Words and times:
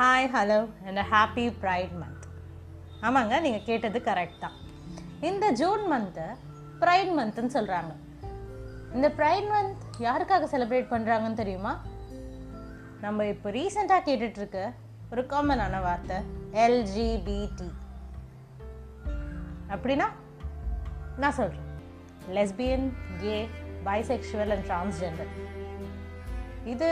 Hi 0.00 0.28
hello 0.34 0.68
and 0.86 0.98
happy 0.98 1.48
pride 1.60 1.92
month 1.92 2.26
ஆமாங்க 3.02 3.40
நீங்கள் 3.40 3.62
கேட்டது 3.62 3.98
கரெக்ட் 3.98 4.38
தான். 4.38 4.52
இந்த 5.20 5.52
ஜூன் 5.52 5.92
மந்த்து 5.92 6.26
ப்ரைட் 6.80 7.12
மந்த்துன்னு 7.18 7.46
சொல்கிறாங்க 7.46 7.92
இந்த 8.94 9.08
ப்ரைட் 9.08 9.48
மந்த் 9.50 10.00
யாருக்காக 10.00 10.46
செலிப்ரேட் 10.46 10.88
பண்ணுறாங்கன்னு 10.88 11.34
தெரியுமா? 11.34 11.82
நம்ம 13.00 13.26
இப்போ 13.26 13.50
ரீசெண்டாக 13.50 14.06
கேட்டுட்ருக்க 14.06 14.72
ஒரு 15.10 15.26
காமனான 15.26 15.80
வார்த்தை 15.80 16.16
எல்ஜிபிடி 16.52 17.70
அப்படின்னா 19.68 20.08
நான் 21.16 21.32
சொல்கிறேன் 21.32 21.66
lesbian 22.34 22.92
gay 23.20 23.48
bisexual 23.84 24.50
and 24.50 24.64
transgender 24.64 25.30
இது 26.64 26.88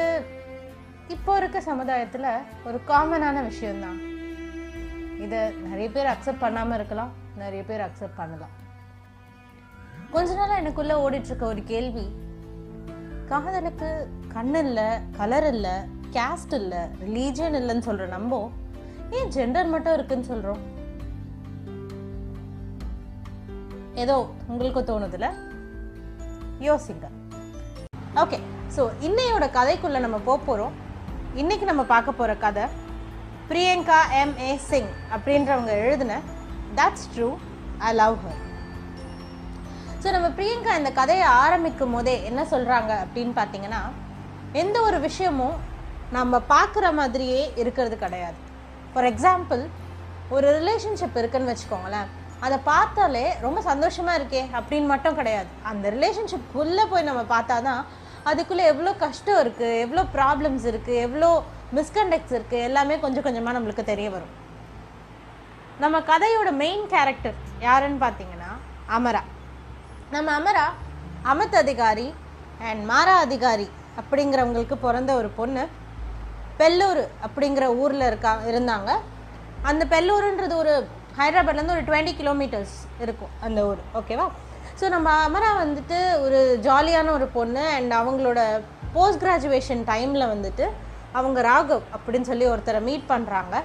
இப்போ 1.15 1.33
இருக்க 1.41 1.59
சமுதாயத்தில் 1.69 2.27
ஒரு 2.69 2.79
காமனான 2.91 3.43
விஷயம்தான். 3.51 3.99
இதை 5.25 5.39
நிறைய 5.67 5.87
பேர் 5.95 6.11
அக்செப்ட் 6.13 6.43
பண்ணாமல் 6.45 6.77
இருக்கலாம் 6.79 7.13
நிறைய 7.43 7.63
பேர் 7.69 7.85
அக்செப்ட் 7.87 8.19
பண்ணலாம். 8.21 8.55
கொஞ்ச 10.15 10.29
நாளாக 10.39 10.61
எனக்குள்ளே 10.63 10.97
ஓடிட்டுருக்க 11.05 11.45
ஒரு 11.53 11.63
கேள்வி 11.73 12.07
காதலுக்கு 13.31 13.89
கண் 14.35 14.57
இல்லை 14.63 14.89
கலர் 15.19 15.47
இல்லை 15.55 15.75
கேஸ்ட் 16.17 16.55
இல்லை 16.61 16.83
ரிலீஜியன் 17.05 17.57
இல்லைன்னு 17.61 17.87
சொல்கிற 17.89 18.09
நம்ம. 18.17 18.41
ஏன் 19.19 19.33
ஜெண்டர் 19.37 19.73
மட்டும் 19.75 19.97
இருக்குன்னு 19.99 20.31
சொல்கிறோம் 20.33 20.63
ஏதோ 24.03 24.17
உங்களுக்கு 24.51 24.83
தோணுதுல? 24.91 25.29
யோசிங்க. 26.69 27.07
ஓகே 28.23 28.39
ஸோ 28.77 28.83
இன்னையோட 29.09 29.47
கதைக்குள்ளே 29.57 30.01
நம்ம 30.05 30.21
போக 30.29 30.39
போகிறோம் 30.49 30.75
இன்னைக்கு 31.37 31.65
நம்ம 31.67 31.83
பார்க்க 31.83 32.13
போகிற 32.13 32.37
கதை 32.37 32.63
பிரியங்கா 33.49 33.99
எம் 34.21 34.33
ஏ 34.41 34.57
சிங் 34.69 34.93
அப்படின்றவங்க 35.15 35.73
எழுதின 35.85 36.21
that's 36.79 37.09
true 37.15 37.29
I 37.79 37.91
love 37.95 38.17
her 38.23 38.41
so 40.03 40.11
நம்ம 40.15 40.29
பிரியங்கா 40.29 40.77
இந்த 40.79 40.93
கதையை 40.93 41.27
ஆரம்பிக்கும் 41.27 41.95
போதே 41.97 42.25
என்ன 42.25 42.43
சொல்கிறாங்க 42.43 42.93
அப்படின்னு 43.05 43.35
பார்த்தீங்கன்னா 43.41 43.83
எந்த 44.53 44.83
ஒரு 44.83 45.01
விஷயமும் 45.01 45.57
நம்ம 46.11 46.41
பார்க்குற 46.55 46.93
மாதிரியே 46.93 47.53
இருக்கிறது 47.57 47.99
கிடையாது. 47.99 48.39
ஃபார் 48.93 49.05
எக்ஸாம்பிள் 49.05 49.63
ஒரு 50.29 50.47
ரிலேஷன்ஷிப் 50.59 51.19
இருக்குன்னு 51.21 51.53
வச்சுக்கோங்களேன். 51.53 52.09
அதை 52.41 52.59
பார்த்தாலே 52.73 53.27
ரொம்ப 53.41 53.61
சந்தோஷமா 53.71 54.15
இருக்கே 54.19 54.43
அப்படின்னு 54.59 54.87
மட்டும் 54.87 55.15
கிடையாது. 55.15 55.49
அந்த 55.63 55.91
ரிலேஷன்ஷிப் 55.91 56.59
உள்ளே 56.63 56.85
போய் 56.85 57.03
நம்ம 57.03 57.23
பார்த்தா 57.35 57.63
தான் 57.63 57.85
அதுக்குள்ளே 58.29 58.65
எவ்வளோ 58.73 58.93
கஷ்டம் 59.05 59.41
இருக்குது 59.45 59.81
எவ்வளோ 59.85 60.03
ப்ராப்ளம்ஸ் 60.17 60.67
இருக்குது 60.71 61.01
எவ்வளோ 61.07 61.31
மிஸ்கண்டக்ட்ஸ் 61.79 62.35
இருக்குது 62.37 62.67
எல்லாமே 62.69 62.95
கொஞ்சம் 63.05 63.27
கொஞ்சமாக 63.27 63.57
நம்மளுக்கு 63.57 63.85
தெரிய 63.93 64.09
வரும். 64.15 64.35
நம்ம 65.83 65.97
கதையோட 66.11 66.51
மெயின் 66.63 66.85
கேரக்டர் 66.93 67.37
யாருன்னு 67.67 68.01
பார்த்தீங்கன்னா 68.05 68.51
அமரா. 68.97 69.23
நம்ம 70.15 70.29
அமரா 70.41 70.67
அமித் 71.33 71.57
அதிகாரி 71.65 72.09
அண்ட் 72.69 72.83
மாரா 72.91 73.15
அதிகாரி 73.27 73.69
அப்படிங்கிறவங்களுக்கு 74.01 74.77
பிறந்த 74.87 75.11
ஒரு 75.21 75.29
பொண்ணு. 75.39 75.65
பெல்லூர் 76.61 77.03
அப்படிங்கிற 77.27 77.65
ஊரில் 77.83 78.09
இருக்கா 78.11 78.33
இருந்தாங்க. 78.51 78.91
அந்த 79.71 79.83
பெல்லூருன்றது 79.93 80.55
ஒரு 80.63 80.75
ஹைதராபாத்லேருந்து 81.19 81.77
ஒரு 81.77 81.87
டுவெண்ட்டி 81.89 82.13
கிலோமீட்டர்ஸ் 82.21 82.77
இருக்கும் 83.05 83.33
அந்த 83.47 83.61
ஊர். 83.71 83.81
ஓகேவா 83.99 84.27
ஸோ 84.81 84.89
நம்ம 84.95 85.09
அமரா 85.27 85.49
வந்துட்டு 85.63 85.97
ஒரு 86.25 86.41
ஜாலியான 86.67 87.13
ஒரு 87.15 87.27
பொண்ணு 87.37 87.63
அண்ட் 87.77 87.93
அவங்களோட 88.01 88.41
போஸ்ட் 88.97 89.23
கிராஜுவேஷன் 89.25 89.83
டைமில் 89.89 90.33
வந்துட்டு 90.33 90.67
அவங்க 91.19 91.39
ராகவ் 91.49 91.83
அப்படின்னு 91.97 92.29
சொல்லி 92.31 92.47
ஒருத்தரை 92.53 92.81
மீட் 92.89 93.07
பண்ணுறாங்க 93.13 93.57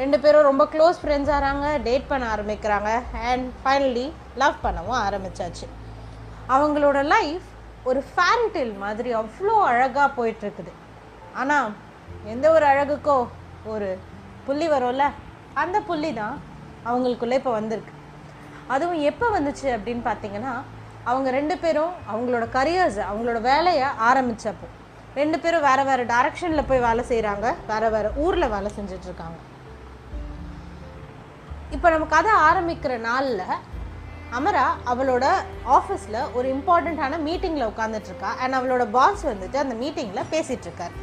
ரெண்டு 0.00 0.18
பேரும் 0.24 0.48
ரொம்ப 0.48 0.64
க்ளோஸ் 0.74 1.00
ஃப்ரெண்ட்ஸ் 1.02 1.32
ஆகிறாங்க 1.36 1.66
டேட் 1.86 2.06
பண்ண 2.10 2.24
ஆரம்பிக்கிறாங்க 2.34 2.90
அண்ட் 3.30 3.46
ஃபைனலி 3.62 4.06
லவ் 4.42 4.62
பண்ணவும் 4.64 5.00
ஆரம்பிச்சாச்சு. 5.06 5.66
அவங்களோட 6.56 6.98
லைஃப் 7.14 7.48
ஒரு 7.90 8.00
ஃபேரிடெயில் 8.12 8.74
மாதிரி 8.84 9.10
அவ்வளோ 9.22 9.56
அழகாக 9.72 10.08
போயிட்டுருக்குது. 10.18 10.72
ஆனால் 11.40 11.68
எந்த 12.34 12.46
ஒரு 12.56 12.66
அழகுக்கோ 12.72 13.18
ஒரு 13.74 13.90
புள்ளி 14.46 14.68
வரும்ல 14.76 15.06
அந்த 15.62 15.78
புள்ளி 15.90 16.12
தான் 16.22 16.36
அவங்களுக்குள்ளே 16.88 17.38
இப்போ 17.40 17.52
வந்திருக்கு. 17.60 17.94
அதுவும் 18.74 19.00
எப்போ 19.10 19.26
வந்துச்சு 19.36 19.68
அப்படின்னு 19.76 20.02
பார்த்தீங்கன்னா 20.08 20.54
அவங்க 21.10 21.28
ரெண்டு 21.38 21.54
பேரும் 21.62 21.92
அவங்களோட 22.12 22.46
கரியர்ஸ் 22.56 23.00
அவங்களோட 23.10 23.40
வேலையை 23.50 23.88
ஆரம்பித்தப்போ 24.08 24.68
ரெண்டு 25.20 25.36
பேரும் 25.42 25.64
வேறு 25.68 25.82
வேறு 25.88 26.02
டைரக்ஷனில் 26.12 26.68
போய் 26.70 26.86
வேலை 26.86 27.02
செய்கிறாங்க 27.10 27.46
வேறு 27.70 27.88
வேறு 27.94 28.08
ஊரில் 28.24 28.52
வேலை 28.54 28.70
செஞ்சிட்ருக்காங்க. 28.76 29.38
இப்போ 31.76 31.88
நம்ம 31.94 32.06
கதை 32.14 32.34
ஆரம்பிக்கிற 32.48 32.92
நாளில் 33.08 33.44
அமரா 34.38 34.66
அவளோட 34.92 35.26
ஆஃபீஸில் 35.76 36.20
ஒரு 36.38 36.46
இம்பார்ட்டண்ட்டான 36.54 37.18
மீட்டிங்கில் 37.26 37.70
உட்காந்துட்ருக்கா 37.72 38.30
அண்ட் 38.42 38.56
அவளோட 38.58 38.84
பாஸ் 38.96 39.22
வந்துட்டு 39.32 39.58
அந்த 39.64 39.74
மீட்டிங்கில் 39.82 40.30
பேசிகிட்ருக்கார் 40.32 40.96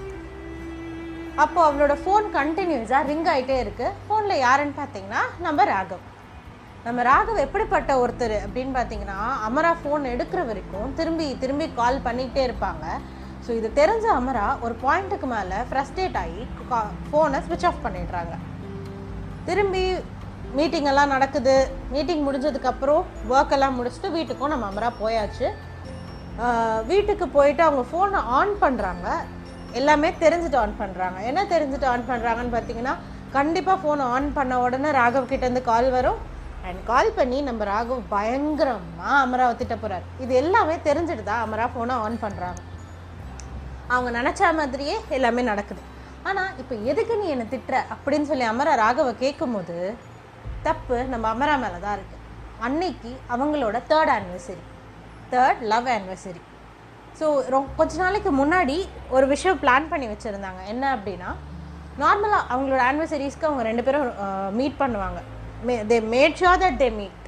அப்போது 1.44 1.66
அவளோட 1.68 1.94
ஃபோன் 2.04 2.28
கண்டினியூஸாக 2.40 3.08
ரிங் 3.12 3.30
ஆகிட்டே 3.34 3.58
இருக்குது 3.64 3.96
ஃபோனில் 4.06 4.44
யாருன்னு 4.46 4.76
பார்த்தீங்கன்னா 4.82 5.24
நம்ம 5.46 5.66
ராகவ். 5.72 6.04
நம்ம 6.86 7.04
ராகவ் 7.08 7.44
எப்படிப்பட்ட 7.44 7.92
ஒருத்தர் 8.02 8.34
அப்படின்னு 8.46 8.74
பார்த்தீங்கன்னா 8.76 9.20
அமரா 9.46 9.70
ஃபோன் 9.82 10.04
எடுக்கிற 10.14 10.42
வரைக்கும் 10.50 10.90
திரும்பி 10.98 11.28
திரும்பி 11.44 11.66
கால் 11.80 12.04
பண்ணிக்கிட்டே 12.08 12.42
இருப்பாங்க. 12.48 12.86
ஸோ 13.46 13.50
இது 13.60 13.70
தெரிஞ்ச 13.80 14.06
அமரா 14.18 14.44
ஒரு 14.66 14.76
பாயிண்ட்டுக்கு 14.84 15.28
மேலே 15.32 15.60
ஃப்ரஸ்ட்ரேட் 15.70 16.18
ஆகி 16.24 16.44
ஃபோனை 17.08 17.40
ஸ்விட்ச் 17.46 17.66
ஆஃப் 17.70 17.82
பண்ணிடுறாங்க. 17.86 18.36
திரும்பி 19.48 19.84
மீட்டிங் 20.60 20.90
எல்லாம் 20.92 21.14
நடக்குது. 21.16 21.56
மீட்டிங் 21.96 22.24
முடிஞ்சதுக்கப்புறம் 22.28 23.02
ஒர்க் 23.34 23.56
எல்லாம் 23.58 23.76
முடிச்சுட்டு 23.80 24.12
வீட்டுக்கும் 24.18 24.54
நம்ம 24.54 24.70
அமரா 24.72 24.92
போயாச்சு. 25.02 25.50
வீட்டுக்கு 26.92 27.26
போயிட்டு 27.38 27.66
அவங்க 27.68 27.84
ஃபோனை 27.90 28.22
ஆன் 28.38 28.56
பண்ணுறாங்க 28.64 29.08
எல்லாமே 29.82 30.10
தெரிஞ்சுட்டு 30.24 30.62
ஆன் 30.64 30.80
பண்ணுறாங்க 30.84 31.20
என்ன 31.32 31.42
தெரிஞ்சுட்டு 31.56 31.90
ஆன் 31.96 32.08
பண்ணுறாங்கன்னு 32.12 32.56
பார்த்தீங்கன்னா 32.58 32.96
கண்டிப்பாக 33.38 33.80
ஃபோனை 33.82 34.06
ஆன் 34.16 34.32
பண்ண 34.40 34.54
உடனே 34.68 34.90
ராகவ் 35.02 35.32
கிட்டேருந்து 35.34 35.64
கால் 35.72 35.92
வரும். 35.98 36.22
அண்ட் 36.68 36.82
கால் 36.92 37.16
பண்ணி 37.18 37.38
நம்ம 37.48 37.66
ராகவ் 37.72 38.02
பயங்கரமாக 38.14 39.20
அமராவை 39.24 39.54
திட்ட 39.62 39.76
போகிறார் 39.84 40.06
இது 40.24 40.34
எல்லாமே 40.42 40.76
தெரிஞ்சுட்டு 40.88 41.24
தான் 41.30 41.44
அமரா 41.46 41.66
ஃபோனை 41.74 41.96
ஆன் 42.06 42.24
பண்ணுறாங்க 42.24 42.62
அவங்க 43.94 44.10
நினச்ச 44.20 44.52
மாதிரியே 44.60 44.96
எல்லாமே 45.18 45.42
நடக்குது. 45.52 45.82
ஆனால் 46.30 46.52
இப்போ 46.62 46.76
எதுக்கு 46.92 47.16
நீ 47.22 47.26
என்னை 47.34 47.46
திட்டுற? 47.52 47.76
அப்படின்னு 47.94 48.30
சொல்லி 48.30 48.46
அமரா 48.52 48.74
ராகவை 48.84 49.12
கேட்கும்போது 49.24 49.78
தப்பு 50.68 50.98
நம்ம 51.14 51.26
அமரா 51.34 51.56
மேலே 51.64 51.80
தான் 51.84 51.96
இருக்குது 51.98 52.24
அன்னைக்கு 52.68 53.12
அவங்களோட 53.34 53.78
third 53.92 54.12
anniversary 54.16 54.64
third 55.34 55.62
love 55.74 55.90
anniversary 55.96 56.42
so 57.20 57.26
ரொ 57.54 57.60
கொஞ்ச 57.80 57.94
நாளைக்கு 58.04 58.32
முன்னாடி 58.40 58.78
ஒரு 59.16 59.26
விஷயம் 59.34 59.60
பிளான் 59.62 59.92
பண்ணி 59.92 60.08
வச்சுருந்தாங்க. 60.14 60.62
என்ன 60.74 60.84
அப்படின்னா 60.96 61.30
நார்மலாக 62.02 62.50
அவங்களோட 62.54 62.82
ஆனிவர்சரிஸ்க்கு 62.90 63.48
அவங்க 63.50 63.64
ரெண்டு 63.70 63.84
பேரும் 63.88 64.10
மீட் 64.60 64.82
பண்ணுவாங்க. 64.82 65.20
They 65.92 65.98
made 66.16 66.40
sure 66.42 66.62
that 66.64 66.80
they 66.84 66.90
meet 67.00 67.22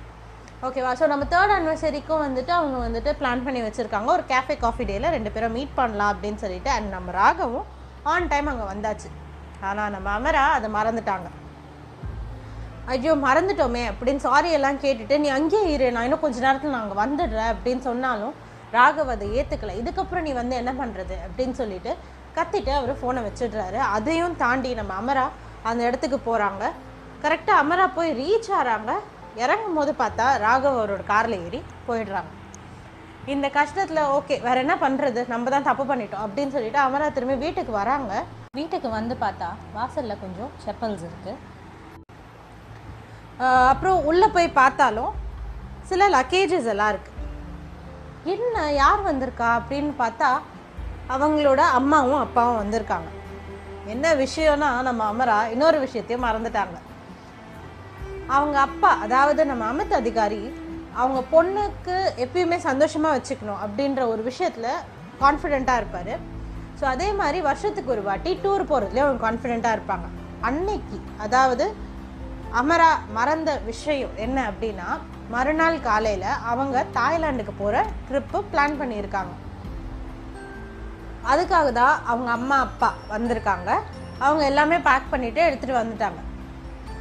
ஓகேவா 0.67 0.91
ஸோ 0.99 1.05
நம்ம 1.11 1.25
தேர்ட் 1.33 1.53
அனிவர்சரிக்கும் 1.55 2.21
வந்துட்டு 2.25 2.51
அவங்க 2.59 2.77
வந்துட்டு 2.85 3.09
பிளான் 3.19 3.43
பண்ணி 3.45 3.59
வச்சுருக்காங்க. 3.65 4.09
ஒரு 4.15 4.23
கேஃபே 4.31 4.55
காஃபி 4.63 4.83
டேயில் 4.89 5.13
ரெண்டு 5.15 5.31
பேரும் 5.35 5.55
மீட் 5.57 5.75
பண்ணலாம் 5.79 6.11
அப்படின்னு 6.13 6.39
சொல்லிட்டு 6.43 6.69
அண்ட் 6.75 6.89
நம்ம 6.95 7.11
ராகவும் 7.21 7.67
ஆன் 8.13 8.29
டைம் 8.31 8.49
அங்கே 8.51 8.65
வந்தாச்சு. 8.73 9.09
ஆனால் 9.67 9.91
நம்ம 9.95 10.07
அமரா 10.17 10.45
அதை 10.57 10.69
மறந்துட்டாங்க. 10.77 11.27
ஐயோ 12.93 13.13
மறந்துட்டோமே 13.27 13.83
அப்படின்னு 13.91 14.21
சாரி 14.25 14.49
எல்லாம் 14.57 14.81
கேட்டுட்டு 14.83 15.15
நீ 15.23 15.29
அங்கேயே 15.37 15.69
இரு 15.75 15.87
நான் 15.95 16.05
இன்னும் 16.07 16.23
கொஞ்ச 16.25 16.37
நேரத்தில் 16.45 16.73
நான் 16.75 16.85
அங்கே 16.85 16.99
வந்துடுறேன் 17.03 17.51
அப்படின்னு 17.53 17.83
சொன்னாலும் 17.89 18.35
ராகவ் 18.75 19.13
அதை 19.15 19.27
ஏற்றுக்கல 19.39 19.73
இதுக்கப்புறம் 19.81 20.25
நீ 20.27 20.31
வந்து 20.41 20.55
என்ன 20.61 20.71
பண்ணுறது 20.81 21.15
அப்படின்னு 21.25 21.55
சொல்லிட்டு 21.61 21.93
கத்திட்டு 22.37 22.71
அவர் 22.79 22.99
ஃபோனை 23.01 23.21
வச்சிடுறாரு. 23.27 23.79
அதையும் 23.95 24.37
தாண்டி 24.43 24.71
நம்ம 24.79 24.93
அமரா 25.01 25.25
அந்த 25.69 25.81
இடத்துக்கு 25.87 26.19
போகிறாங்க 26.29 26.63
கரெக்டாக 27.23 27.61
அமரா 27.61 27.85
போய் 27.97 28.11
ரீச் 28.21 28.49
ஆகிறாங்க 28.57 28.91
இறங்கும் 29.43 29.77
போது 29.77 29.91
பார்த்தா 30.01 30.25
ராகவ் 30.43 30.77
அவரோட 30.79 31.03
காரில் 31.11 31.35
ஏறி 31.45 31.59
போயிடுறாங்க. 31.87 32.31
இந்த 33.33 33.47
கஷ்டத்தில் 33.57 34.09
ஓகே 34.17 34.35
வேறு 34.45 34.59
என்ன 34.63 34.75
பண்ணுறது 34.83 35.21
நம்ம 35.33 35.49
தான் 35.53 35.67
தப்பு 35.69 35.83
பண்ணிட்டோம் 35.89 36.23
அப்படின்னு 36.25 36.55
சொல்லிட்டு 36.55 36.79
அமரா 36.85 37.07
திரும்பி 37.15 37.35
வீட்டுக்கு 37.45 37.73
வராங்க. 37.81 38.13
வீட்டுக்கு 38.59 38.89
வந்து 38.97 39.15
பார்த்தா 39.23 39.49
வாசலில் 39.77 40.21
கொஞ்சம் 40.23 40.51
செப்பல்ஸ் 40.63 41.05
இருக்குது 41.09 41.35
அப்புறம் 43.71 43.99
உள்ளே 44.09 44.27
போய் 44.35 44.57
பார்த்தாலும் 44.61 45.11
சில 45.89 46.07
லக்கேஜஸ் 46.15 46.71
எல்லாம் 46.73 46.91
இருக்குது 46.93 47.15
என்ன 48.33 48.63
யார் 48.81 49.01
வந்திருக்கா 49.09 49.49
அப்படின்னு 49.59 49.93
பார்த்தா 50.03 50.29
அவங்களோட 51.15 51.61
அம்மாவும் 51.79 52.23
அப்பாவும் 52.23 52.59
வந்திருக்காங்க. 52.61 53.09
என்ன 53.93 54.05
விஷயம்னா 54.23 54.69
நம்ம 54.87 55.01
அமரா 55.11 55.37
இன்னொரு 55.53 55.77
விஷயத்தையும் 55.85 56.27
மறந்துட்டாங்க. 56.27 56.77
அவங்க 58.35 58.57
அப்பா 58.67 58.91
அதாவது 59.05 59.41
நம்ம 59.49 59.65
அமித் 59.71 59.99
அதிகாரி 60.01 60.41
அவங்க 61.01 61.19
பொண்ணுக்கு 61.33 61.95
எப்பயுமே 62.23 62.57
சந்தோஷமாக 62.69 63.15
வச்சுக்கணும் 63.17 63.61
அப்படின்ற 63.65 64.01
ஒரு 64.13 64.21
விஷயத்தில் 64.29 64.71
கான்ஃபிடெண்ட்டாக 65.21 65.81
இருப்பார். 65.81 66.13
ஸோ 66.79 66.83
அதே 66.93 67.09
மாதிரி 67.19 67.39
வருஷத்துக்கு 67.49 67.93
ஒரு 67.95 68.03
வாட்டி 68.07 68.31
டூர் 68.43 68.69
போகிறதுலேயே 68.71 69.05
அவங்க 69.05 69.21
கான்ஃபிடெண்ட்டாக 69.25 69.77
இருப்பாங்க. 69.77 70.07
அன்னைக்கு 70.49 70.97
அதாவது 71.25 71.65
அமரா 72.61 72.91
மறந்த 73.17 73.51
விஷயம் 73.69 74.13
என்ன 74.25 74.37
அப்படின்னா 74.51 74.89
மறுநாள் 75.33 75.77
காலையில் 75.87 76.29
அவங்க 76.51 76.85
தாய்லாண்டுக்கு 76.97 77.53
போகிற 77.61 77.85
ட்ரிப்பு 78.09 78.39
பிளான் 78.51 78.79
பண்ணியிருக்காங்க. 78.81 79.33
அதுக்காக 81.31 81.69
தான் 81.81 81.95
அவங்க 82.11 82.29
அம்மா 82.37 82.57
அப்பா 82.67 82.89
வந்திருக்காங்க. 83.13 83.69
அவங்க 84.25 84.43
எல்லாமே 84.51 84.77
பேக் 84.87 85.11
பண்ணிவிட்டு 85.13 85.41
எடுத்துகிட்டு 85.47 85.81
வந்துட்டாங்க. 85.81 86.21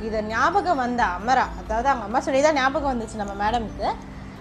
இதை 0.07 0.19
ஞாபகம் 0.33 0.81
வந்த 0.85 1.03
அமரா 1.19 1.45
அதாவது 1.61 1.89
அவங்க 1.93 2.07
அம்மா 2.09 2.21
சொல்லி 2.27 2.41
தான் 2.47 2.59
ஞாபகம் 2.61 2.93
வந்துச்சு 2.93 3.21
நம்ம 3.23 3.35
மேடமுக்கு. 3.43 3.89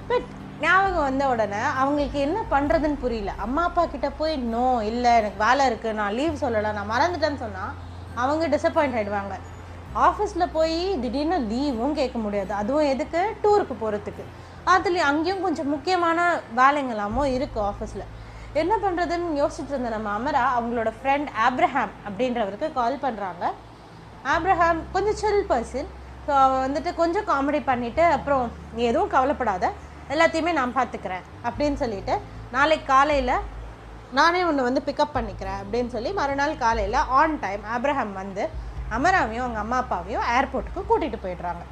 பட் 0.10 0.28
ஞாபகம் 0.66 1.06
வந்த 1.10 1.24
உடனே 1.34 1.62
அவங்களுக்கு 1.82 2.20
என்ன 2.28 2.40
பண்ணுறதுன்னு 2.54 3.02
புரியல. 3.04 3.32
அம்மா 3.46 3.62
அப்பா 3.70 3.84
கிட்ட 3.94 4.10
போய் 4.20 4.36
நோ 4.54 4.68
இல்லை 4.92 5.12
எனக்கு 5.22 5.40
வேலை 5.46 5.64
இருக்குது 5.70 5.98
நான் 6.00 6.16
லீவ் 6.20 6.42
சொல்லலை 6.44 6.72
நான் 6.78 6.92
மறந்துட்டேன்னு 6.94 7.44
சொன்னால் 7.46 7.74
அவங்க 8.24 8.48
டிசப்பாயிண்ட் 8.56 8.98
ஆகிடுவாங்க 9.00 9.36
ஆஃபீஸில் 10.08 10.54
போய் 10.58 10.78
திடீர்னு 11.04 11.38
லீவும் 11.52 11.98
கேட்க 12.00 12.18
முடியாது. 12.26 12.52
அதுவும் 12.62 12.90
எதுக்கு? 12.94 13.22
டூருக்கு 13.44 13.76
போகிறதுக்கு 13.82 14.24
அதுலேயும் 14.74 15.10
அங்கேயும் 15.10 15.44
கொஞ்சம் 15.46 15.70
முக்கியமான 15.74 16.20
வேலைங்களாமோ 16.60 17.24
இருக்குது 17.38 17.66
ஆஃபீஸில் 17.72 18.06
என்ன 18.62 18.74
பண்ணுறதுன்னு 18.84 19.40
யோசிச்சுட்டு 19.42 19.74
இருந்த 19.74 19.90
நம்ம 19.96 20.10
அமரா 20.18 20.44
அவங்களோட 20.58 20.92
ஃப்ரெண்ட் 20.98 21.30
ஆப்ரஹாம் 21.48 21.94
அப்படின்றவருக்கு 22.08 22.68
கால் 22.80 23.04
பண்ணுறாங்க 23.06 23.46
ஆப்ரஹாம் 24.34 24.80
கொஞ்சம் 24.94 25.18
சில் 25.22 25.48
பர்சன் 25.52 25.90
ஸோ 26.26 26.32
அவன் 26.44 26.64
வந்துட்டு 26.66 26.92
கொஞ்சம் 27.00 27.28
காமெடி 27.32 27.60
பண்ணிவிட்டு 27.70 28.04
அப்புறம் 28.16 28.46
நீ 28.76 28.82
எதுவும் 28.92 29.12
கவலைப்படாத. 29.16 29.66
எல்லாத்தையுமே 30.14 30.52
நான் 30.60 30.78
பார்த்துக்கிறேன் 30.78 31.26
அப்படின்னு 31.48 31.78
சொல்லிட்டு 31.84 32.14
நாளைக்கு 32.56 32.86
காலையில் 32.94 33.36
நானே 34.20 34.42
உன்னை 34.50 34.64
வந்து 34.68 34.82
பிக்கப் 34.88 35.16
பண்ணிக்கிறேன் 35.18 35.60
அப்படின்னு 35.62 35.94
சொல்லி 35.96 36.12
மறுநாள் 36.20 36.62
காலையில் 36.64 37.00
ஆன் 37.20 37.36
டைம் 37.44 37.64
ஆப்ரஹாம் 37.76 38.14
வந்து 38.22 38.44
அமராவையும் 38.98 39.46
அவங்க 39.46 39.60
அம்மா 39.64 39.78
அப்பாவையும் 39.84 40.26
ஏர்போர்ட்டுக்கு 40.36 40.82
கூட்டிகிட்டு 40.90 41.20
போயிடுறாங்க. 41.24 41.64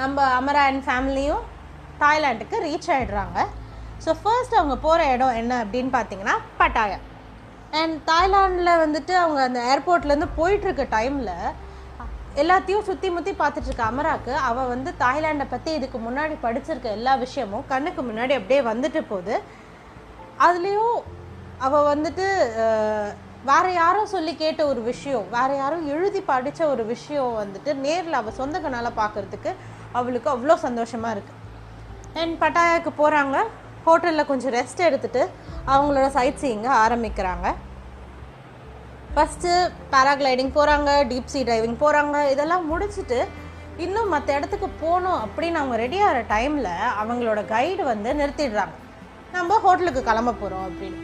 நம்ம 0.00 0.26
அமரா 0.40 0.64
அண்ட் 0.70 0.84
ஃபேமிலியும் 0.88 1.44
தாய்லாண்டுக்கு 2.02 2.56
ரீச் 2.66 2.90
ஆகிடுறாங்க 2.96 3.38
ஸோ 4.04 4.10
ஃபர்ஸ்ட் 4.22 4.58
அவங்க 4.58 4.76
போகிற 4.86 5.06
இடம் 5.14 5.38
என்ன 5.42 5.52
அப்படின்னு 5.64 5.90
பார்த்தீங்கன்னா 5.96 6.34
பட்டாயா 6.60 6.98
அண்ட் 7.70 8.10
தாய்லாண்டில் 8.10 8.78
வந்துட்டு 8.78 9.12
அவங்க 9.12 9.42
அந்த 9.42 9.60
ஏர்போர்ட்லேருந்து 9.60 10.28
போயிட்டுருக்க 10.36 10.86
டைமில் 10.90 11.54
எல்லாத்தையும் 12.36 12.82
சுற்றி 12.82 13.10
முற்றி 13.10 13.32
பார்த்துட்ருக்க 13.32 13.80
அமராக்கு 13.80 14.32
அவள் 14.34 14.66
வந்து 14.66 14.94
தாய்லாண்டை 14.98 15.46
பற்றி 15.50 15.72
இதுக்கு 15.72 15.98
முன்னாடி 15.98 16.36
படிச்சிருக்க 16.42 16.82
எல்லா 16.82 17.14
விஷயமும் 17.14 17.64
கண்ணுக்கு 17.68 18.02
முன்னாடி 18.02 18.32
அப்படியே 18.32 18.60
வந்துட்டு 18.60 19.00
போகுது. 19.00 19.40
அதுலேயும் 20.38 21.02
அவள் 21.58 21.96
வந்துட்டு 21.96 22.54
வேறு 22.64 23.14
வேற 23.44 23.72
யாரும் 23.72 24.06
சொல்லி 24.06 24.36
கேட்ட 24.36 24.66
ஒரு 24.66 24.82
விஷயம் 24.82 25.24
வேறு 25.30 25.56
யாரும் 25.56 25.88
எழுதி 25.88 26.20
படித்த 26.20 26.68
ஒரு 26.68 26.84
விஷயம் 26.84 27.38
வந்துட்டு 27.38 27.74
நேரில் 27.74 28.12
அவள் 28.12 28.32
சொந்த 28.32 28.60
கண்ணால் 28.60 28.96
பார்க்கறதுக்கு 28.96 29.54
அவளுக்கு 29.92 30.30
அவ்வளோ 30.30 30.54
சந்தோஷமாக 30.54 31.14
இருக்குது 31.14 31.36
அண்ட் 32.14 32.42
பட்டாயாக்கு 32.42 32.90
போகிறாங்க 32.98 33.46
ஹோட்டலில் 33.86 34.28
கொஞ்சம் 34.30 34.54
ரெஸ்ட் 34.58 34.82
எடுத்துகிட்டு 34.88 35.22
அவங்களோட 35.72 36.06
சைட் 36.16 36.40
சீயிங்கை 36.42 36.72
ஆரம்பிக்கிறாங்க. 36.84 37.46
ஃபஸ்ட்டு 39.14 39.50
பேராகிளைடிங் 39.92 40.52
போகிறாங்க 40.56 40.90
டீப் 41.10 41.32
சீ 41.34 41.40
டிரைவிங் 41.48 41.78
போகிறாங்க 41.84 42.16
இதெல்லாம் 42.32 42.66
முடிச்சுட்டு 42.70 43.18
இன்னும் 43.84 44.12
மற்ற 44.14 44.28
இடத்துக்கு 44.38 44.68
போகணும் 44.82 45.20
அப்படின்னு 45.24 45.60
அவங்க 45.60 45.76
ரெடி 45.82 45.98
ஆகிற 46.06 46.20
டைமில் 46.34 46.72
அவங்களோட 47.00 47.40
கைடு 47.54 47.82
வந்து 47.92 48.12
நிறுத்திடுறாங்க. 48.20 48.74
நம்ம 49.36 49.58
ஹோட்டலுக்கு 49.64 50.02
கிளம்ப 50.08 50.34
போகிறோம் 50.42 50.66
அப்படின்னு. 50.68 51.00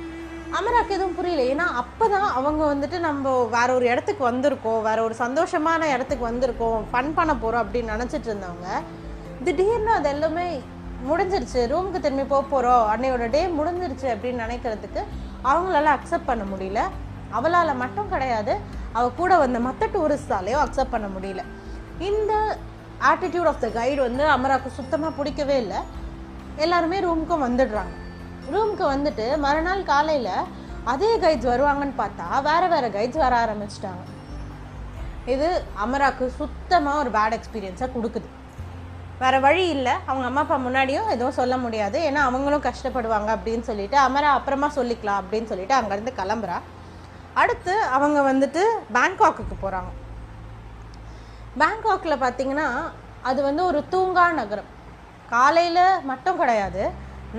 அமராக்கு 0.59 0.94
எதுவும் 0.97 1.17
புரியல. 1.19 1.44
ஏன்னா 1.53 1.67
அப்போ 1.81 2.05
தான் 2.15 2.29
அவங்க 2.38 2.62
வந்துட்டு 2.73 2.99
நம்ம 3.06 3.32
வேற 3.55 3.69
ஒரு 3.79 3.87
இடத்துக்கு 3.93 4.23
வந்திருக்கோம் 4.31 4.81
வேற 4.88 4.99
ஒரு 5.06 5.15
சந்தோஷமான 5.23 5.88
இடத்துக்கு 5.94 6.25
வந்திருக்கோம் 6.31 6.85
ஃபன் 6.91 7.11
பண்ண 7.19 7.32
போகிறோம் 7.43 7.65
அப்படின்னு 7.65 7.94
நினச்சிட்டு 7.94 8.31
இருந்தவங்க 8.31 8.69
திடீர்னு 9.47 9.93
அது 9.99 10.09
எல்லாமே 10.15 10.47
முடிஞ்சிருச்சு 11.09 11.61
ரூமுக்கு 11.73 12.01
திரும்பி 12.05 12.25
போக 12.33 12.43
போகிறோம் 12.53 12.85
அன்னையோட 12.93 13.27
டே 13.35 13.43
முடிஞ்சிருச்சு 13.59 14.06
அப்படின்னு 14.15 14.45
நினைக்கிறதுக்கு 14.45 15.01
அவங்களால 15.51 15.91
அக்செப்ட் 15.97 16.29
பண்ண 16.31 16.45
முடியல. 16.53 16.83
அவளால் 17.39 17.81
மட்டும் 17.83 18.12
கிடையாது 18.15 18.55
அவள் 18.99 19.19
கூட 19.21 19.33
வந்த 19.43 19.59
மற்ற 19.67 19.87
டூரிஸ்டாலேயும் 19.95 20.62
அக்செப்ட் 20.65 20.95
பண்ண 20.95 21.06
முடியல. 21.17 21.43
இந்த 22.09 22.33
ஆட்டிடியூட் 23.11 23.49
ஆஃப் 23.51 23.62
த 23.65 23.69
கைடு 23.79 24.01
வந்து 24.06 24.25
அமராக்கு 24.35 24.71
சுத்தமாக 24.79 25.17
பிடிக்கவே 25.19 25.56
இல்லை. 25.65 25.81
எல்லாருமே 26.65 26.99
ரூமுக்கும் 27.07 27.45
வந்துடுறாங்க. 27.47 27.95
ரூமுக்கு 28.53 28.85
வந்துட்டு 28.95 29.27
மறுநாள் 29.45 29.89
காலையில் 29.93 30.35
அதே 30.93 31.11
கைட்ஸ் 31.25 31.50
வருவாங்கன்னு 31.53 31.97
பார்த்தா 32.03 32.27
வேறு 32.49 32.67
வேறு 32.73 32.89
கைட்ஸ் 32.97 33.23
வர 33.25 33.35
ஆரம்பிச்சிட்டாங்க. 33.45 34.03
இது 35.35 35.49
அமராக்கு 35.85 36.25
சுத்தமாக 36.41 37.03
ஒரு 37.03 37.11
பேட் 37.19 37.37
எக்ஸ்பீரியன்ஸாக 37.39 37.95
கொடுக்குது. 37.97 38.29
வேறு 39.22 39.38
வழி 39.44 39.64
இல்லை. 39.75 39.94
அவங்க 40.08 40.26
அம்மா 40.28 40.43
அப்பா 40.44 40.56
முன்னாடியும் 40.64 41.11
எதுவும் 41.14 41.38
சொல்ல 41.40 41.55
முடியாது. 41.64 41.99
ஏன்னா 42.08 42.20
அவங்களும் 42.28 42.66
கஷ்டப்படுவாங்க 42.69 43.31
அப்படின்னு 43.37 43.64
சொல்லிட்டு 43.70 43.96
அமரா 44.06 44.31
அப்புறமா 44.38 44.69
சொல்லிக்கலாம் 44.78 45.20
அப்படின்னு 45.22 45.50
சொல்லிட்டு 45.52 45.76
அங்கேருந்து 45.78 46.12
கிளம்புறா. 46.20 46.56
அடுத்து 47.43 47.75
அவங்க 47.96 48.19
வந்துட்டு 48.31 48.62
பேங்காக்குக்கு 48.96 49.56
போகிறாங்க 49.62 49.90
பேங்காக்கில் 51.61 52.22
பார்த்தீங்கன்னா 52.25 52.69
அது 53.31 53.40
வந்து 53.49 53.62
ஒரு 53.70 53.81
தூங்கா 53.93 54.25
நகரம். 54.38 54.70
காலையில் 55.34 56.00
மட்டும் 56.11 56.40
கிடையாது. 56.40 56.82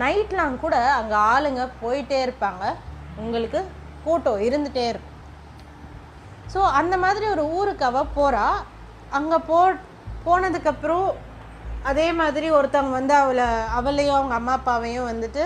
நைட்லாம் 0.04 0.56
கூட 0.63 0.75
அங்கே 1.00 1.18
ஆளுங்க 1.31 1.63
போயிட்டே 1.81 2.19
இருப்பாங்க. 2.25 2.63
உங்களுக்கு 3.24 3.60
கூட்டம் 4.06 4.42
இருந்துகிட்டே 4.48 4.86
இருக்கும். 4.92 5.12
ஸோ 6.54 6.62
அந்த 6.80 6.95
மாதிரி 7.04 7.25
ஒரு 7.36 7.44
ஊருக்கு 7.57 7.86
அவள் 7.89 8.13
போகிறா 8.18 8.45
அங்கே 9.19 9.38
போ 9.50 9.60
போனதுக்கப்புறம் 10.25 11.07
அதே 11.90 12.06
மாதிரி 12.20 12.48
ஒருத்தவங்க 12.58 12.96
வந்து 13.00 13.14
அவளை 13.22 13.46
அவளையும் 13.78 14.18
அவங்க 14.20 14.36
அம்மா 14.40 14.54
அப்பாவையும் 14.58 15.10
வந்துட்டு 15.12 15.42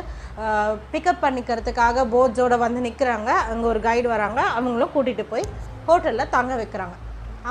பிக்கப் 0.91 1.23
பண்ணிக்கிறதுக்காக 1.23 2.03
போட்ஸோடு 2.13 2.57
வந்து 2.65 2.81
நிற்கிறாங்க 2.87 3.29
அங்கே 3.51 3.65
ஒரு 3.71 3.79
கைடு 3.87 4.07
வராங்க. 4.13 4.41
அவங்களும் 4.57 4.93
கூட்டிகிட்டு 4.95 5.25
போய் 5.31 5.45
ஹோட்டலில் 5.87 6.31
தங்க 6.35 6.53
வைக்கிறாங்க. 6.61 6.95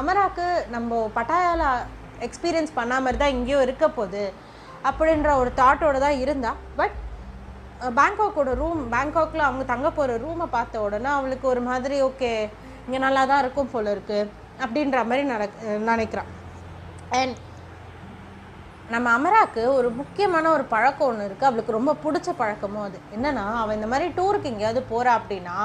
அமராக்கு 0.00 0.46
நம்ம 0.74 1.00
பட்டாயால 1.16 1.64
எக்ஸ்பீரியன்ஸ் 2.26 2.72
பண்ண 2.78 2.94
மாதிரி 3.04 3.18
தான் 3.22 3.34
இங்கேயும் 3.36 3.64
இருக்க 3.66 3.84
போகுது 3.98 4.24
அப்படின்ற 4.88 5.28
ஒரு 5.42 5.50
தாட்டோட 5.60 5.98
தான் 6.06 6.20
இருந்தா. 6.24 6.52
பட் 6.78 6.96
பேங்காக்கோட 7.98 8.52
ரூம் 8.60 8.80
பேங்காக்ல 8.94 9.42
அவங்க 9.48 9.64
தங்க 9.72 9.88
போகிற 9.98 10.16
ரூமை 10.24 10.46
பார்த்த 10.56 10.80
உடனே 10.86 11.10
அவளுக்கு 11.18 11.46
ஒரு 11.52 11.62
மாதிரி 11.68 11.98
ஓகே 12.08 12.30
இங்கே 12.86 13.00
நல்லா 13.06 13.22
தான் 13.32 13.42
இருக்கும் 13.44 13.70
போல 13.74 13.92
இருக்குது 13.96 14.30
அப்படின்ற 14.64 15.04
மாதிரி 15.10 15.24
நடக் 15.32 15.60
நினைக்கிறான். 15.90 16.30
அண்ட் 17.20 17.36
நம்ம 18.92 19.06
அமராக்கு 19.16 19.62
ஒரு 19.78 19.88
முக்கியமான 19.98 20.50
ஒரு 20.56 20.64
பழக்கம் 20.72 21.08
ஒன்று 21.10 21.26
இருக்குது 21.28 21.48
அவளுக்கு 21.48 21.74
ரொம்ப 21.76 21.92
பிடிச்ச 22.04 22.28
பழக்கமும் 22.38 22.84
அது. 22.86 22.98
என்னென்னா 23.16 23.44
அவள் 23.62 23.76
இந்த 23.78 23.88
மாதிரி 23.92 24.06
டூருக்கு 24.18 24.50
எங்கேயாவது 24.52 24.80
போகிறா 24.92 25.12
அப்படின்னா 25.18 25.56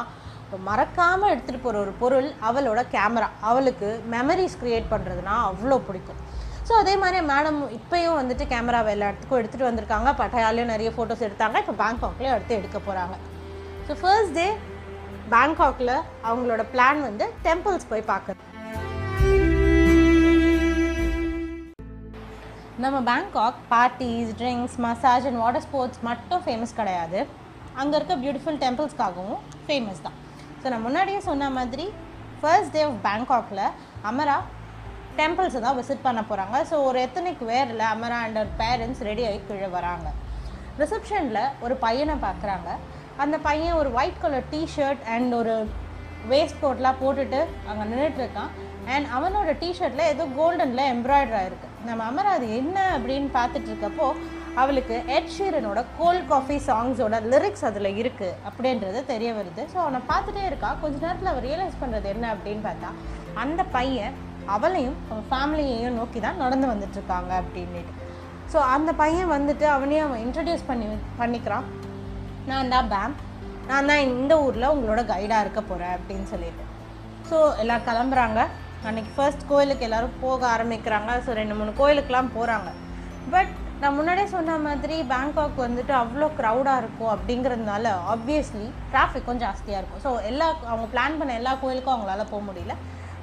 மறக்காமல் 0.69 1.31
எடுத்துகிட்டு 1.33 1.63
போகிற 1.65 1.79
ஒரு 1.83 1.93
பொருள் 2.01 2.27
அவளோட 2.47 2.81
கேமரா. 2.95 3.29
அவளுக்கு 3.49 3.87
மெமரிஸ் 4.15 4.59
க்ரியேட் 4.61 4.91
பண்ணுறதுனா 4.93 5.35
அவ்வளோ 5.49 5.77
பிடிக்கும். 5.87 6.19
ஸோ 6.67 6.73
அதே 6.81 6.93
மாதிரி 7.03 7.21
மேடம் 7.31 7.61
இப்போயும் 7.79 8.19
வந்துட்டு 8.19 8.45
கேமராவை 8.53 8.91
எல்லா 8.95 9.09
இடத்துக்கும் 9.11 9.39
எடுத்துகிட்டு 9.41 9.69
வந்திருக்காங்க. 9.69 10.11
பட்டாயாலையும் 10.21 10.73
நிறைய 10.73 10.91
ஃபோட்டோஸ் 10.97 11.25
எடுத்தாங்க. 11.27 11.57
இப்போ 11.63 11.75
பேங்காக்லேயும் 11.83 12.35
எடுத்து 12.37 12.59
எடுக்க 12.59 12.77
போகிறாங்க 12.87 13.17
ஸோ 13.87 13.95
ஃபர்ஸ்ட் 14.01 14.37
டே 14.39 14.47
பேங்காக்ல 15.35 15.91
அவங்களோட 16.29 16.63
பிளான் 16.75 17.01
வந்து 17.09 17.27
டெம்பிள்ஸ் 17.47 17.91
போய் 17.93 18.09
பார்க்குறது. 18.13 18.42
நம்ம 22.81 22.99
Bangkok 23.07 23.57
parties 23.71 24.29
drinks 24.37 24.75
massage 24.85 25.25
and 25.29 25.39
water 25.41 25.63
sports 25.65 25.99
மட்டும் 26.07 26.41
ஃபேமஸ் 26.45 26.71
கிடையாது. 26.77 27.19
அங்கே 27.81 27.95
இருக்க 27.97 28.15
பியூட்டிஃபுல் 28.21 28.57
டெம்பிள்ஸ்க்காகவும் 28.63 29.41
ஃபேமஸ் 29.65 30.01
தான். 30.05 30.15
ஸோ 30.61 30.65
நான் 30.73 30.83
முன்னாடியே 30.85 31.19
சொன்ன 31.27 31.49
மாதிரி 31.57 31.85
ஃபர்ஸ்ட் 32.39 32.73
டே 32.75 32.81
ஆஃப் 32.85 32.97
பேங்காக்ல 33.05 33.63
அமரா 34.11 34.37
டெம்பிள்ஸை 35.19 35.59
தான் 35.65 35.77
விசிட் 35.79 36.03
பண்ண 36.05 36.21
போகிறாங்க 36.29 36.59
ஸோ 36.69 36.77
ஒரு 36.87 36.99
எத்தனைக்கு 37.07 37.45
வேரில் 37.51 37.83
அமரா 37.91 38.17
அண்ட் 38.27 38.39
ஒரு 38.43 38.51
பேரண்ட்ஸ் 38.61 39.03
ரெடி 39.09 39.25
ஆகி 39.29 39.39
கீழே 39.49 39.69
வராங்க. 39.77 40.07
ரிசப்ஷனில் 40.81 41.41
ஒரு 41.67 41.77
பையனை 41.85 42.15
பார்க்குறாங்க 42.25 42.69
அந்த 43.25 43.35
பையன் 43.47 43.77
ஒரு 43.81 43.91
ஒயிட் 43.99 44.21
கலர் 44.23 44.47
டிஷர்ட் 44.53 45.03
அண்ட் 45.15 45.35
ஒரு 45.41 45.55
வேஸ்ட் 46.31 46.61
கோட்லாம் 46.63 46.99
போட்டுட்டு 47.03 47.41
அங்கே 47.69 47.85
நின்றுட்டுருக்கான் 47.91 48.51
அண்ட் 48.95 49.07
அவனோட 49.17 49.53
டிஷர்ட்டில் 49.61 50.09
ஏதோ 50.13 50.25
கோல்டனில் 50.39 50.89
எம்ப்ராய்டர் 50.95 51.39
ஆயிருக்கு. 51.41 51.69
நம்ம 51.87 52.01
அமரா 52.09 52.31
அது 52.37 52.47
என்ன 52.59 52.77
அப்படின்னு 52.95 53.29
பார்த்துட்டு 53.37 53.69
இருக்கப்போ 53.71 54.07
அவளுக்கு 54.61 54.95
எட் 55.15 55.31
ஷீரனோட 55.35 55.79
கோல்ட் 55.99 56.27
காஃபி 56.31 56.57
சாங்ஸோட 56.67 57.15
லிரிக்ஸ் 57.31 57.65
அதில் 57.69 57.89
இருக்குது 58.01 58.37
அப்படின்றது 58.47 58.99
தெரிய 59.11 59.29
வருது. 59.37 59.63
ஸோ 59.73 59.77
அவனை 59.83 59.99
பார்த்துட்டே 60.11 60.43
இருக்கா. 60.49 60.69
கொஞ்ச 60.83 60.95
நேரத்தில் 61.05 61.31
அவள் 61.31 61.45
ரியலைஸ் 61.47 61.81
பண்ணுறது 61.81 62.07
என்ன 62.15 62.25
அப்படின்னு 62.35 62.63
பார்த்தா 62.67 62.91
அந்த 63.43 63.61
பையன் 63.75 64.15
அவளையும் 64.55 64.97
அவன் 65.09 65.27
ஃபேமிலியையும் 65.31 65.97
நோக்கி 65.99 66.19
தான் 66.25 66.41
நடந்து 66.43 66.67
வந்துட்டுருக்காங்க 66.73 67.31
அப்படின்ட்டு 67.41 68.01
ஸோ 68.53 68.59
அந்த 68.75 68.89
பையன் 69.03 69.31
வந்துட்டு 69.35 69.65
அவனையும் 69.75 70.07
அவன் 70.07 70.23
இன்ட்ரடியூஸ் 70.25 70.67
பண்ணி 70.71 70.87
பண்ணிக்கிறான். 71.21 71.67
நான் 72.49 72.73
தான் 72.73 72.89
பேம் 72.93 73.13
நான் 73.69 73.89
தான் 73.89 74.05
இந்த 74.09 74.33
ஊரில் 74.45 74.71
உங்களோட 74.73 75.01
கைடாக 75.13 75.43
இருக்க 75.45 75.61
போகிறேன் 75.61 75.95
அப்படின்னு 75.97 76.27
சொல்லிட்டு. 76.33 76.63
ஸோ 77.29 77.37
எல்லாம் 77.61 77.85
கிளம்புறாங்க. 77.87 78.41
அன்றைக்கி 78.89 79.11
ஃபர்ஸ்ட் 79.17 79.43
கோயிலுக்கு 79.49 79.85
எல்லாரும் 79.87 80.15
போக 80.23 80.41
ஆரம்பிக்கிறாங்க. 80.53 81.11
ஸோ 81.25 81.31
ரெண்டு 81.39 81.53
மூணு 81.59 81.71
கோயிலுக்கெலாம் 81.77 82.31
போகிறாங்க 82.37 82.69
பட் 83.33 83.51
நான் 83.81 83.95
முன்னாடியே 83.97 84.27
சொன்ன 84.33 84.57
மாதிரி 84.65 84.95
பேங்காக் 85.11 85.61
வந்துட்டு 85.65 85.93
அவ்வளோ 85.99 86.27
க்ரௌடாக 86.39 86.81
இருக்கும் 86.81 87.11
அப்படிங்கிறதுனால 87.13 87.93
ஆப்வியஸ்லி 88.13 88.67
டிராஃபிக்கும் 88.93 89.39
ஜாஸ்தியாக 89.43 89.79
இருக்கும். 89.81 90.01
ஸோ 90.05 90.11
எல்லா 90.31 90.47
அவங்க 90.71 90.87
பிளான் 90.95 91.17
பண்ண 91.19 91.37
எல்லா 91.41 91.53
கோயிலுக்கும் 91.63 91.95
அவங்களால 91.95 92.25
போக 92.33 92.41
முடியல. 92.49 92.75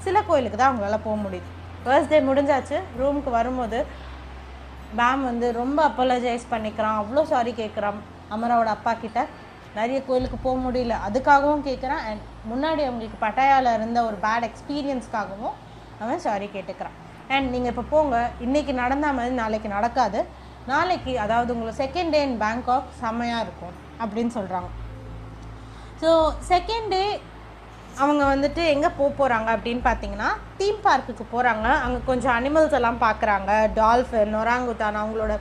சில 0.06 0.22
கோயிலுக்கு 0.30 0.60
தான் 0.60 0.70
அவங்களால 0.70 0.98
போக 1.06 1.16
முடியுது. 1.24 1.48
ஃபர்ஸ்ட் 1.84 2.12
டே 2.14 2.20
முடிஞ்சாச்சு. 2.30 2.78
ரூமுக்கு 3.00 3.32
வரும்போது 3.38 3.80
மேம் 5.00 5.28
வந்து 5.30 5.46
ரொம்ப 5.60 5.78
அப்போலஜைஸ் 5.90 6.50
பண்ணிக்கிறான். 6.54 6.98
அவ்வளோ 7.02 7.24
சாரி 7.34 7.54
கேட்குறான் 7.62 8.00
அமராவோட 8.36 8.70
அப்பா 8.76 8.94
கிட்ட. 9.04 9.20
நிறைய 9.78 9.98
கோயிலுக்கு 10.06 10.38
போக 10.46 10.56
முடியல. 10.66 10.94
அதுக்காகவும் 11.06 11.66
கேட்குறான் 11.68 12.04
அண்ட் 12.08 12.22
முன்னாடி 12.50 12.82
அவங்களுக்கு 12.86 13.18
பட்டாயாவில் 13.26 13.76
இருந்த 13.78 13.98
ஒரு 14.08 14.18
பேட் 14.26 14.46
எக்ஸ்பீரியன்ஸ்க்காகவும் 14.48 15.56
அவன் 16.02 16.24
சாரி 16.26 16.46
கேட்டுக்கிறான். 16.56 16.96
அண்ட் 17.34 17.48
நீங்கள் 17.54 17.72
இப்போ 17.72 17.84
போங்க. 17.94 18.16
இன்றைக்கி 18.46 18.72
நடந்த 18.82 19.08
மாதிரி 19.18 19.34
நாளைக்கு 19.42 19.68
நடக்காது. 19.76 20.20
நாளைக்கு 20.72 21.12
அதாவது 21.24 21.52
உங்களுக்கு 21.54 21.82
செகண்ட் 21.84 22.12
டே 22.14 22.20
இன் 22.26 22.38
பேங்காக் 22.42 22.90
செம்மையாக 23.02 23.44
இருக்கும் 23.46 23.74
அப்படின்னு 24.02 24.32
சொல்கிறாங்க 24.38 24.68
ஸோ 26.02 26.10
செகண்ட் 26.50 26.90
டே 26.94 27.04
அவங்க 28.02 28.22
வந்துட்டு 28.32 28.62
எங்கே 28.74 28.90
போக 28.98 29.10
போகிறாங்க 29.10 29.48
அப்படின்னு 29.56 29.82
பார்த்தீங்கன்னா 29.86 30.28
தீம் 30.58 30.84
பார்க்குக்கு 30.86 31.24
போகிறாங்க 31.32 31.66
அங்கே 31.84 32.00
கொஞ்சம் 32.10 32.34
அனிமல்ஸ் 32.38 32.76
எல்லாம் 32.78 33.00
பார்க்குறாங்க 33.06 33.50
டால்ஃபின் 33.80 34.34
நொராங்குத்தான் 34.36 35.00
அவங்களோட 35.02 35.34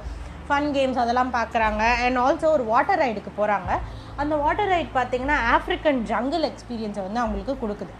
ஃபன் 0.47 0.69
கேம்ஸ் 0.75 1.01
அதெல்லாம் 1.03 1.33
பார்க்குறாங்க 1.37 1.83
அண்ட் 2.05 2.19
ஆல்சோ 2.19 2.47
ஒரு 2.57 2.63
வாட்டர் 2.63 3.01
ரைடுக்கு 3.03 3.33
போகிறாங்க 3.37 3.71
அந்த 4.21 4.35
வாட்டர் 4.43 4.71
ரைட் 4.73 4.95
பார்த்திங்கன்னா 4.99 5.37
ஆஃப்ரிக்கன் 5.55 5.99
ஜங்கிள் 6.11 6.45
எக்ஸ்பீரியன்ஸை 6.49 7.03
வந்து 7.07 7.21
அவங்களுக்கு 7.23 7.55
கொடுக்குது. 7.63 7.93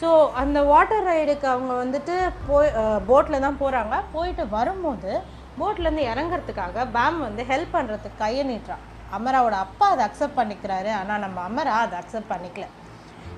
ஸோ 0.00 0.08
அந்த 0.42 0.58
வாட்டர் 0.70 1.06
ரைடுக்கு 1.10 1.46
அவங்க 1.52 1.72
வந்துட்டு 1.82 2.14
போய் 2.48 2.70
போட்டில் 3.08 3.44
தான் 3.46 3.60
போகிறாங்க 3.62 3.96
போயிட்டு 4.14 4.44
வரும்போது 4.56 5.12
போட்லேருந்து 5.60 6.04
இறங்குறதுக்காக 6.12 6.86
பேம் 6.96 7.18
வந்து 7.26 7.42
ஹெல்ப் 7.50 7.74
பண்ணுறதுக்கு 7.76 8.22
கையை 8.22 8.44
நீட்டுறான். 8.50 8.84
அமராவோட 9.16 9.56
அப்பா 9.64 9.86
அதை 9.94 10.02
அக்செப்ட் 10.06 10.38
பண்ணிக்கிறாரு. 10.38 10.90
ஆனால் 11.00 11.22
நம்ம 11.24 11.40
அமரா 11.48 11.74
அதை 11.84 11.96
அக்செப்ட் 12.00 12.32
பண்ணிக்கல. 12.32 12.66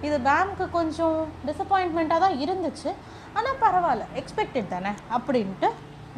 இது 0.07 0.17
பேம்க்கு 0.29 0.65
கொஞ்சம் 0.79 1.19
டிசப்பாயின்ட்மெண்ட்டாக 1.49 2.25
தான் 2.25 2.39
இருந்துச்சு. 2.45 2.91
ஆனால் 3.39 3.61
பரவாயில்ல. 3.65 4.07
எக்ஸ்பெக்டட் 4.21 4.73
தானே? 4.75 4.93
அப்படின்ட்டு 5.17 5.69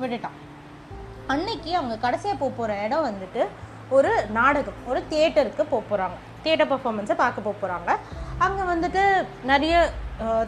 விட்டுட்டான். 0.02 0.36
அன்னைக்கு 1.34 1.70
அவங்க 1.78 1.96
கடைசியாக 2.04 2.38
போக 2.42 2.52
போகிற 2.58 2.76
இடம் 2.84 3.06
வந்துட்டு 3.08 3.42
ஒரு 3.96 4.10
நாடகம் 4.38 4.80
ஒரு 4.90 5.00
தியேட்டருக்கு 5.10 5.62
போக 5.72 5.82
போகிறாங்க 5.90 6.16
தியேட்டர் 6.44 6.70
பர்ஃபார்மன்ஸை 6.72 7.16
பார்க்க 7.22 7.46
போக 7.46 7.56
போகிறாங்க 7.62 7.90
அங்கே 8.44 8.64
வந்துட்டு 8.72 9.02
நிறைய 9.50 9.74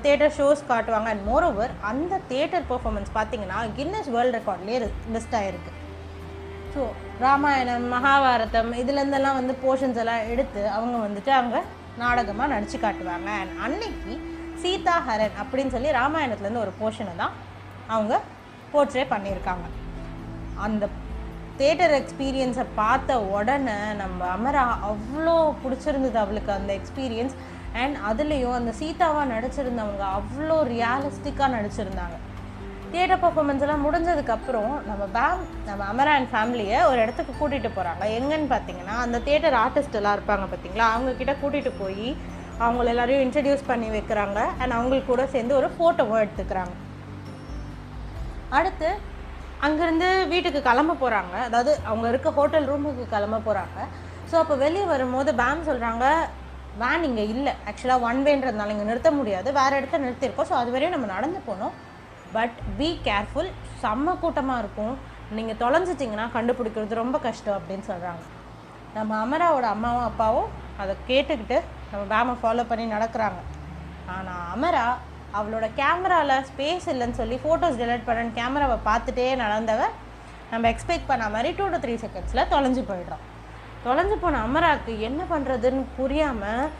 தேட்டர் 0.04 0.34
ஷோஸ் 0.38 0.62
காட்டுவாங்க. 0.70 1.08
அண்ட் 1.12 1.24
மோரோவர் 1.30 1.72
அந்த 1.90 2.14
தேட்டர் 2.32 2.66
பர்ஃபார்மன்ஸ் 2.70 3.10
பார்த்தீங்கன்னா 3.18 3.58
கின்னஸ் 3.78 4.10
வேர்ல்ட் 4.14 4.36
ரெக்கார்ட்லேயே 4.38 4.78
லிஸ்ட் 5.14 5.36
ஆகிருக்கு 5.40 5.72
ஸோ 6.74 6.82
ராமாயணம் 7.24 7.86
மகாபாரதம் 7.94 8.72
இதுலேருந்தெல்லாம் 8.82 9.38
வந்து 9.40 9.54
போர்ஷன்ஸ் 9.64 10.00
எல்லாம் 10.02 10.26
எடுத்து 10.32 10.62
அவங்க 10.76 10.96
வந்துட்டு 11.06 11.32
அங்கே 11.40 11.60
நாடகமாக 12.02 12.52
நடித்து 12.54 12.78
காட்டுவாங்க. 12.84 13.30
அண்ட் 13.40 13.54
அன்னைக்கு 13.66 14.12
சீதா 14.62 14.96
ஹரன் 15.08 15.38
அப்படின்னு 15.42 15.74
சொல்லி 15.76 15.90
ராமாயணத்துலேருந்து 16.00 16.64
ஒரு 16.66 16.72
போர்ஷனை 16.80 17.14
தான் 17.22 17.34
அவங்க 17.94 18.14
போர்ட்ரே 18.72 19.04
பண்ணியிருக்காங்க. 19.12 19.66
அந்த 20.66 20.84
தேட்டர் 21.60 21.94
எக்ஸ்பீரியன்ஸை 22.00 22.64
பார்த்த 22.80 23.16
உடனே 23.36 23.78
நம்ம 24.00 24.18
அமரா 24.34 24.62
அவ்வளோ 24.90 25.34
பிடிச்சிருந்தது 25.62 26.18
அவளுக்கு 26.22 26.52
அந்த 26.56 26.70
எக்ஸ்பீரியன்ஸ் 26.78 27.34
அண்ட் 27.80 27.96
அதுலேயும் 28.10 28.56
அந்த 28.58 28.72
சீதாவாக 28.78 29.26
நடிச்சிருந்தவங்க 29.32 30.04
அவ்வளோ 30.18 30.56
ரியாலிஸ்டிக்காக 30.70 31.50
நடிச்சிருந்தாங்க. 31.56 32.16
தியேட்டர் 32.92 33.20
பர்ஃபார்மன்ஸ் 33.24 33.64
எல்லாம் 33.64 33.84
முடிஞ்சதுக்கப்புறம் 33.86 34.72
நம்ம 34.88 35.02
பேம் 35.16 35.42
நம்ம 35.68 35.82
அமரா 35.92 36.14
அண்ட் 36.18 36.30
ஃபேமிலியை 36.32 36.78
ஒரு 36.90 36.98
இடத்துக்கு 37.04 37.34
கூட்டிகிட்டு 37.40 37.70
போகிறாங்க 37.76 38.06
எங்கன்னு 38.18 38.48
பார்த்தீங்கன்னா 38.54 38.96
அந்த 39.04 39.20
தியேட்டர் 39.26 39.58
ஆர்டிஸ்ட் 39.64 39.98
எல்லாம் 40.00 40.16
இருப்பாங்க 40.18 40.46
பார்த்தீங்களா 40.52 40.88
அவங்கக்கிட்ட 40.94 41.34
கூட்டிகிட்டு 41.42 41.74
போய் 41.82 42.08
அவங்கள 42.64 42.88
எல்லாரையும் 42.94 43.24
இன்ட்ரடியூஸ் 43.26 43.68
பண்ணி 43.70 43.90
வைக்கிறாங்க. 43.98 44.38
அண்ட் 44.60 44.76
அவங்களுக்கு 44.78 45.10
கூட 45.12 45.26
சேர்ந்து 45.36 45.58
ஒரு 45.60 45.70
ஃபோட்டோவும் 45.76 46.22
எடுத்துக்கிறாங்க. 46.24 46.74
அடுத்து 48.58 48.88
அங்கேருந்து 49.66 50.08
வீட்டுக்கு 50.32 50.60
கிளம்ப 50.68 50.92
போகிறாங்க 51.02 51.34
அதாவது 51.48 51.72
அவங்க 51.88 52.06
இருக்க 52.12 52.28
ஹோட்டல் 52.38 52.68
ரூமுக்கு 52.70 53.04
கிளம்ப 53.14 53.40
போகிறாங்க 53.48 53.78
ஸோ 54.30 54.36
அப்போ 54.42 54.54
வெளியே 54.64 54.86
வரும்போது 54.92 55.30
பேம் 55.40 55.66
சொல்கிறாங்க 55.68 56.04
வேன் 56.82 57.04
இங்கே 57.08 57.24
இல்லை. 57.34 57.52
ஆக்சுவலாக 57.68 58.04
ஒன் 58.08 58.20
வேன்றதுனால 58.26 58.74
இங்கே 58.74 58.86
நிறுத்த 58.90 59.10
முடியாது. 59.18 59.48
வேறு 59.58 59.78
இடத்த 59.80 59.98
நிறுத்தியிருக்கோம் 60.04 60.48
ஸோ 60.50 60.54
அது 60.60 60.70
வரையும் 60.74 60.94
நம்ம 60.94 61.08
நடந்து 61.16 61.40
போனோம். 61.48 61.74
பட் 62.36 62.56
பி 62.78 62.88
கேர்ஃபுல் 63.06 63.50
செம்ம 63.82 64.14
கூட்டமாக 64.22 64.62
இருக்கும். 64.62 64.94
நீங்கள் 65.38 65.58
தொலைஞ்சிட்டிங்கன்னா 65.62 66.26
கண்டுபிடிக்கிறது 66.36 67.02
ரொம்ப 67.02 67.16
கஷ்டம் 67.26 67.58
அப்படின்னு 67.58 67.84
சொல்கிறாங்க 67.90 68.22
நம்ம 68.96 69.10
அமராவோட 69.24 69.66
அம்மாவும் 69.74 70.06
அப்பாவும் 70.10 70.48
அதை 70.82 70.94
கேட்டுக்கிட்டு 71.10 71.58
நம்ம 71.90 72.02
பேமை 72.12 72.34
ஃபாலோ 72.42 72.64
பண்ணி 72.70 72.86
நடக்கிறாங்க. 72.96 73.40
ஆனால் 74.14 74.44
அமரா 74.54 74.86
அவளோட 75.38 75.66
கேமராவில் 75.80 76.36
ஸ்பேஸ் 76.50 76.86
இல்லைன்னு 76.92 77.18
சொல்லி 77.20 77.36
ஃபோட்டோஸ் 77.42 77.80
டெலிட் 77.82 78.06
பண்ண 78.08 78.30
கேமராவை 78.38 78.76
பார்த்துட்டே 78.88 79.26
நடந்தவ 79.42 79.82
நம்ம 80.52 80.70
எக்ஸ்பெக்ட் 80.72 81.10
பண்ண 81.10 81.24
மாதிரி 81.34 81.50
டூ 81.58 81.66
டு 81.72 81.78
த்ரீ 81.82 81.94
செகண்ட்ஸில் 82.04 82.48
தொலைஞ்சு 82.52 82.82
போயிடுறோம். 82.90 83.24
தொலைஞ்சு 83.84 84.16
போன 84.22 84.40
அமராவுக்கு 84.46 84.92
என்ன 85.08 85.20
பண்ணுறதுன்னு 85.32 85.82
புரியாமல் 85.98 86.70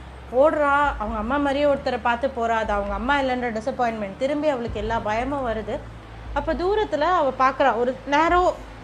ஓடுறா. 0.41 0.73
அவங்க 1.01 1.19
அம்மா 1.23 1.37
மாதிரியே 1.45 1.69
ஒருத்தரை 1.73 2.01
பார்த்து 2.09 2.27
போகிறா 2.39 2.57
அது 2.63 2.73
அவங்க 2.79 2.95
அம்மா 3.01 3.15
இல்லைன்ற 3.23 3.51
டிசப்பாயின்மெண்ட் 3.59 4.21
திரும்பி 4.23 4.49
அவளுக்கு 4.55 4.83
எல்லா 4.83 4.97
பயமும் 5.09 5.47
வருது. 5.51 5.77
அப்போ 6.39 6.53
தூரத்தில் 6.63 7.07
அவள் 7.21 7.41
பார்க்குறா 7.45 7.71
ஒரு 7.83 7.93
நேரோ 8.17 8.41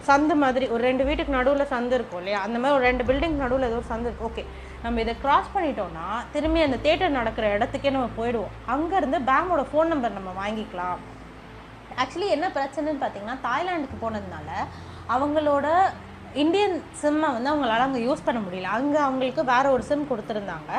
சந்து 0.07 0.35
மாதிரி 0.43 0.65
ஒரு 0.73 0.81
ரெண்டு 0.89 1.03
வீட்டுக்கு 1.07 1.37
நடுவில் 1.37 1.71
சந்து 1.73 1.95
இருக்கும் 1.97 2.19
இல்லையா? 2.21 2.39
அந்த 2.45 2.57
மாதிரி 2.61 2.75
ஒரு 2.77 2.85
ரெண்டு 2.89 3.03
பில்டிங் 3.09 3.37
நடுவில் 3.43 3.67
ஏதோ 3.69 3.79
ஒரு 3.81 3.89
சந்து 3.93 4.09
இருக்கும் 4.09 4.29
ஓகே 4.31 4.43
நம்ம 4.83 5.01
இதை 5.03 5.13
கிராஸ் 5.21 5.53
பண்ணிட்டோம்னா 5.53 6.07
திரும்பி 6.33 6.59
அந்த 6.65 6.77
தேட்டர் 6.85 7.17
நடக்கிற 7.19 7.45
இடத்துக்கே 7.55 7.93
நம்ம 7.95 8.09
போயிடுவோம். 8.17 8.53
அங்கேருந்து 8.73 9.19
பேமோட 9.29 9.61
ஃபோன் 9.69 9.91
நம்பர் 9.93 10.17
நம்ம 10.17 10.33
வாங்கிக்கலாம். 10.41 10.99
ஆக்சுவலி 12.01 12.27
என்ன 12.35 12.47
பிரச்சனைன்னு 12.57 13.01
பார்த்தீங்கன்னா 13.03 13.37
தாய்லாந்துக்கு 13.47 13.97
போனதுனால 14.03 14.49
அவங்களோட 15.15 15.67
இந்தியன் 16.43 16.77
சிம்மை 17.01 17.27
வந்து 17.35 17.51
அவங்களால 17.51 17.85
அங்கே 17.87 18.01
யூஸ் 18.07 18.25
பண்ண 18.27 18.39
முடியல. 18.45 18.71
அங்கே 18.77 18.99
அவங்களுக்கு 19.05 19.43
வேறு 19.51 19.73
ஒரு 19.75 19.83
சிம் 19.89 20.09
கொடுத்துருந்தாங்க. 20.11 20.71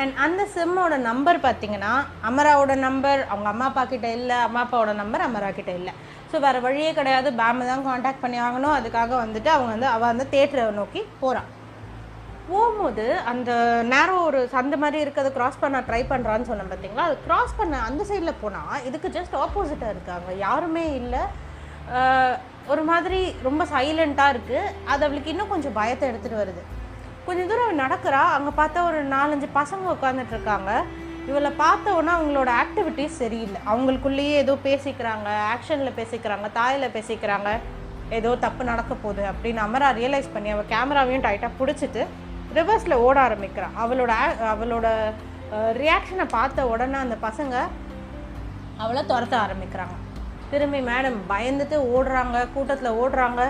அண்ட் 0.00 0.18
அந்த 0.24 0.42
சிம்மோட 0.54 0.96
நம்பர் 1.10 1.38
பார்த்தீங்கன்னா 1.46 1.92
அமராவோட 2.28 2.74
நம்பர் 2.86 3.20
அவங்க 3.30 3.48
அம்மா 3.52 3.66
அப்பா 3.70 3.84
கிட்ட 3.92 4.08
இல்லை 4.18 4.36
அம்மா 4.48 4.60
அப்பாவோட 4.64 4.92
நம்பர் 5.02 5.26
அமரா 5.28 5.50
கிட்ட 5.58 5.72
இல்லை. 5.80 5.92
ஸோ 6.32 6.38
வேறு 6.46 6.58
வழியே 6.66 6.90
கிடையாது. 6.98 7.28
பேமை 7.40 7.64
தான் 7.70 7.86
காண்டாக்ட் 7.88 8.22
பண்ணி 8.24 8.38
ஆகணும் 8.48 8.76
அதுக்காக 8.78 9.14
வந்துட்டு 9.24 9.50
அவங்க 9.54 9.72
வந்து 9.76 9.90
அவள் 9.94 10.12
வந்து 10.12 10.26
தேட்டரை 10.34 10.66
நோக்கி 10.82 11.02
போகிறான் 11.22 11.48
போகும்போது 12.52 13.04
அந்த 13.30 13.50
நேரம் 13.92 14.24
ஒரு 14.28 14.40
சந்த 14.54 14.74
மாதிரி 14.82 14.98
இருக்கிறத 15.04 15.30
கிராஸ் 15.36 15.60
பண்ண 15.62 15.78
ட்ரை 15.88 16.00
பண்ணுறான்னு 16.12 16.48
சொன்னேன் 16.50 16.70
பார்த்தீங்களா 16.72 17.06
அது 17.08 17.16
கிராஸ் 17.26 17.58
பண்ண 17.60 17.80
அந்த 17.88 18.02
சைடில் 18.10 18.40
போனால் 18.42 18.84
இதுக்கு 18.88 19.08
ஜஸ்ட் 19.16 19.34
ஆப்போசிட்டாக 19.44 19.94
இருக்காங்க. 19.94 20.28
யாருமே 20.46 20.84
இல்லை. 21.00 21.22
ஒரு 22.72 22.82
மாதிரி 22.90 23.20
ரொம்ப 23.48 23.62
சைலண்ட்டாக 23.74 24.32
இருக்குது 24.34 24.72
அது 24.92 25.04
அவளுக்கு 25.06 25.32
இன்னும் 25.32 25.52
கொஞ்சம் 25.52 25.76
பயத்தை 25.78 26.04
எடுத்துகிட்டு 26.10 26.42
வருது. 26.42 26.62
கொஞ்சம் 27.26 27.48
தூரம் 27.50 27.82
நடக்கிறா. 27.84 28.22
அங்கே 28.36 28.52
பார்த்தா 28.60 28.80
ஒரு 28.90 29.00
நாலஞ்சு 29.16 29.48
பசங்க 29.60 29.94
உட்காந்துட்டு 29.96 30.34
இருக்காங்க. 30.36 30.70
இவளை 31.30 31.50
பார்த்த 31.62 31.94
உடனே 31.96 32.12
அவங்களோட 32.18 32.50
ஆக்டிவிட்டீஸ் 32.62 33.20
சரியில்லை. 33.22 33.60
அவங்களுக்குள்ளேயே 33.72 34.36
ஏதோ 34.44 34.54
பேசிக்கிறாங்க 34.68 35.28
ஆக்ஷனில் 35.52 35.98
பேசிக்கிறாங்க 36.00 36.48
தாயில் 36.58 36.94
பேசிக்கிறாங்க. 36.96 37.50
ஏதோ 38.18 38.30
தப்பு 38.44 38.62
நடக்க 38.70 38.92
போகுது 39.02 39.22
அப்படின்னு 39.30 39.60
அமரா 39.64 39.88
ரியலைஸ் 39.98 40.32
பண்ணி 40.34 40.50
அவள் 40.54 40.70
கேமராவையும் 40.72 41.24
டைட்டாக 41.26 41.58
பிடிச்சிட்டு 41.58 42.02
ரிவர்ஸில் 42.58 43.02
ஓட 43.06 43.16
ஆரம்பிக்கிறான். 43.26 43.74
அவளோட 43.82 44.12
அவளோட 44.52 44.86
ரியாக்ஷனை 45.82 46.26
பார்த்த 46.36 46.66
உடனே 46.72 46.98
அந்த 47.04 47.16
பசங்க 47.26 47.54
அவளை 48.82 49.02
துரத்த 49.10 49.34
ஆரம்பிக்கிறாங்க. 49.44 49.96
திரும்பி 50.52 50.80
மேடம் 50.90 51.18
பயந்துட்டு 51.32 51.76
ஓடுறாங்க 51.96 52.36
கூட்டத்தில் 52.54 52.98
ஓடுறாங்க 53.02 53.42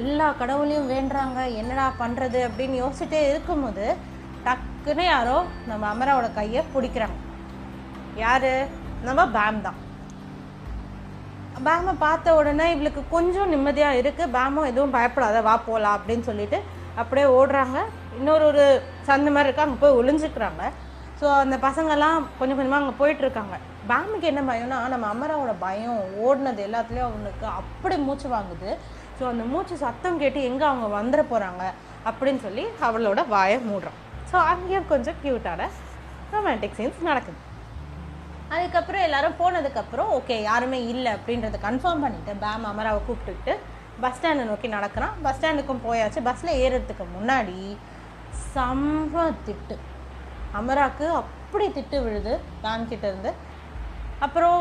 எல்லா 0.00 0.26
கடவுளையும் 0.40 0.90
வேண்டுறாங்க 0.94 1.38
என்னடா 1.60 1.86
பண்ணுறது 2.02 2.40
அப்படின்னு 2.48 2.76
யோசிச்சுட்டே 2.82 3.20
இருக்கும்போது 3.30 3.86
டக்குன்னு 4.46 5.04
யாரோ 5.12 5.36
நம்ம 5.70 5.84
அமராவோட 5.92 6.28
கையை 6.38 6.62
பிடிக்கிறாங்க. 6.74 7.18
யார்? 8.24 8.52
நம்ம 9.06 9.20
பேம் 9.36 9.64
தான். 9.66 9.78
பேமை 11.66 11.92
பார்த்த 12.04 12.34
உடனே 12.38 12.66
இவளுக்கு 12.74 13.02
கொஞ்சம் 13.14 13.52
நிம்மதியாக 13.54 14.00
இருக்குது 14.00 14.32
பேமும் 14.36 14.68
எதுவும் 14.70 14.94
பயப்படாத 14.96 15.40
வா 15.48 15.54
போகலாம் 15.66 15.96
அப்படின்னு 15.98 16.28
சொல்லிட்டு 16.30 16.58
அப்படியே 17.00 17.26
ஓடுறாங்க. 17.38 17.78
இன்னொரு 18.18 18.44
ஒரு 18.50 18.64
சந்த 19.08 19.30
மாதிரி 19.34 19.48
இருக்கா. 19.48 19.66
அங்கே 19.66 19.80
போய் 19.84 19.98
ஒளிஞ்சுக்கிறாங்க. 20.00 20.64
ஸோ 21.20 21.26
அந்த 21.44 21.56
பசங்கள்லாம் 21.66 22.18
கொஞ்சம் 22.38 22.58
கொஞ்சமாக 22.58 22.82
அங்கே 22.82 22.94
போயிட்டுருக்காங்க. 23.00 23.56
பேமுக்கு 23.90 24.26
என்ன 24.30 24.42
பயம்னா 24.50 24.78
நம்ம 24.94 25.08
அமராவோட 25.14 25.52
பயம் 25.66 26.00
ஓடினது 26.26 26.62
எல்லாத்துலேயும் 26.68 27.08
அவனுக்கு 27.10 27.46
அப்படி 27.60 27.96
மூச்சு 28.06 28.28
வாங்குது. 28.36 28.70
ஸோ 29.18 29.24
அந்த 29.32 29.44
மூச்சு 29.52 29.74
சத்தம் 29.84 30.20
கேட்டு 30.22 30.40
எங்கே 30.50 30.66
அவங்க 30.70 30.88
வந்துட 30.98 31.22
போகிறாங்க 31.32 31.64
அப்படின்னு 32.08 32.40
சொல்லி 32.46 32.64
அவளோட 32.88 33.20
வாயை 33.34 33.58
மூடுறான். 33.70 33.98
ஸோ 34.30 34.36
அங்கேயும் 34.52 34.90
கொஞ்சம் 34.92 35.18
க்யூட்டான 35.22 35.68
ரொமான்டிக் 36.34 36.78
சீன்ஸ் 36.78 37.08
நடக்குது. 37.10 37.40
அதுக்கப்புறம் 38.54 39.04
எல்லாரும் 39.06 39.38
போனதுக்கப்புறம் 39.40 40.10
ஓகே 40.18 40.36
யாருமே 40.50 40.78
இல்லை 40.92 41.10
அப்படின்றத 41.16 41.58
கன்ஃபார்ம் 41.66 42.04
பண்ணிவிட்டு 42.04 42.34
பேம் 42.44 42.68
அமராவை 42.70 43.00
கூப்பிட்டுக்கிட்டு 43.06 43.54
பஸ் 44.02 44.16
ஸ்டாண்டை 44.16 44.44
நோக்கி 44.50 44.68
நடக்கிறான். 44.76 45.14
பஸ் 45.24 45.36
ஸ்டாண்டுக்கும் 45.38 45.84
போயாச்சு. 45.86 46.20
பஸ்ஸில் 46.28 46.58
ஏறுறதுக்கு 46.62 47.04
முன்னாடி 47.16 47.58
செம்ம 48.56 49.24
திட்டு 49.46 49.76
அமராக்கு 50.58 51.06
அப்படி 51.20 51.66
திட்டு 51.76 51.96
விழுது 52.04 52.32
பேம் 52.64 52.86
இருந்து. 53.08 53.32
அப்புறம் 54.26 54.60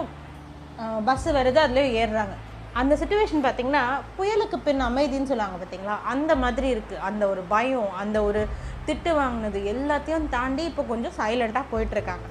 பஸ்ஸு 1.08 1.30
வருது 1.38 1.60
அதுலேயும் 1.64 1.96
ஏறுறாங்க. 2.02 2.34
அந்த 2.80 2.94
சுச்சுவேஷன் 3.02 3.44
பார்த்தீங்கன்னா 3.46 3.84
புயலுக்கு 4.16 4.58
பின் 4.66 4.82
அமைதின்னு 4.88 5.30
சொல்லுவாங்க 5.32 5.58
பார்த்தீங்களா 5.60 5.96
அந்த 6.14 6.32
மாதிரி 6.42 6.68
இருக்குது 6.74 7.04
அந்த 7.10 7.24
ஒரு 7.34 7.42
பயம் 7.54 7.92
அந்த 8.02 8.18
ஒரு 8.30 8.42
திட்டு 8.88 9.12
வாங்கினது 9.20 9.60
எல்லாத்தையும் 9.74 10.26
தாண்டி 10.36 10.64
இப்போ 10.72 10.84
கொஞ்சம் 10.90 11.16
சைலண்ட்டாக 11.20 11.72
போயிட்டுருக்காங்க. 11.74 12.28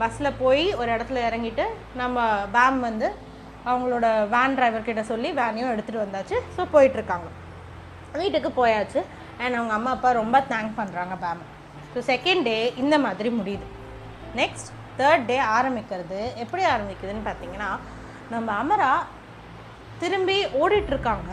பஸ்ஸில் 0.00 0.38
போய் 0.40 0.64
ஒரு 0.80 0.90
இடத்துல 0.94 1.20
இறங்கிட்டு 1.28 1.66
நம்ம 2.00 2.24
பேம் 2.56 2.80
வந்து 2.88 3.08
அவங்களோட 3.70 4.06
வேன் 4.34 4.56
டிரைவர்கிட்ட 4.58 5.04
சொல்லி 5.12 5.30
வேனையும் 5.40 5.70
எடுத்துகிட்டு 5.74 6.04
வந்தாச்சு. 6.04 6.36
ஸோ 6.56 6.64
போயிட்டுருக்காங்க. 6.74 7.28
வீட்டுக்கு 8.22 8.50
போயாச்சு. 8.60 9.00
அண்ட் 9.42 9.56
அவங்க 9.58 9.74
அம்மா 9.78 9.90
அப்பா 9.96 10.10
ரொம்ப 10.20 10.36
தேங்க் 10.52 10.72
பண்ணுறாங்க 10.80 11.16
பேம் 11.24 11.42
ஸோ 11.92 12.00
செகண்ட் 12.12 12.44
டே 12.48 12.56
இந்த 12.82 12.96
மாதிரி 13.04 13.28
முடியுது. 13.38 13.66
நெக்ஸ்ட் 14.40 14.70
தேர்ட் 14.98 15.28
டே 15.30 15.36
ஆரம்பிக்கிறது. 15.58 16.20
எப்படி 16.42 16.62
ஆரம்பிக்குதுன்னு 16.72 17.22
பார்த்தீங்கன்னா 17.28 17.70
நம்ம 18.34 18.48
அமரா 18.62 18.90
திரும்பி 20.02 20.38
ஓடிட்டுருக்காங்க 20.60 21.30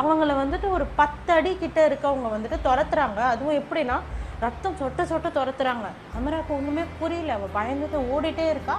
அவங்கள 0.00 0.32
வந்துட்டு 0.40 0.66
ஒரு 0.76 0.84
பத்து 1.00 1.30
அடி 1.36 1.50
கிட்ட 1.62 1.78
இருக்கவங்க 1.88 2.28
வந்துட்டு 2.34 2.58
துரத்துறாங்க. 2.66 3.20
அதுவும் 3.32 3.58
எப்படின்னா 3.60 3.96
ரத்தம் 4.44 4.78
சொட்ட 4.80 5.02
சொட்ட 5.10 5.28
துரத்துறாங்க. 5.38 5.88
அமராவுக்கு 6.18 6.52
ஒன்றுமே 6.58 6.84
புரியல. 7.00 7.34
அவள் 7.38 7.56
பயந்துட்டு 7.58 7.98
ஓடிட்டே 8.14 8.46
இருக்கா. 8.54 8.76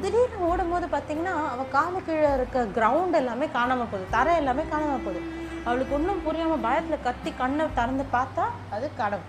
திடீர்னு 0.00 0.46
ஓடும்போது 0.48 0.86
பார்த்தீங்கன்னா 0.94 1.34
அவள் 1.52 1.72
காலு 1.76 2.00
கீழே 2.08 2.30
இருக்க 2.38 2.64
கிரவுண்ட் 2.78 3.18
எல்லாமே 3.20 3.46
காணாமல் 3.58 3.90
போகுது. 3.92 4.06
தரை 4.16 4.32
எல்லாமே 4.40 4.64
காணாமல் 4.72 5.04
போகுது. 5.06 5.22
அவளுக்கு 5.66 5.94
ஒன்றும் 5.98 6.22
புரியாமல் 6.26 6.62
பயத்தில் 6.66 7.04
கத்தி 7.06 7.30
கண்ணை 7.40 7.64
திறந்து 7.78 8.04
பார்த்தா 8.16 8.44
அது 8.74 8.86
கனவு 9.00 9.24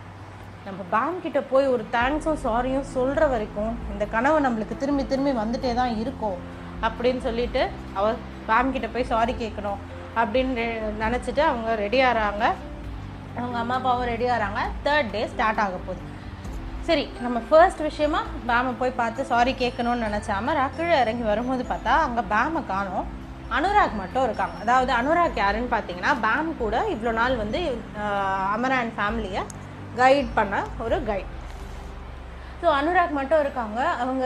நம்ம 0.67 0.81
பேம் 0.93 1.21
கிட்ட 1.25 1.39
போய் 1.51 1.67
ஒரு 1.73 1.83
தேங்க்ஸும் 1.95 2.41
சாரியும் 2.45 2.87
சொல்கிற 2.95 3.25
வரைக்கும் 3.33 3.73
இந்த 3.93 4.05
கனவு 4.15 4.39
நம்மளுக்கு 4.45 4.75
திரும்பி 4.81 5.03
திரும்பி 5.11 5.33
வந்துட்டே 5.41 5.71
தான் 5.81 5.93
இருக்கும் 6.01 6.39
அப்படின்னு 6.87 7.21
சொல்லிட்டு 7.27 7.61
அவ 7.97 8.05
பேங்க் 8.49 8.75
கிட்ட 8.75 8.87
போய் 8.95 9.11
சாரி 9.13 9.33
கேட்கணும் 9.43 9.79
அப்படின்னு 10.21 10.65
நினச்சிட்டு 11.03 11.43
அவங்க 11.49 11.69
ரெடி 11.83 11.99
ஆகிறாங்க 12.09 12.43
அவங்க 13.39 13.57
அம்மா 13.63 13.75
அப்பாவும் 13.79 14.09
ரெடி 14.11 14.27
ஆகிறாங்க 14.33 14.61
தேர்ட் 14.85 15.11
டே 15.15 15.21
ஸ்டார்ட் 15.33 15.61
ஆக 15.63 15.79
போகுது. 15.87 16.01
சரி 16.87 17.03
நம்ம 17.23 17.37
ஃபர்ஸ்ட் 17.47 17.81
விஷயமா 17.87 18.21
பேமை 18.49 18.71
போய் 18.81 18.99
பார்த்து 18.99 19.29
சாரி 19.31 19.53
கேட்கணும்னு 19.61 20.07
நினச்சாம 20.07 20.55
கீழே 20.77 20.95
இறங்கி 21.03 21.25
வரும்போது 21.31 21.63
பார்த்தா 21.71 21.93
அங்கே 22.05 22.23
பேமை 22.33 22.61
காணும். 22.73 23.07
அனுராக் 23.51 23.93
மட்டும் 23.95 24.23
இருக்காங்க. 24.23 24.55
அதாவது 24.63 24.91
அனுராக் 24.93 25.37
யாருன்னு 25.37 25.69
பார்த்தீங்கன்னா 25.71 26.13
பேம் 26.23 26.49
கூட 26.57 26.75
இவ்வளோ 26.93 27.11
நாள் 27.13 27.35
வந்து 27.35 27.59
ஆஹ், 28.01 28.25
அமரா 28.53 28.77
அண்ட் 28.79 28.95
ஃபேமிலியை 28.97 29.43
கைட் 29.95 30.31
பண்ண 30.35 30.55
ஒரு 30.85 30.97
கைட் 31.07 31.31
ஸோ 32.61 32.67
அனுராக் 32.77 33.17
மட்டும் 33.17 33.41
இருக்காங்க. 33.41 33.79
அவங்க 34.01 34.25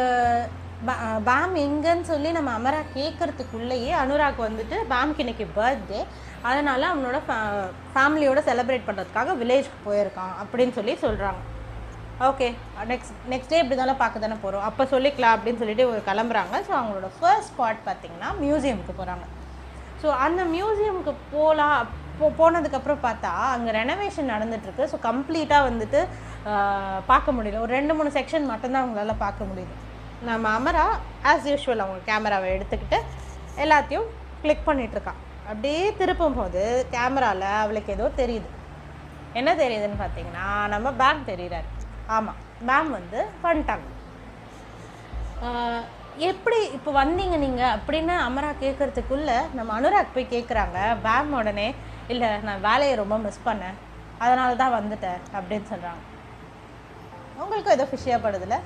பேம் 1.25 1.55
எங்கன்னு 1.63 2.05
சொல்லி 2.05 2.29
நம்ம 2.31 2.51
அமரா 2.53 2.81
கேட்கறதுக்குள்ளேயே 2.93 3.91
அனுராக் 3.99 4.39
வந்துட்டு 4.45 4.77
பேம்க்கு 4.91 5.23
இன்னைக்கு 5.23 5.45
பர்த்டே 5.57 5.99
அதனால் 6.43 6.91
அவனோட 6.91 7.17
ஃபேமிலியோட 7.91 8.39
செலிப்ரேட் 8.47 8.87
பண்ணுறதுக்காக 8.87 9.35
வில்லேஜ்க்கு 9.39 9.79
போயிருக்கான் 9.85 10.33
அப்படின்னு 10.41 10.73
சொல்லி 10.73 10.93
சொல்கிறாங்க 11.01 11.41
ஓகே 12.27 12.47
நெக்ஸ்ட் 12.89 13.13
நெக்ஸ்ட் 13.31 13.51
டே 13.51 13.59
இப்படி 13.61 13.75
தானே 13.77 13.93
பார்க்க 14.01 14.23
தானே 14.23 14.35
போகிறோம் 14.41 14.65
அப்போ 14.67 14.83
சொல்லிக்கலாம் 14.91 15.35
அப்படின்னு 15.35 15.61
சொல்லிட்டு 15.61 15.85
ஒரு 15.91 16.01
கிளம்புறாங்க. 16.09 16.55
ஸோ 16.67 16.71
அவங்களோட 16.79 17.07
ஃபர்ஸ்ட் 17.15 17.49
ஸ்பாட் 17.51 17.79
பார்த்தீங்கன்னா 17.87 18.29
மியூசியமுக்கு 18.41 18.93
போகிறாங்க 18.99 19.25
ஸோ 20.01 20.07
அந்த 20.25 20.41
மியூசியமுக்கு 20.55 21.13
போகலாம் 21.31 21.79
போ 22.19 22.27
போனதுக்கப்புறம் 22.39 23.01
பார்த்தா 23.07 23.31
அங்கே 23.53 23.71
ரெனோவேஷன் 23.79 24.31
நடந்துட்டுருக்கு. 24.33 24.85
ஸோ 24.91 24.99
கம்ப்ளீட்டாக 25.07 25.67
வந்துட்டு 25.69 25.99
பார்க்க 27.11 27.35
முடியல. 27.37 27.63
ஒரு 27.65 27.71
ரெண்டு 27.77 27.95
மூணு 27.97 28.11
செக்ஷன் 28.19 28.47
மட்டும்தான் 28.51 28.83
அவங்களால 28.83 29.15
பார்க்க 29.25 29.49
முடியுது. 29.49 29.73
நம்ம 30.29 30.53
அமரா 30.59 30.85
ஆஸ் 31.31 31.49
யூஷுவல் 31.51 31.83
அவங்க 31.85 32.01
கேமராவை 32.11 32.49
எடுத்துக்கிட்டு 32.55 32.97
எல்லாத்தையும் 33.65 34.07
கிளிக் 34.45 34.67
பண்ணிகிட்ருக்கான் 34.69 35.21
அப்படியே 35.49 35.83
திருப்பும் 35.99 36.39
போது 36.39 36.63
கேமராவில் 36.95 37.51
அவளுக்கு 37.63 37.95
ஏதோ 37.97 38.07
தெரியுது. 38.23 38.49
என்ன 39.39 39.49
தெரியுதுன்னு 39.63 40.01
பார்த்தீங்கன்னா 40.05 40.47
நம்ம 40.75 40.87
பேக் 41.03 41.29
தெரிகிறாரு 41.33 41.69
ஆமாம் 42.15 42.39
மேம் 42.69 42.91
வந்து 42.97 43.19
பண்ணிட்டாங்க 43.43 43.87
எப்படி 46.29 46.57
இப்போ 46.77 46.91
வந்தீங்க 47.01 47.35
நீங்கள் 47.43 47.75
அப்படின்னு 47.75 48.15
அமரா 48.27 48.49
கேட்குறதுக்குள்ளே 48.63 49.37
நம்ம 49.57 49.69
அனுராக் 49.77 50.15
போய் 50.15 50.33
கேட்குறாங்க 50.33 50.77
மேம் 51.05 51.31
உடனே 51.39 51.67
இல்லை 52.13 52.29
நான் 52.47 52.65
வேலையை 52.67 52.95
ரொம்ப 53.01 53.17
மிஸ் 53.25 53.45
பண்ணேன். 53.47 53.77
அதனால 54.23 54.49
தான் 54.61 54.75
வந்துட்டேன் 54.77 55.21
அப்படின்னு 55.37 55.69
சொல்கிறாங்க 55.71 56.01
உங்களுக்கும் 57.43 57.75
ஏதோ 57.77 57.87
ஃபிஷியாக 57.91 58.23
படுதுல? 58.25 58.57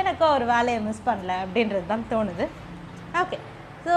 எனக்கும் 0.00 0.34
ஒரு 0.36 0.44
வேலையை 0.52 0.80
மிஸ் 0.88 1.06
பண்ணல 1.08 1.32
அப்படின்றது 1.44 1.86
தான் 1.92 2.06
தோணுது. 2.12 2.44
ஓகே 3.22 3.38
ஸோ 3.86 3.94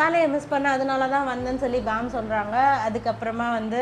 வேலையை 0.00 0.26
மிஸ் 0.34 0.50
பண்ண 0.52 0.66
அதனால 0.76 1.08
தான் 1.14 1.28
வந்தேன்னு 1.32 1.62
சொல்லி 1.64 1.80
பேம் 1.88 2.14
சொல்கிறாங்க 2.16 2.56
அதுக்கப்புறமா 2.86 3.48
வந்து 3.58 3.80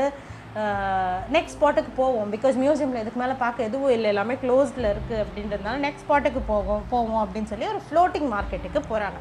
நெக்ஸ்ட் 1.35 1.55
ஸ்பாட்டுக்கு 1.57 1.93
போவோம். 2.01 2.29
பிகாஸ் 2.35 2.57
மியூசியமில் 2.63 3.01
இதுக்கு 3.03 3.21
மேலே 3.23 3.35
பார்க்க 3.43 3.67
எதுவும் 3.69 3.95
இல்லை. 3.97 4.09
எல்லாமே 4.13 4.35
க்ளோஸ்டில் 4.43 4.89
இருக்குது 4.93 5.23
அப்படின்றதுனால 5.25 5.77
நெக்ஸ்ட் 5.87 6.05
ஸ்பாட்டுக்கு 6.05 6.41
போவோம். 6.53 6.85
போவோம் 6.93 7.23
அப்படின்னு 7.25 7.51
சொல்லி 7.53 7.69
ஒரு 7.75 7.83
ஃப்ளோட்டிங் 7.89 8.29
மார்க்கெட்டுக்கு 8.35 8.83
போகிறாங்க 8.91 9.19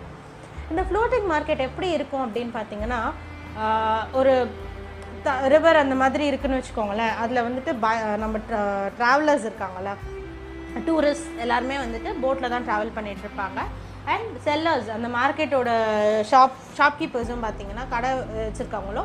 இந்த 0.71 0.83
ஃப்ளோட்டிங் 0.89 1.27
மார்க்கெட் 1.33 1.65
எப்படி 1.67 1.89
இருக்கும் 1.97 2.23
அப்படின்னு 2.25 2.53
பார்த்தீங்கன்னா 2.59 3.01
ஒரு 4.19 4.33
த 5.25 5.33
ரிவர் 5.53 5.81
அந்த 5.83 5.95
மாதிரி 6.01 6.23
இருக்குன்னு 6.31 6.59
வச்சுக்கோங்களேன். 6.59 7.13
அதில் 7.23 7.45
வந்துட்டு 7.47 7.71
ப 7.83 7.87
நம்ம 8.23 8.39
ட்ராவலர்ஸ் 8.99 9.47
இருக்காங்கல்ல 9.49 9.93
டூரிஸ்ட் 10.87 11.39
எல்லாருமே 11.43 11.77
வந்துட்டு 11.83 12.09
போட்டில் 12.23 12.53
தான் 12.53 12.65
ட்ராவல் 12.67 12.95
பண்ணிகிட்ருப்பாங்க 12.97 13.59
இருப்பாங்க. 13.59 13.85
அண்ட் 14.13 14.35
செல்லர்ஸ் 14.47 14.89
அந்த 14.95 15.07
மார்க்கெட்டோட 15.15 15.69
ஷாப் 16.31 16.59
ஷாப்கீப்பர்ஸும் 16.77 17.45
பார்த்தீங்கன்னா 17.45 17.85
கடை 17.93 18.11
வச்சுருக்காங்களோ 18.37 19.03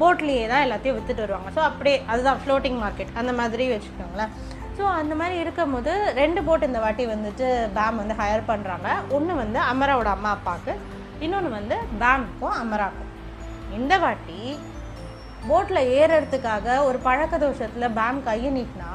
போட்லேயே 0.00 0.44
தான் 0.52 0.64
எல்லாத்தையும் 0.66 0.96
விற்றுட்டு 0.96 1.24
வருவாங்க. 1.24 1.50
ஸோ 1.56 1.60
அப்படியே 1.68 1.96
அதுதான் 2.12 2.40
ஃப்ளோட்டிங் 2.42 2.78
மார்க்கெட் 2.84 3.14
அந்த 3.20 3.32
மாதிரி 3.40 3.66
வச்சுக்கோங்களேன். 3.74 4.32
ஸோ 4.76 4.84
அந்த 5.00 5.14
மாதிரி 5.20 5.36
இருக்கும் 5.44 5.74
போது 5.76 5.92
ரெண்டு 6.20 6.40
போட் 6.46 6.68
இந்த 6.68 6.80
வாட்டி 6.84 7.04
வந்துட்டு 7.14 7.46
பேம் 7.78 8.00
வந்து 8.02 8.14
ஹையர் 8.20 8.48
பண்ணுறாங்க 8.50 8.88
ஒன்று 9.16 9.32
வந்து 9.42 9.58
அமராவோட 9.70 10.10
அம்மா 10.16 10.30
அப்பாவுக்கு 10.36 10.74
இன்னொன்று 11.24 11.50
வந்து 11.58 11.76
பேம்க்கும் 12.02 12.56
அமராக்கும். 12.62 13.10
இந்த 13.78 13.94
வாட்டி 14.04 14.40
போட்டில் 15.48 15.88
ஏறுறதுக்காக 15.98 16.66
ஒரு 16.88 16.98
பழக்க 17.06 17.36
தோஷத்தில் 17.44 17.94
பேம் 18.00 18.24
கையை 18.28 18.50
நீட்டினா 18.56 18.90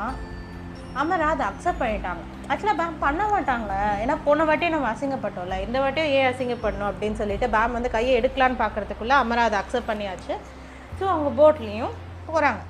அமரா 1.02 1.30
அதை 1.34 1.44
அக்செப்ட் 1.48 1.82
பண்ணிட்டாங்க. 1.82 2.22
ஆக்சுவலாக 2.52 2.78
பேம் 2.82 3.02
பண்ண 3.06 3.24
மாட்டாங்க 3.32 3.72
ஏன்னா 4.04 4.16
போன 4.28 4.46
வாட்டியும் 4.50 4.76
நம்ம 4.76 4.92
அசிங்கப்பட்டோம்ல. 4.94 5.56
இந்த 5.66 5.78
வாட்டியும் 5.84 6.14
ஏன் 6.18 6.30
அசிங்கப்படணும் 6.30 6.90
அப்படின்னு 6.92 7.20
சொல்லிட்டு 7.22 7.48
பேம் 7.56 7.76
வந்து 7.78 7.96
கையை 7.96 8.14
எடுக்கலான்னு 8.20 8.62
பார்க்குறதுக்குள்ளே 8.64 9.16
அமரா 9.24 9.44
அதை 9.50 9.58
அக்செப்ட் 9.62 9.90
பண்ணியாச்சு. 9.92 10.36
ஸோ 11.00 11.06
அவங்க 11.14 11.30
போட்லேயும் 11.42 11.96
போகிறாங்க 12.30 12.62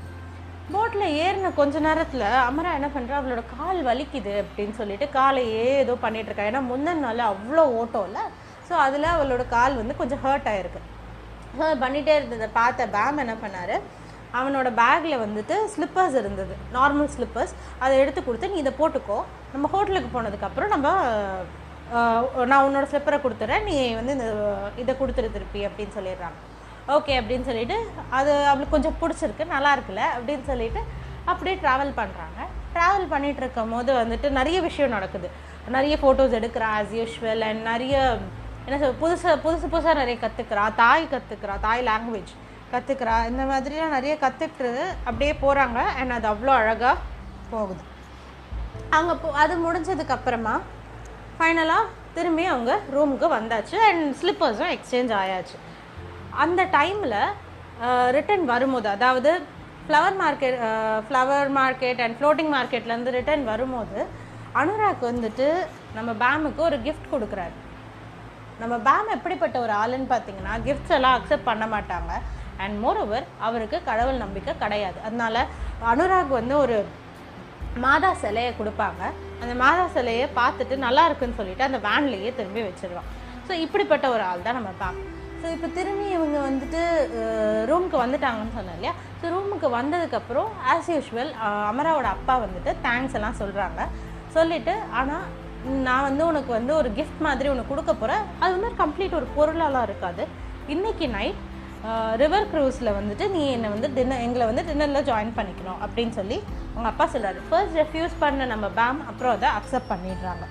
போட்டில் 0.74 1.14
ஏறின 1.24 1.52
கொஞ்ச 1.60 1.80
நேரத்தில் 1.88 2.26
அமரா 2.48 2.72
என்ன 2.78 2.88
பண்ணுறா 2.96 3.20
அவளோட 3.20 3.44
கால் 3.58 3.80
வலிக்குது 3.90 4.34
அப்படின்னு 4.42 4.74
சொல்லிட்டு 4.80 5.06
காலையே 5.18 5.68
ஏதோ 5.84 5.94
பண்ணிகிட்ருக்கா 6.06 6.48
ஏன்னா 6.50 6.62
முந்தின 6.72 7.02
நாள் 7.06 7.22
அவ்வளோ 7.32 7.64
ஓட்டம்ல 7.82 8.22
ஸோ 8.70 8.74
அதில் 8.86 9.14
அவளோட 9.14 9.44
கால் 9.56 9.80
வந்து 9.82 10.00
கொஞ்சம் 10.02 10.22
ஹர்ட் 10.26 10.50
ஆகிருக்கு 10.54 10.82
ஸோ 11.60 11.68
பண்ணிகிட்டே 11.84 12.14
இருந்ததை 12.18 12.48
பார்த்த 12.58 12.88
பேம் 12.96 13.22
என்ன 13.24 13.36
பண்ணார்? 13.44 13.76
அவனோட 14.40 14.70
பேக்கில் 14.80 15.22
வந்துட்டு 15.24 15.56
ஸ்லிப்பர்ஸ் 15.74 16.18
இருந்தது. 16.22 16.54
நார்மல் 16.76 17.12
ஸ்லிப்பர்ஸ் 17.14 17.54
அதை 17.84 17.94
எடுத்து 18.02 18.22
கொடுத்து 18.24 18.52
நீ 18.52 18.58
இதை 18.64 18.74
போட்டுக்கோ. 18.82 19.18
நம்ம 19.54 19.70
ஹோட்டலுக்கு 19.74 20.10
போனதுக்கப்புறம் 20.16 20.72
நம்ம 20.74 20.88
நான் 22.52 22.66
உன்னோட 22.68 22.86
ஸ்லிப்பரை 22.92 23.18
கொடுத்துட்றேன் 23.24 23.66
நீ 23.70 23.76
வந்து 24.00 24.14
இந்த 24.18 24.28
இதை 24.84 24.94
கொடுத்துரு 25.02 25.36
திருப்பி 25.38 25.62
அப்படின்னு 25.68 25.96
சொல்லிடுறாங்க. 25.98 26.38
ஓகே 26.96 27.14
அப்படின்னு 27.20 27.48
சொல்லிட்டு 27.50 27.78
அது 28.18 28.32
அவளுக்கு 28.52 28.76
கொஞ்சம் 28.76 28.98
பிடிச்சிருக்கு 29.02 29.46
நல்லா 29.46 29.76
இருக்குல்ல 29.76 30.04
அப்படின்னு 30.16 30.46
சொல்லிட்டு 30.52 30.82
அப்படியே 31.32 31.56
ட்ராவல் 31.64 31.94
பண்ணுறாங்க 32.02 32.40
ட்ராவல் 32.76 33.12
பண்ணிட்டு 33.14 33.42
இருக்கும் 33.44 33.74
போது 33.76 33.92
வந்துட்டு 33.94 34.30
நிறைய 34.30 34.62
விஷயம் 34.62 34.96
நடக்குது. 34.96 35.28
நிறைய 35.76 35.98
ஃபோட்டோஸ் 36.02 36.36
எடுக்கிறா 36.40 36.68
ஆஸ் 36.80 36.94
யூஷுவல் 37.00 37.42
அண்ட் 37.48 37.62
நிறைய 37.62 37.96
என்ன 38.66 38.78
சொல் 38.84 39.00
புதுசு 39.02 39.30
புதுசு 39.46 39.66
புதுசாக 39.74 39.94
நிறைய 39.94 40.18
கற்றுக்கிறா 40.24 40.64
தாய் 40.76 41.12
கற்றுக்கிறா 41.14 41.56
தாய் 41.66 41.84
லாங்குவேஜ் 41.84 42.34
கற்றுக்கிறா 42.72 43.16
இந்த 43.28 43.44
மாதிரிலாம் 43.44 43.96
நிறைய 43.98 44.14
கற்றுக்கிட்டு 44.24 44.72
அப்படியே 45.04 45.34
போகிறாங்க 45.44 45.80
அண்ட் 46.00 46.12
அது 46.12 46.28
அவ்வளோ 46.34 46.54
அழகாக 46.62 46.96
போகுது. 47.50 47.84
அங்கே 48.90 49.14
போ 49.22 49.30
அது 49.44 49.54
முடிஞ்சதுக்கப்புறமா 49.66 50.56
ஃபைனலாக 51.40 51.86
திரும்பி 52.14 52.46
அவங்க 52.46 52.80
ரூமுக்கு 52.96 53.28
வந்தாச்சு 53.38 53.78
அண்ட் 53.88 54.04
ஸ்லிப்பர்ஸும் 54.22 54.74
எக்ஸ்சேஞ்ச் 54.76 55.14
ஆயாச்சு. 55.22 55.58
அந்த 56.44 56.62
டைமில் 56.78 57.20
ரிட்டர்ன் 58.18 58.46
வரும்போது 58.54 58.88
அதாவது 58.96 59.32
flower 59.86 60.18
market 60.22 60.58
flower 61.08 61.50
market 61.58 62.00
and 62.06 62.18
floating 62.20 62.52
மார்க்கெட்லேருந்து 62.56 63.14
return 63.18 63.46
வரும்போது 63.52 64.00
அனுராக் 64.62 65.04
வந்துட்டு 65.12 65.48
நம்ம 65.98 66.10
பேமுக்கு 66.24 66.62
ஒரு 66.70 66.78
கிஃப்ட் 66.86 67.12
கொடுக்குறாரு. 67.14 67.56
நம்ம 68.62 68.76
பேம் 68.88 69.10
எப்படிப்பட்ட 69.16 69.58
ஒரு 69.66 69.74
ஆளுன்னு 69.82 70.08
பார்த்தீங்கன்னா 70.14 70.54
கிஃப்ட்ஸ் 70.68 70.96
எல்லாம் 70.98 71.16
அக்செப்ட் 71.18 71.50
பண்ண 71.50 71.66
மாட்டாங்க. 71.74 72.14
அண்ட் 72.64 72.76
மோரோவர் 72.84 73.26
அவருக்கு 73.48 73.78
கடவுள் 73.90 74.24
நம்பிக்கை 74.24 74.54
கிடையாது. 74.64 74.98
அதனால 75.08 75.46
அனுராக் 75.92 76.32
வந்து 76.40 76.56
ஒரு 76.64 76.78
மாதா 77.84 78.12
சிலையை 78.24 78.52
கொடுப்பாங்க. 78.60 79.02
அந்த 79.42 79.54
மாதா 79.64 79.86
சிலையை 79.98 80.26
பார்த்துட்டு 80.40 80.78
நல்லா 80.86 81.04
இருக்குன்னு 81.10 81.40
சொல்லிட்டு 81.42 81.68
அந்த 81.68 81.80
வேன்லேயே 81.88 82.32
திரும்பி 82.40 82.64
வச்சிருவான். 82.68 83.12
ஸோ 83.48 83.54
இப்படிப்பட்ட 83.66 84.08
ஒரு 84.16 84.26
ஆள் 84.30 84.46
தான் 84.48 84.60
நம்ம 84.60 84.74
பேம் 84.82 85.00
ஸோ 85.42 85.48
இப்போ 85.56 85.68
திரும்பி 85.78 86.06
இவங்க 86.18 86.38
வந்துட்டு 86.48 86.82
ரூமுக்கு 87.70 87.98
வந்துட்டாங்கன்னு 88.04 88.56
சொன்னேன் 88.58 88.78
இல்லையா? 88.78 88.94
ஸோ 89.20 89.32
ரூமுக்கு 89.34 89.68
வந்ததுக்கப்புறம் 89.80 90.50
ஆஸ் 90.74 90.90
யூஷுவல் 90.94 91.32
அமராவோட 91.72 92.08
அப்பா 92.16 92.36
வந்துட்டு 92.46 92.72
தேங்க்ஸ் 92.86 93.18
எல்லாம் 93.20 93.38
சொல்கிறாங்க 93.42 93.82
சொல்லிவிட்டு 94.36 94.74
ஆனால் 95.02 95.28
நான் 95.86 96.08
வந்து 96.08 96.24
உனக்கு 96.32 96.52
வந்து 96.58 96.74
ஒரு 96.80 96.90
கிஃப்ட் 96.98 97.22
மாதிரி 97.28 97.48
உனக்கு 97.54 97.72
கொடுக்க 97.74 97.94
போகிறேன் 98.02 98.26
அது 98.42 98.52
வந்து 98.58 98.72
கம்ப்ளீட் 98.82 99.18
ஒரு 99.20 99.28
பொருளாலாம் 99.38 99.86
இருக்காது. 99.90 100.24
இன்றைக்கி 100.74 101.08
நைட் 101.16 101.42
ரிவர் 102.22 102.50
க்ரூஸில் 102.52 102.96
வந்துட்டு 102.98 103.26
நீ 103.36 103.42
என்னை 103.56 103.70
வந்து 103.74 103.88
டின்னர் 103.98 104.24
எங்களை 104.26 104.46
வந்து 104.50 104.66
டின்னரில் 104.70 105.08
ஜாயின் 105.10 105.36
பண்ணிக்கணும். 105.38 105.80
அப்படின்னு 105.86 106.14
சொல்லி 106.20 106.38
அவங்க 106.72 106.88
அப்பா 106.92 107.06
சொல்கிறாரு 107.14 107.42
ஃபர்ஸ்ட் 107.50 107.78
ரெஃப்யூஸ் 107.82 108.16
பண்ண 108.24 108.48
நம்ம 108.54 108.70
பேம் 108.80 109.00
அப்புறம் 109.12 109.36
அதை 109.38 109.50
அக்செப்ட் 109.60 109.92
பண்ணிடுறாங்க. 109.94 110.46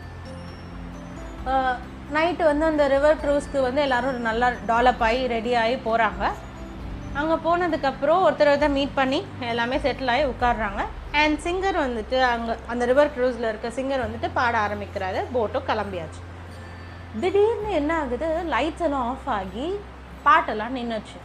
நைட்டு 2.15 2.43
வந்து 2.49 2.65
அந்த 2.71 2.85
ரிவர் 2.93 3.21
க்ரூஸ்க்கு 3.23 3.59
வந்து 3.65 3.81
எல்லாரும் 3.85 4.27
நல்லா 4.27 4.49
டெவலப் 4.69 5.03
ஆகி 5.07 5.23
ரெடி 5.33 5.53
ஆகி 5.63 5.77
போகிறாங்க 5.87 6.25
அங்கே 7.21 7.37
போனதுக்கப்புறம் 7.47 8.23
ஒருத்தர் 8.27 8.51
ஒருத்தர் 8.53 8.77
மீட் 8.77 8.95
பண்ணி 8.99 9.19
எல்லாமே 9.53 9.77
செட்டில் 9.85 10.13
ஆகி 10.15 10.25
உட்காடுறாங்க 10.33 10.83
அண்ட் 11.21 11.37
சிங்கர் 11.45 11.79
வந்துட்டு 11.85 12.19
அங்கே 12.31 12.55
அந்த 12.73 12.87
ரிவர் 12.91 13.13
க்ரூஸில் 13.15 13.49
இருக்க 13.51 13.69
சிங்கர் 13.77 14.05
வந்துட்டு 14.05 14.29
பாட 14.39 14.55
ஆரம்பிக்கிறாரு. 14.67 15.21
போட்டும் 15.35 15.69
கிளம்பியாச்சு. 15.71 16.21
திடீர்னு 17.23 17.71
என்ன 17.81 17.93
ஆகுது? 18.03 18.29
லைட்ஸ் 18.55 18.85
எல்லாம் 18.89 19.07
ஆஃப் 19.13 19.31
ஆகி 19.39 19.67
பாட்டெல்லாம் 20.27 20.77
நின்றுச்சு 20.79 21.19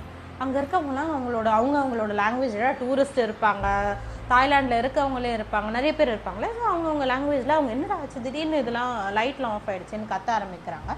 அங்கே 0.44 0.58
இருக்கவங்களாம் 0.62 1.12
அவங்களோட 1.15 1.48
அவங்க 1.58 1.76
அவங்களோட 1.82 2.13
லாங்குவேஜில் 2.22 2.78
டூரிஸ்ட் 2.82 3.20
இருப்பாங்க. 3.26 3.67
தாய்லாண்டில் 4.32 4.80
இருக்கவங்களே 4.82 5.32
இருப்பாங்க 5.38 5.70
நிறைய 5.78 5.91
பேர் 6.00 6.13
இருப்பாங்களே. 6.13 6.50
ஸோ 6.58 6.63
அவங்கவுங்க 6.72 7.06
லாங்குவேஜில் 7.13 7.58
அவங்க 7.58 7.72
என்னடா 7.76 7.98
ஆச்சு? 8.02 8.20
திடீர்னு 8.26 8.62
இதெல்லாம் 8.63 8.94
லைட்லாம் 9.17 9.56
ஆஃப் 9.58 9.70
ஆகிடுச்சின்னு 9.72 10.12
கத்த 10.13 10.30
ஆரம்பிக்கிறாங்க. 10.38 10.91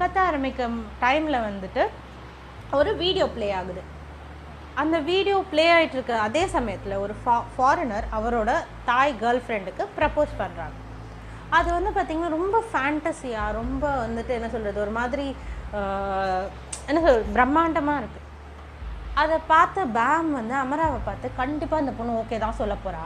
கத்த 0.00 0.18
ஆரம்பிக்க 0.30 0.68
டைமில் 1.04 1.44
வந்துட்டு 1.48 1.84
ஒரு 2.78 2.90
வீடியோ 3.02 3.28
ப்ளே 3.36 3.48
ஆகுது. 3.60 3.82
அந்த 4.82 4.96
வீடியோ 5.10 5.38
ப்ளே 5.52 5.64
ஆகிட்டு 5.76 5.96
இருக்க 5.96 6.12
அதே 6.26 6.42
சமயத்தில் 6.56 7.00
ஒரு 7.04 7.14
ஃபா 7.22 7.36
ஃபாரினர் 7.54 8.06
அவரோட 8.18 8.50
தாய் 8.90 9.14
கேர்ள் 9.22 9.40
ஃப்ரெண்டுக்கு 9.44 9.84
ப்ரப்போஸ் 9.96 10.34
பண்ணுறாங்க 10.42 10.76
அது 11.56 11.68
வந்து 11.76 11.90
பார்த்திங்கன்னா 11.96 12.36
ரொம்ப 12.38 12.56
ஃபேண்டஸியாக 12.70 13.56
ரொம்ப 13.60 13.84
வந்துட்டு 14.04 14.32
என்ன 14.38 14.48
சொல்கிறது 14.54 14.78
ஒரு 14.84 14.92
மாதிரி 15.00 15.26
என்ன 16.90 16.98
சொல் 17.06 17.26
பிரம்மாண்டமாக 17.36 18.00
இருக்குது 18.02 18.17
அதை 19.22 19.36
பார்த்த 19.52 19.84
பேம் 19.96 20.30
வந்து 20.38 20.54
அமராவை 20.64 20.98
பார்த்து 21.06 21.28
கண்டிப்பாக 21.40 21.82
அந்த 21.82 21.92
பொண்ணு 21.98 22.18
ஓகே 22.22 22.38
தான் 22.44 22.58
சொல்ல 22.60 22.74
போகிறா 22.84 23.04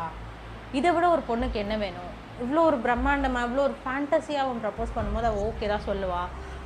இதை 0.79 0.91
விட 0.95 1.07
ஒரு 1.15 1.23
பொண்ணுக்கு 1.29 1.59
என்ன 1.63 1.75
வேணும்? 1.85 2.11
இவ்வளோ 2.43 2.61
ஒரு 2.69 2.79
பிரம்மாண்டமாக 2.85 3.47
இவ்வளோ 3.47 3.63
ஒரு 3.69 3.77
ஃபேண்டஸியாக 3.83 4.45
அவன் 4.45 4.63
ப்ரப்போஸ் 4.65 4.95
பண்ணும்போது 4.97 5.29
அவள் 5.31 5.45
ஓகே 5.49 5.67
தான் 5.73 5.87
சொல்லுவா. 5.89 6.23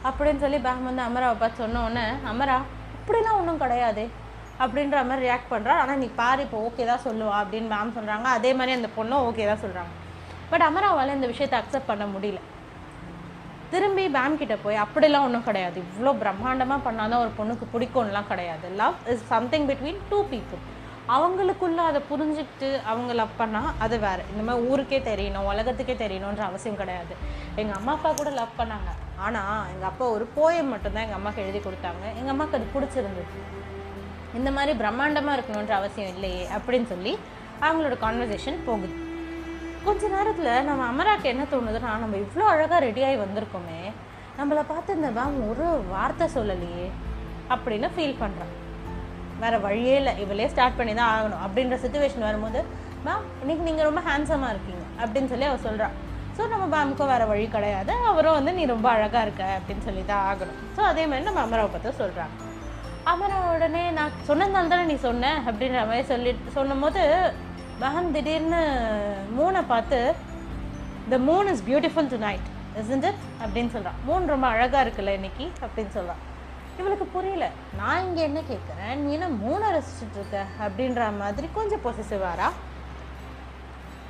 அப்படின்னு 0.09 0.42
சொல்லி 0.44 0.59
பேம் 0.66 0.88
வந்து 0.88 1.03
அமராவை 1.09 1.37
பார்த்து 1.42 1.62
சொன்ன 1.64 2.05
அமரா 2.33 2.59
அப்படிலாம் 2.99 3.38
ஒன்றும் 3.40 3.62
கிடையாது. 3.64 4.05
அப்படின்ற 4.64 4.99
மாதிரி 5.09 5.25
ரியாக்ட் 5.27 5.53
பண்ணுறா 5.55 5.75
ஆனால் 5.83 6.01
நீ 6.03 6.07
பாரு 6.20 6.42
இப்போ 6.46 6.59
ஓகே 6.68 6.85
தான் 6.90 7.05
சொல்லுவா. 7.07 7.35
அப்படின்னு 7.42 7.68
மேம் 7.75 7.96
சொல்கிறாங்க 7.99 8.29
அதே 8.37 8.53
மாதிரி 8.59 8.77
அந்த 8.79 8.90
பொண்ணும் 8.99 9.25
ஓகே 9.29 9.46
தான் 9.53 9.62
சொல்கிறாங்க 9.64 9.92
பட் 10.53 10.66
அமராவால் 10.68 11.16
இந்த 11.16 11.29
விஷயத்தை 11.33 11.59
அக்செப்ட் 11.61 11.90
பண்ண 11.92 12.05
முடியல. 12.14 12.40
திரும்பி 13.72 14.05
மேம் 14.16 14.38
கிட்ட 14.40 14.55
போய் 14.64 14.83
அப்படிலாம் 14.85 15.26
ஒன்றும் 15.26 15.46
கிடையாது. 15.48 15.79
இவ்வளோ 15.85 16.12
பிரம்மாண்டமாக 16.22 16.81
பண்ணாதான் 16.87 17.22
ஒரு 17.24 17.33
பொண்ணுக்கு 17.38 17.66
பிடிக்கும்லாம் 17.74 18.31
கிடையாது. 18.33 18.66
Love 18.81 18.96
is 19.12 19.24
something 19.35 19.68
between 19.70 20.00
two 20.11 20.18
people 20.33 20.62
அவங்களுக்குள்ள 21.16 21.81
அதை 21.88 22.00
புரிஞ்சுக்கிட்டு 22.11 22.68
அவங்க 22.90 23.12
லவ் 23.18 23.35
பண்ணால் 23.40 23.68
அது 23.85 23.96
வேறு. 24.05 24.22
இந்த 24.33 24.42
மாதிரி 24.46 24.68
ஊருக்கே 24.70 24.98
தெரியணும் 25.11 25.48
உலகத்துக்கே 25.50 25.94
தெரியணுன்ற 26.05 26.42
அவசியம் 26.48 26.81
கிடையாது. 26.81 27.14
எங்கள் 27.61 27.76
அம்மா 27.79 27.92
அப்பா 27.96 28.11
கூட 28.20 28.31
லவ் 28.40 28.59
பண்ணாங்க. 28.61 28.90
ஆனால் 29.26 29.61
எங்கள் 29.72 29.90
அப்பா 29.90 30.07
ஒரு 30.16 30.26
போயம் 30.38 30.72
மட்டும்தான் 30.74 31.07
எங்கள் 31.07 31.18
அம்மாவுக்கு 31.20 31.44
எழுதி 31.46 31.62
கொடுத்தாங்க. 31.66 32.05
எங்கள் 32.18 32.35
அம்மாவுக்கு 32.35 32.59
அது 32.59 32.74
பிடிச்சிருந்தது. 32.74 33.42
இந்த 34.40 34.50
மாதிரி 34.59 34.74
பிரம்மாண்டமாக 34.83 35.37
இருக்கணுன்ற 35.38 35.74
அவசியம் 35.81 36.12
இல்லையே 36.14 36.44
அப்படின்னு 36.57 36.88
சொல்லி 36.94 37.14
அவங்களோட 37.66 37.96
கான்வர்சேஷன் 38.07 38.59
போகுது. 38.68 38.94
கொஞ்ச 39.87 40.09
நேரத்தில் 40.14 40.66
நம்ம 40.68 40.83
அமராக்கு 40.92 41.27
என்ன 41.33 41.42
தோணுதுன்னா 41.51 41.90
நம்ம 42.03 42.16
இவ்வளோ 42.22 42.44
அழகாக 42.53 42.79
ரெடியாகி 42.87 43.16
வந்திருக்கோமே 43.22 43.81
நம்மளை 44.38 44.62
பார்த்து 44.70 44.96
இந்த 44.99 45.09
மேம் 45.18 45.37
ஒரு 45.51 45.66
வார்த்தை 45.92 46.27
சொல்லலையே 46.37 46.87
அப்படின்னு 47.55 47.88
ஃபீல் 47.94 48.20
பண்ணுறான் 48.22 48.55
வேறு 49.42 49.59
வழியே 49.66 49.94
இல்லை. 50.01 50.12
இவளே 50.22 50.46
ஸ்டார்ட் 50.53 50.79
பண்ணி 50.79 50.92
தான் 50.99 51.12
ஆகணும் 51.14 51.42
அப்படின்ற 51.44 51.77
சுச்சுவேஷன் 51.85 52.27
வரும்போது 52.29 52.61
மேம் 53.07 53.25
இன்னைக்கு 53.42 53.66
நீங்கள் 53.68 53.88
ரொம்ப 53.88 54.03
ஹேண்ட்ஸமாக 54.09 54.53
இருக்கீங்க 54.55 54.85
அப்படின்னு 55.03 55.31
சொல்லி 55.33 55.49
அவள் 55.51 55.64
சொல்கிறான் 55.68 55.94
ஸோ 56.37 56.49
நம்ம 56.53 56.64
மேமுக்கும் 56.75 57.11
வேறு 57.12 57.27
வழி 57.33 57.44
கிடையாது. 57.57 57.92
அவரும் 58.11 58.37
வந்து 58.38 58.53
நீ 58.59 58.62
ரொம்ப 58.75 58.88
அழகாக 58.94 59.25
இருக்க 59.27 59.44
அப்படின்னு 59.59 59.87
சொல்லி 59.88 60.03
தான் 60.11 60.25
ஆகணும். 60.31 60.59
ஸோ 60.77 60.81
அதே 60.90 61.05
மாதிரி 61.11 61.29
நம்ம 61.31 61.42
அமராவை 61.46 61.70
பார்த்து 61.75 62.01
சொல்கிறாங்க 62.03 62.35
அமரா 63.12 63.38
உடனே 63.55 63.83
நான் 63.99 64.16
சொன்னதுனால 64.29 64.70
தானே 64.72 64.85
நீ 64.92 64.96
சொன்ன? 65.09 65.27
அப்படின்ற 65.49 65.81
மாதிரி 65.90 66.07
சொல்லி 66.12 66.31
சொன்னும்போது 66.57 67.03
மகன் 67.80 68.12
திடீர்னு 68.14 68.60
மூனை 69.36 69.62
பார்த்து 69.72 69.98
the 71.12 71.16
moon 71.28 71.48
is 71.52 71.64
beautiful 71.68 72.08
tonight 72.26 72.46
isn't 72.80 73.06
it 73.10 73.20
அப்படின்னு 73.42 73.72
சொல்கிறான் 73.74 73.98
மூன் 74.06 74.30
ரொம்ப 74.32 74.46
அழகாக 74.52 74.84
இருக்குல்ல 74.84 75.12
இன்னைக்கு 75.18 75.44
அப்படின்னு 75.64 75.92
சொல்கிறான் 75.96 76.22
இவளுக்கு 76.78 77.06
புரியல. 77.14 77.44
நான் 77.80 78.02
இங்கே 78.06 78.22
என்ன 78.28 78.40
கேட்குறேன் 78.48 78.96
நீ 79.02 79.10
என்ன 79.16 79.28
மூணை 79.42 79.66
ரசிச்சுட்டு 79.76 80.18
இருக்க? 80.20 80.38
அப்படின்ற 80.64 81.02
மாதிரி 81.20 81.46
கொஞ்சம் 81.58 81.82
பொசிசிவாரா 81.86 82.48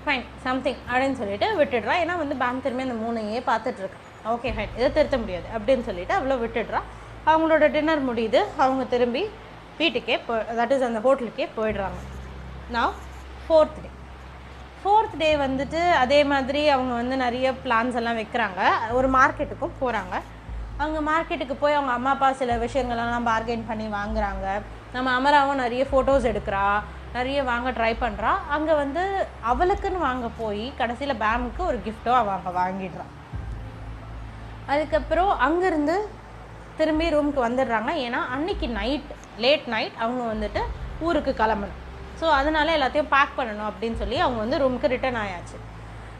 ஃபைன் 0.04 0.26
சம்திங் 0.46 0.80
அப்படின்னு 0.90 1.18
சொல்லிட்டு 1.20 1.48
விட்டுடுறா 1.60 1.94
ஏன்னா 2.02 2.16
வந்து 2.22 2.36
பேங்க் 2.42 2.64
திரும்பி 2.64 2.86
அந்த 2.86 2.96
மூணையே 3.02 3.40
பார்த்துட்ருக்கேன் 3.50 4.04
ஓகே 4.34 4.52
ஃபைன் 4.56 4.74
இதை 4.78 4.88
திருத்த 4.98 5.16
முடியாது 5.24 5.46
அப்படின்னு 5.56 5.86
சொல்லிட்டு 5.88 6.16
அவ்வளோ 6.18 6.38
விட்டுடுறா 6.44 6.80
அவங்களோட 7.30 7.64
டின்னர் 7.76 8.06
முடியுது. 8.08 8.40
அவங்க 8.64 8.82
திரும்பி 8.94 9.22
வீட்டுக்கே 9.78 10.16
போ 10.26 10.34
தட் 10.58 10.74
இஸ் 10.76 10.86
அந்த 10.88 11.00
ஹோட்டலுக்கே 11.06 11.46
போயிடுறாங்க. 11.58 12.00
நான் 12.74 12.94
ஃபோர்த் 13.46 13.78
டே 13.82 13.90
ஃபோர்த் 14.82 15.16
டே 15.18 15.28
வந்துட்டு 15.36 15.80
அதே 16.04 16.18
மாதிரி 16.32 16.62
அவங்க 16.74 16.92
வந்து 17.00 17.16
நிறைய 17.16 17.46
பிளான்ஸ் 17.64 17.98
எல்லாம் 18.00 18.18
வைக்கிறாங்க. 18.18 18.60
ஒரு 18.98 19.08
மார்க்கெட்டுக்கும் 19.18 19.78
போகிறாங்க 19.80 20.16
அவங்க 20.82 20.98
மார்க்கெட்டுக்கு 21.10 21.54
போய் 21.60 21.76
அவங்க 21.78 21.92
அம்மா 21.92 22.10
அப்பா 22.14 22.28
சில 22.40 22.56
விஷயங்களெல்லாம் 22.64 23.28
பார்கெயின் 23.30 23.68
பண்ணி 23.70 23.86
வாங்குறாங்க. 23.96 24.46
நம்ம 24.92 25.08
அமராவும் 25.18 25.62
நிறைய 25.62 25.82
ஃபோட்டோஸ் 25.90 26.28
எடுக்கிறா. 26.30 26.66
நிறைய 27.16 27.38
வாங்க 27.42 27.68
ட்ரை 27.78 27.92
பண்ணுறா 28.02 28.32
அங்கே 28.54 28.74
வந்து 28.82 29.02
அவளுக்குன்னு 29.50 30.00
வாங்க 30.08 30.26
போய் 30.40 30.64
கடைசியில் 30.80 31.20
பேமுக்கு 31.22 31.62
ஒரு 31.70 31.78
கிஃப்ட்டோ 31.86 32.12
அவள் 32.20 32.36
அங்கே 32.36 32.52
வாங்கிடுறான் 32.60 33.12
அதுக்கப்புறம் 34.72 35.32
அங்கேருந்து 35.46 35.96
திரும்பி 36.78 37.08
ரூமுக்கு 37.14 37.40
வந்துடுறாங்க. 37.48 37.90
ஏன்னா 38.06 38.20
அன்னைக்கு 38.34 38.68
நைட் 38.78 39.10
லேட் 39.44 39.66
நைட் 39.74 39.98
அவங்க 40.04 40.22
வந்துட்டு 40.34 40.62
ஊருக்கு 41.00 41.34
கிளம்பணும். 41.42 41.82
ஸோ 42.20 42.26
அதனால 42.40 42.74
எல்லாத்தையும் 42.76 43.10
பேக் 43.14 43.38
பண்ணணும் 43.38 43.70
அப்படின்னு 43.70 43.98
சொல்லி 44.02 44.18
அவங்க 44.24 44.38
வந்து 44.44 44.60
ரூமுக்கு 44.62 44.92
ரிட்டர்ன் 44.94 45.18
ஆயாச்சு. 45.22 45.58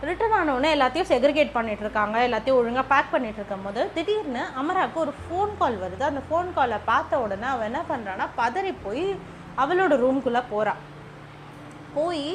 ரிட்டர்ன் 0.08 0.34
ஆனவுடனே 0.38 0.70
எல்லாத்தையும் 0.76 1.08
செக்ரிகேட் 1.12 1.54
பண்ணிட்டு 1.54 1.84
இருக்காங்க 1.84 2.16
எல்லாத்தையும் 2.26 2.58
ஒழுங்காக 2.60 2.86
பேக் 2.90 3.12
பண்ணிட்டு 3.14 3.40
இருக்கும் 3.40 3.64
போது 3.66 3.82
திடீர்னு 3.94 4.42
அமராவுக்கு 4.60 4.98
ஒரு 5.04 5.14
ஃபோன் 5.22 5.52
கால் 5.60 5.78
வருது. 5.84 6.02
அந்த 6.10 6.22
ஃபோன் 6.28 6.50
காலை 6.58 6.78
பார்த்த 6.90 7.20
உடனே 7.24 7.48
அவள் 7.52 7.68
என்ன 7.70 7.80
பண்ணுறான்னா 7.92 8.26
பதறி 8.40 8.72
போய் 8.84 9.06
அவளோட 9.62 9.94
ரூம்குள்ளே 10.04 10.42
போகிறாள் 10.52 10.82
போய் 11.96 12.26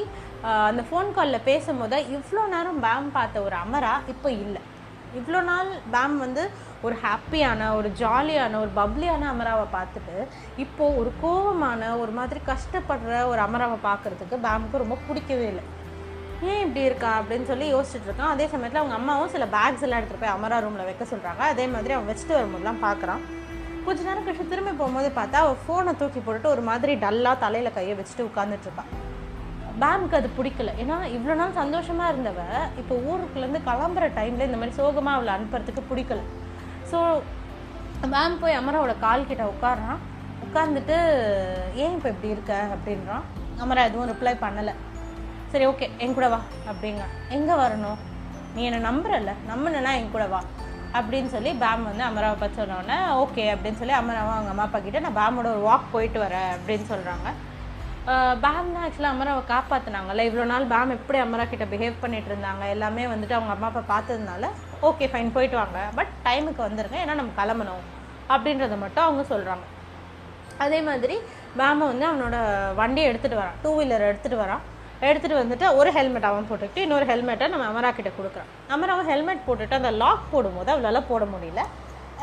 அந்த 0.70 0.82
ஃபோன் 0.88 1.14
காலில் 1.16 1.46
பேசும்போது 1.50 1.98
இவ்வளோ 2.16 2.44
நேரம் 2.54 2.82
பேம் 2.86 3.08
பார்த்த 3.16 3.46
ஒரு 3.48 3.56
அமரா 3.64 3.94
இப்போ 4.12 4.28
இல்லை. 4.44 4.62
இவ்வளோ 5.18 5.42
நாள் 5.42 5.70
மேம் 5.92 6.16
வந்து 6.16 6.50
ஒரு 6.82 6.96
ஹாப்பியான 7.02 7.74
ஒரு 7.76 7.92
ஜாலியான 7.98 8.58
ஒரு 8.60 8.70
பப்ளியான 8.76 9.26
அமராவை 9.28 9.66
பார்த்துட்டு 9.74 10.16
இப்போது 10.56 10.96
ஒரு 10.96 11.12
கோபமான 11.22 11.98
ஒரு 11.98 12.10
மாதிரி 12.10 12.40
கஷ்டப்படுற 12.46 13.26
ஒரு 13.26 13.40
அமராவை 13.40 13.78
பார்க்குறதுக்கு 13.84 14.38
பேமுக்கு 14.46 14.82
ரொம்ப 14.84 14.98
பிடிக்கவே 15.08 15.46
இல்லை. 15.46 15.64
ஏன் 16.42 16.60
இப்படி 16.60 16.84
இருக்கா? 16.84 17.10
அப்படின்னு 17.20 17.44
சொல்லி 17.44 17.74
யோசிச்சுட்டு 17.74 18.08
இருக்கான். 18.10 18.32
அதே 18.34 18.46
சமயத்தில் 18.46 18.80
அவங்க 18.80 18.94
அம்மாவும் 18.94 19.28
சில 19.28 19.46
பேக்ஸ் 19.46 19.84
எல்லாம் 19.86 20.00
எடுத்துகிட்டு 20.00 20.24
போய் 20.24 20.34
அமரா 20.36 20.58
ரூமில் 20.60 20.88
வைக்க 20.88 21.04
சொல்கிறாங்க 21.04 21.44
அதே 21.52 21.66
மாதிரி 21.66 21.94
அவன் 21.94 22.10
வச்சுட்டு 22.10 22.38
வரும்போதெல்லாம் 22.38 22.82
பார்க்குறான். 22.86 23.22
கொஞ்ச 23.86 24.02
நேரம் 24.02 24.26
கழிச்சு 24.26 24.48
திரும்பி 24.48 24.70
போகும்போது 24.70 25.08
பார்த்தா 25.20 25.38
அவள் 25.44 25.62
ஃபோனை 25.66 25.92
தூக்கி 25.96 26.20
போட்டுட்டு 26.20 26.52
ஒரு 26.54 26.60
மாதிரி 26.60 26.94
டல்லாக 26.94 27.42
தலையில் 27.44 27.72
கையை 27.72 27.94
வச்சுட்டு 28.00 28.28
உட்காந்துட்டு 28.30 29.11
பேமுக்கு 29.80 30.16
அது 30.18 30.28
பிடிக்கல. 30.38 30.70
ஏன்னா 30.82 30.96
இவ்வளோ 31.16 31.34
நாள் 31.40 31.58
சந்தோஷமாக 31.60 32.12
இருந்தவ 32.12 32.40
இப்போ 32.80 32.94
ஊருக்குலேருந்து 33.10 33.60
கிளம்புற 33.68 34.06
டைமில் 34.18 34.46
இந்த 34.48 34.58
மாதிரி 34.60 34.76
சோகமாக 34.80 35.16
அவளை 35.18 35.32
அனுப்புறதுக்கு 35.36 35.82
பிடிக்கல. 35.90 36.22
ஸோ 36.90 36.98
மேம் 38.14 38.40
போய் 38.42 38.58
அமராவோட 38.60 38.94
கால் 39.06 39.28
கிட்ட 39.30 39.44
உட்காடுறான் 39.52 40.00
உட்காந்துட்டு 40.46 40.96
ஏன் 41.82 41.94
இப்போ 41.96 42.08
இப்படி 42.14 42.32
இருக்க? 42.34 42.54
அப்படின்றான். 42.74 43.26
அமரா 43.64 43.84
எதுவும் 43.88 44.10
ரிப்ளை 44.12 44.32
பண்ணலை. 44.44 44.74
சரி 45.52 45.64
ஓகே 45.70 45.86
என் 46.04 46.16
கூட 46.18 46.28
வா 46.34 46.40
அப்படிங்க. 46.70 47.04
எங்கே 47.36 47.54
வரணும்? 47.62 47.98
நீ 48.54 48.62
என்னை 48.68 48.80
நம்புறல 48.88 49.32
நம்பினா 49.50 49.92
என் 50.00 50.12
கூட 50.14 50.24
வா 50.32 50.40
அப்படின்னு 50.98 51.30
சொல்லி 51.34 51.50
பேம் 51.62 51.86
வந்து 51.88 52.04
அமராவை 52.08 52.36
பற்றி 52.40 52.56
சொன்னோடனே 52.60 52.96
ஓகே 53.22 53.44
அப்படின்னு 53.52 53.80
சொல்லி 53.80 53.94
அமராவும் 53.98 54.34
அவங்க 54.36 54.50
அம்மா 54.52 54.64
அப்பா 54.66 54.78
கிட்ட 54.78 55.00
நான் 55.04 55.18
பேமோட 55.20 55.48
ஒரு 55.54 55.62
வாக் 55.68 55.92
போயிட்டு 55.94 56.18
வரேன் 56.24 56.50
அப்படின்னு 56.56 56.86
சொல்கிறாங்க 56.90 57.28
பேம் 58.44 58.70
தான் 58.74 58.84
ஆக்சுவலாக 58.84 59.14
அமராவை 59.14 59.42
காப்பாற்றினாங்கல்ல 59.50 60.22
இவ்வளோ 60.28 60.44
நாள் 60.52 60.64
பேம் 60.72 60.94
எப்படி 60.96 61.18
அமரா 61.24 61.44
கிட்ட 61.50 61.64
பிஹேவ் 61.72 62.00
பண்ணிட்டு 62.04 62.30
இருந்தாங்க? 62.30 62.62
எல்லாமே 62.74 63.02
வந்துட்டு 63.12 63.36
அவங்க 63.36 63.52
அம்மா 63.54 63.68
அப்பா 63.70 63.82
பார்த்ததுனால 63.92 64.48
ஓகே 64.88 65.06
ஃபைன் 65.12 65.30
போயிட்டு 65.36 65.56
வாங்க. 65.60 65.80
பட் 65.98 66.10
டைமுக்கு 66.24 66.62
வந்துருங்க 66.66 66.98
ஏன்னா 67.02 67.14
நம்ம 67.20 67.32
கிளம்பணும். 67.40 67.84
அப்படின்றத 68.34 68.76
மட்டும் 68.82 69.04
அவங்க 69.06 69.22
சொல்கிறாங்க 69.32 69.64
அதே 70.64 70.80
மாதிரி 70.88 71.16
பேமை 71.60 71.84
வந்து 71.92 72.04
அவனோட 72.08 72.36
வண்டியை 72.80 73.06
எடுத்துகிட்டு 73.10 73.40
வரான். 73.42 73.56
டூ 73.62 73.70
வீலர் 73.78 74.08
எடுத்துகிட்டு 74.10 74.42
வரான். 74.42 74.62
எடுத்துகிட்டு 75.10 75.40
வந்துட்டு 75.42 75.66
ஒரு 75.78 75.90
ஹெல்மெட் 75.98 76.28
அவன் 76.30 76.48
போட்டுக்கிட்டு 76.50 76.84
இன்னொரு 76.86 77.06
ஹெல்மெட்டை 77.12 77.46
நம்ம 77.54 77.64
அமரா 77.70 77.90
கிட்ட 77.96 78.10
கொடுக்குறான். 78.18 78.50
அமராவும் 78.74 79.08
ஹெல்மெட் 79.12 79.46
போட்டுட்டு 79.46 79.78
அந்த 79.80 79.90
லாக் 80.02 80.28
போடும்போது 80.34 80.70
அவளால் 80.74 81.08
போட 81.12 81.24
முடியல. 81.34 81.62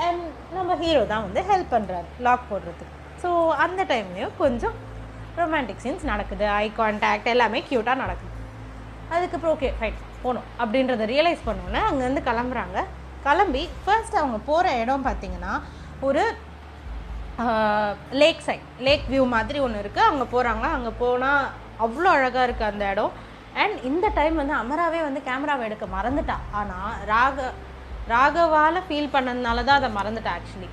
அண்ட் 0.06 0.24
நம்ம 0.58 0.76
ஹீரோ 0.84 1.02
தான் 1.14 1.26
வந்து 1.28 1.42
ஹெல்ப் 1.52 1.74
பண்ணுறாரு 1.76 2.08
லாக் 2.28 2.46
போடுறதுக்கு. 2.52 2.94
ஸோ 3.24 3.32
அந்த 3.66 3.82
டைம்லேயும் 3.94 4.38
கொஞ்சம் 4.44 4.78
ரொமான்டிக் 5.40 5.84
சீன்ஸ் 5.86 6.10
நடக்குது. 6.12 6.46
ஐ 6.64 6.66
கான்டாக்ட் 6.80 7.32
எல்லாமே 7.34 7.60
க்யூட்டாக 7.70 8.02
நடக்குது. 8.04 8.34
அதுக்கப்புறம் 9.16 9.54
ஓகே 9.56 9.70
ஃபைன் 9.80 9.98
போகணும் 10.24 10.48
அப்படின்றத 10.62 11.06
ரியலைஸ் 11.14 11.46
பண்ணோன்னே 11.48 11.82
அங்கேருந்து 11.90 12.24
கிளம்புறாங்க. 12.30 12.80
கிளம்பி 13.26 13.64
ஃபர்ஸ்ட் 13.86 14.20
அவங்க 14.22 14.38
போகிற 14.50 14.76
இடம் 14.84 15.08
பார்த்தீங்கன்னா 15.08 15.54
ஒரு 16.08 16.24
லேக் 18.22 18.46
சைட் 18.48 18.68
லேக் 18.86 19.06
வியூ 19.14 19.24
மாதிரி 19.34 19.58
ஒன்று 19.66 19.82
இருக்குது 19.84 20.08
அங்கே 20.10 20.26
போகிறாங்க 20.34 20.66
அங்கே 20.78 20.92
போனால் 21.02 21.46
அவ்வளோ 21.86 22.10
அழகாக 22.18 22.46
இருக்குது 22.48 22.70
அந்த 22.72 22.86
இடம். 22.94 23.14
அண்ட் 23.62 23.78
இந்த 23.90 24.06
டைம் 24.18 24.36
வந்து 24.42 24.56
அமராவே 24.62 25.00
வந்து 25.08 25.22
கேமராவை 25.28 25.64
எடுக்க 25.68 25.86
மறந்துட்டா. 25.98 26.38
ஆனால் 26.60 26.92
ராக 27.12 27.48
ராகவால் 28.14 28.86
ஃபீல் 28.88 29.14
பண்ணதுனால 29.16 29.64
தான் 29.68 29.80
அதை 29.80 29.90
மறந்துட்டா 29.98 30.32
ஆக்சுவலி 30.38 30.70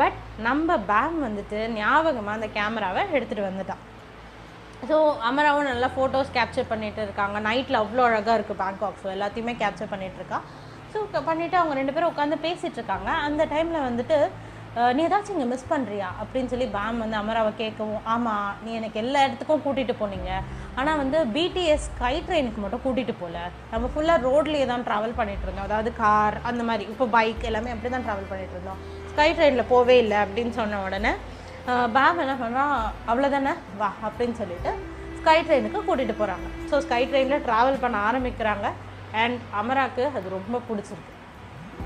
பட் 0.00 0.18
நம்ம 0.46 0.76
பேம் 0.90 1.16
வந்துட்டு 1.26 1.58
ஞாபகமாக 1.78 2.36
அந்த 2.38 2.48
கேமராவை 2.56 3.02
எடுத்துகிட்டு 3.16 3.48
வந்துட்டான் 3.48 3.82
ஸோ 4.88 4.96
அமராவும் 5.28 5.70
நல்லா 5.70 5.88
ஃபோட்டோஸ் 5.94 6.34
கேப்சர் 6.36 6.68
பண்ணிட்டு 6.72 7.00
இருக்காங்க. 7.06 7.36
நைட்டில் 7.46 7.80
அவ்வளோ 7.82 8.02
அழகாக 8.08 8.36
இருக்குது 8.38 8.60
பேங்காக் 8.64 9.00
ஸோ 9.04 9.08
எல்லாத்தையுமே 9.14 9.54
கேப்சர் 9.62 9.92
பண்ணிட்டு 9.94 10.20
இருக்கா. 10.20 10.38
ஸோ 10.92 10.98
பண்ணிவிட்டு 11.30 11.56
அவங்க 11.60 11.74
ரெண்டு 11.78 11.94
பேரும் 11.94 12.12
உட்காந்து 12.12 12.36
பேசிகிட்டு 12.44 12.78
இருக்காங்க. 12.80 13.10
அந்த 13.28 13.42
டைமில் 13.54 13.86
வந்துட்டு 13.88 14.18
நீ 14.96 15.00
ஏதாச்சும் 15.06 15.36
இங்கே 15.36 15.46
மிஸ் 15.52 15.70
பண்ணுறியா 15.70 16.08
அப்படின்னு 16.22 16.50
சொல்லி 16.52 16.66
பேம் 16.74 17.00
வந்து 17.02 17.16
அமராவை 17.20 17.52
கேட்கவும் 17.60 18.04
ஆமாம் 18.14 18.50
நீ 18.64 18.70
எனக்கு 18.80 19.00
எல்லா 19.02 19.20
இடத்துக்கும் 19.26 19.62
கூட்டிகிட்டு 19.64 19.94
போனீங்க. 20.00 20.30
ஆனால் 20.80 21.00
வந்து 21.00 21.18
பிடிஎஸ் 21.36 21.86
ஸ்கை 21.88 22.12
ட்ரெயினுக்கு 22.26 22.60
மட்டும் 22.64 22.82
கூட்டிகிட்டு 22.84 23.14
போகல 23.22 23.38
நம்ம 23.72 23.88
ஃபுல்லாக 23.94 24.24
ரோட்லேயே 24.28 24.66
தான் 24.72 24.84
ட்ராவல் 24.88 25.16
பண்ணிகிட்டு 25.20 25.46
இருந்தோம். 25.46 25.68
அதாவது 25.70 25.92
கார் 26.02 26.36
அந்த 26.50 26.64
மாதிரி 26.68 26.86
இப்போ 26.92 27.08
பைக் 27.16 27.48
எல்லாமே 27.50 27.72
அப்படி 27.74 27.90
தான் 27.96 28.06
ட்ராவல் 28.08 28.30
பண்ணிகிட்டு 28.32 28.56
இருந்தோம். 28.58 28.80
ஸ்கை 29.12 29.28
ட்ரெயினில் 29.38 29.70
போவே 29.72 29.96
இல்லை 30.04 30.18
அப்படின்னு 30.24 30.54
சொன்ன 30.60 30.82
உடனே 30.86 31.12
பேம் 31.96 32.22
என்ன 32.24 32.34
பண்ணுறான் 32.42 32.74
அவ்வளோதானே 33.10 33.52
வா 33.80 33.90
அப்படின்னு 34.08 34.36
சொல்லிட்டு 34.40 34.72
ஸ்கை 35.20 35.38
ட்ரெயினுக்கு 35.46 35.80
கூட்டிகிட்டு 35.86 36.16
போகிறாங்க 36.20 36.48
ஸோ 36.70 36.78
ஸ்கை 36.86 37.02
ட்ரெயினில் 37.10 37.44
ட்ராவல் 37.46 37.82
பண்ண 37.84 37.96
ஆரம்பிக்கிறாங்க. 38.08 38.66
அண்ட் 39.22 39.38
அமராக்கு 39.60 40.02
அது 40.16 40.26
ரொம்ப 40.38 40.56
பிடிச்சிருக்கு. 40.68 41.14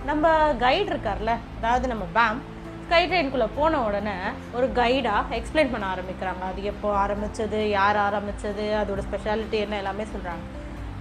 நம்ம 0.08 0.30
கைடு 0.64 0.88
இருக்கார்ல 0.92 1.32
அதாவது 1.58 1.86
நம்ம 1.92 2.04
பேம் 2.16 2.40
ஸ்கை 2.86 3.02
ட்ரெயின்குள்ளே 3.10 3.48
போன 3.58 3.80
உடனே 3.88 4.14
ஒரு 4.56 4.66
கைடாக 4.78 5.36
எக்ஸ்பிளைன் 5.38 5.72
பண்ண 5.74 5.86
ஆரம்பிக்கிறாங்க. 5.94 6.42
அது 6.50 6.62
எப்போ 6.72 6.88
ஆரம்பிச்சது 7.04 7.60
யார் 7.78 7.98
ஆரம்பித்தது 8.06 8.66
அதோட 8.80 9.02
ஸ்பெஷாலிட்டி 9.08 9.58
என்ன 9.64 9.78
எல்லாமே 9.82 10.06
சொல்கிறாங்க 10.14 10.44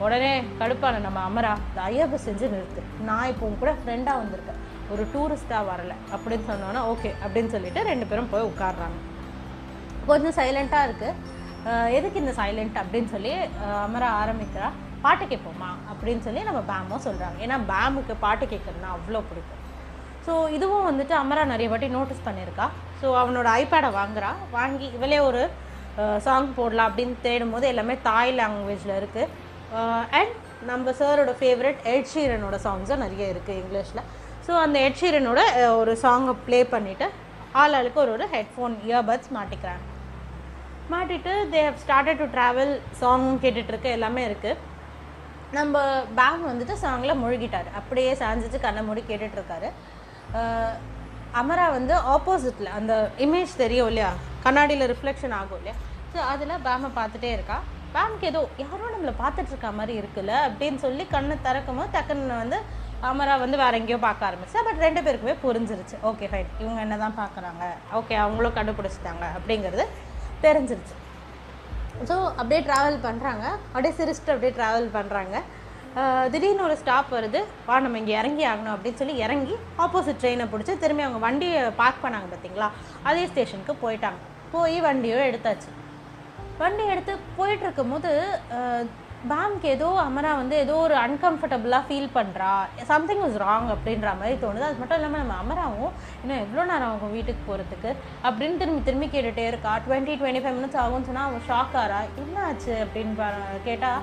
உடனே 0.05 0.31
கடுப்பான 0.59 1.01
நம்ம 1.07 1.19
அமரா 1.29 1.53
தயவு 1.79 2.19
செஞ்சு 2.27 2.45
நிறுத்து. 2.53 2.83
நான் 3.09 3.29
இப்போ 3.31 3.45
உன் 3.47 3.59
கூட 3.63 3.73
ஃப்ரெண்டாக 3.81 4.21
வந்திருக்கேன். 4.21 4.60
ஒரு 4.91 5.03
டூரிஸ்ட்டாக 5.13 5.69
வரலை. 5.71 5.95
அப்படின்னு 6.15 6.45
சொன்னோன்னா 6.51 6.81
ஓகே 6.91 7.11
அப்படின்னு 7.23 7.53
சொல்லிட்டு 7.55 7.81
ரெண்டு 7.91 8.05
பேரும் 8.09 8.31
போய் 8.33 8.49
உட்காடுறாங்க 8.51 8.99
கொஞ்சம் 10.09 10.35
சைலண்ட்டாக 10.39 10.87
இருக்குது 10.87 11.39
எதுக்கு 11.97 12.21
இந்த 12.23 12.33
சைலண்ட் 12.41 12.77
அப்படின்னு 12.81 13.09
சொல்லி 13.15 13.33
அமர 13.87 14.03
ஆரம்பிக்கிறா 14.21 14.69
பாட்டு 15.03 15.25
கேட்போமா 15.31 15.71
அப்படின்னு 15.91 16.23
சொல்லி 16.27 16.41
நம்ம 16.47 16.61
பேமும் 16.69 17.03
சொல்கிறாங்க 17.07 17.37
ஏன்னா 17.45 17.57
பேமுக்கு 17.71 18.13
பாட்டு 18.23 18.45
கேட்குறதுனா 18.53 18.89
அவ்வளோ 18.97 19.21
பிடிக்கும். 19.29 19.59
ஸோ 20.25 20.33
இதுவும் 20.55 20.87
வந்துட்டு 20.89 21.13
அமரா 21.19 21.43
நிறைய 21.51 21.67
வாட்டி 21.71 21.87
நோட்டீஸ் 21.97 22.25
பண்ணியிருக்கா. 22.27 22.65
ஸோ 23.01 23.07
அவனோட 23.21 23.47
ஐபேடை 23.61 23.89
வாங்குறா. 23.99 24.31
வாங்கி 24.57 24.87
இவளே 24.97 25.19
ஒரு 25.29 25.41
சாங் 26.25 26.49
போடலாம் 26.57 26.89
அப்படின்னு 26.89 27.15
தேடும் 27.25 27.53
போது 27.53 27.65
எல்லாமே 27.71 27.95
தாய் 28.09 28.31
லாங்குவேஜில் 28.41 28.97
இருக்குது 28.99 29.29
அண்ட் 30.19 30.35
நம்ம 30.69 30.91
சாரோட 30.99 31.31
ஃபேவரட் 31.39 31.79
எட்ஷீரனோட 31.93 32.57
சாங்ஸும் 32.65 33.03
நிறைய 33.05 33.33
இருக்குது 33.33 33.59
இங்கிலீஷில் 33.61 34.03
ஸோ 34.45 34.51
அந்த 34.65 34.77
ஹெட்ஷீரனோட 34.85 35.41
ஒரு 35.81 35.93
சாங்கை 36.03 36.33
ப்ளே 36.45 36.59
பண்ணிவிட்டு 36.73 37.07
ஆள் 37.61 37.75
ஆளுக்கு 37.77 37.99
ஒரு 38.03 38.11
ஒரு 38.17 38.25
ஹெட்ஃபோன் 38.33 38.75
இயர்பட்ஸ் 38.87 39.31
மாட்டிக்கிறாங்க. 39.37 39.83
மாட்டிட்டு 40.93 41.33
they 41.53 41.59
have 41.67 41.81
started 41.83 42.21
to 42.21 42.27
travel 42.35 42.73
song 43.01 43.27
கேட்டுட்ருக்கு 43.43 43.89
எல்லாமே 43.97 44.21
இருக்குது 44.29 44.69
நம்ம 45.57 45.77
பேங் 46.17 46.43
வந்துட்டு 46.49 46.75
சாங்கில் 46.83 47.21
முழுகிட்டார். 47.21 47.69
அப்படியே 47.79 48.11
சாஞ்சிட்டு 48.21 48.59
கண்ணை 48.65 48.81
மூடி 48.87 49.01
கேட்டுட்ருக்காரு. 49.09 49.69
அமரா 51.39 51.65
வந்து 51.77 51.93
ஆப்போசிட்டில் 52.13 52.75
அந்த 52.77 52.93
இமேஜ் 53.25 53.53
தெரியும் 53.63 53.89
இல்லையா? 53.91 54.11
கண்ணாடியில் 54.45 54.89
ரிஃப்ளெக்ஷன் 54.91 55.35
ஆகும் 55.39 55.59
இல்லையா? 55.59 55.75
ஸோ 56.13 56.19
அதில் 56.31 56.61
பேமை 56.67 56.89
பார்த்துட்டே 56.99 57.29
இருக்கா. 57.37 57.57
பேம்க்கு 57.95 58.25
ஏதோ 58.31 58.41
யாரோ 58.63 58.85
நம்மளை 58.93 59.13
பார்த்துட்ருக்க 59.21 59.69
மாதிரி 59.79 59.93
இருக்குல்ல 60.01 60.33
அப்படின்னு 60.47 60.79
சொல்லி 60.85 61.03
கண்ணை 61.15 61.35
திறக்கும் 61.47 61.79
போது 61.79 61.93
டக்குன்னு 61.95 62.41
வந்து 62.43 62.59
அமரா 63.09 63.35
வந்து 63.43 63.57
வேற 63.61 63.73
எங்கேயோ 63.81 63.99
பார்க்க 64.07 64.27
ஆரம்பிச்சா 64.29 64.61
பட் 64.67 64.81
ரெண்டு 64.85 65.01
பேருக்குமே 65.05 65.35
புரிஞ்சிருச்சு. 65.45 65.95
ஓகே 66.09 66.25
ஃபைன் 66.31 66.51
இவங்க 66.63 66.79
என்ன 66.85 66.97
தான் 67.03 67.15
பார்க்குறாங்க? 67.21 67.63
ஓகே 67.99 68.15
அவங்களும் 68.25 68.57
கண்டுபிடிச்சிட்டாங்க 68.57 69.25
அப்படிங்கிறது 69.37 69.85
தெரிஞ்சிருச்சு. 70.45 70.95
ஸோ 72.09 72.15
அப்படியே 72.39 72.61
ட்ராவல் 72.67 72.99
பண்ணுறாங்க 73.07 73.45
அப்படியே 73.71 73.93
சிரிச்சுட்டு 73.97 74.33
அப்படியே 74.35 74.53
ட்ராவல் 74.59 74.87
பண்ணுறாங்க 74.97 75.35
திடீர்னு 76.33 76.65
ஒரு 76.67 76.75
ஸ்டாப் 76.81 77.09
வருது. 77.15 77.39
வா 77.67 77.75
நம்ம 77.85 77.97
இங்கே 78.01 78.13
இறங்கி 78.21 78.43
ஆகணும் 78.51 78.73
அப்படின்னு 78.75 78.99
சொல்லி 79.01 79.15
இறங்கி 79.25 79.55
ஆப்போசிட் 79.85 80.21
ட்ரெயினை 80.21 80.45
பிடிச்சி 80.53 80.73
திரும்பி 80.83 81.05
அவங்க 81.07 81.21
வண்டியை 81.27 81.61
பார்க் 81.81 82.03
பண்ணாங்க 82.03 82.29
பார்த்தீங்களா 82.33 82.67
அதே 83.09 83.23
ஸ்டேஷனுக்கு 83.31 83.73
போயிட்டாங்க. 83.83 84.19
போய் 84.53 84.77
வண்டியோ 84.87 85.17
எடுத்தாச்சு. 85.29 85.69
வண்டி 86.61 86.83
எடுத்து 86.93 87.13
போயிட்டு 87.37 87.65
இருக்கும்போது 87.67 88.09
அஹ், 89.21 89.29
பேம்க்கு 89.29 89.67
ஏதோ 89.73 89.87
அமரா 90.03 90.31
வந்து 90.35 90.55
ஏதோ 90.57 90.75
ஒரு 90.83 90.95
அன்கம்ஃபர்டபுளாக 91.01 91.85
ஃபீல் 91.87 92.15
பண்ணுறா 92.15 92.51
சம்திங் 92.87 93.21
வாஸ் 93.23 93.37
ராங் 93.41 93.67
அப்படின்ற 93.73 94.09
மாதிரி 94.17 94.35
தோணுது. 94.41 94.65
அது 94.67 94.79
மட்டும் 94.79 94.97
இல்லாமல் 94.99 95.21
நம்ம 95.23 95.35
அமராவும் 95.41 95.91
இன்னும் 96.21 96.41
எவ்வளோ 96.43 96.63
நேரம் 96.69 96.91
ஆகும் 96.91 97.13
வீட்டுக்கு 97.13 97.43
போகிறதுக்கு 97.47 97.91
அப்படின்னு 98.23 98.59
திரும்பி 98.61 98.81
திரும்பி 98.83 99.07
கேட்டுகிட்டே 99.07 99.45
இருக்கா. 99.47 99.73
டுவெண்ட்டி 99.85 100.15
டுவெண்ட்டி 100.19 100.43
ஃபைவ் 100.43 100.57
மினிட்ஸ் 100.57 100.81
ஆகும்னு 100.83 101.09
சொன்னால் 101.09 101.29
அவன் 101.29 101.47
ஷாக் 101.49 101.77
ஆறா. 101.81 101.99
என்ன 102.21 102.35
ஆச்சு 102.47 102.73
அப்படின்னு 102.83 103.29
கேட்டால் 103.65 104.01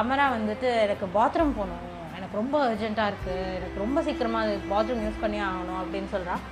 அமரா 0.00 0.26
வந்துட்டு 0.34 0.70
எனக்கு 0.84 1.06
பாத்ரூம் 1.14 1.56
போகணும். 1.56 1.84
எனக்கு 2.18 2.36
ரொம்ப 2.36 2.56
அர்ஜென்ட்டாக 2.66 3.10
இருக்குது 3.10 3.52
எனக்கு 3.56 3.78
ரொம்ப 3.78 3.98
சீக்கிரமாக 4.02 4.54
பாத்ரூம் 4.70 5.04
யூஸ் 5.04 5.20
பண்ணி 5.20 5.38
ஆகணும் 5.46 5.80
அப்படின்னு 5.82 6.10
சொல்கிறான் 6.14 6.42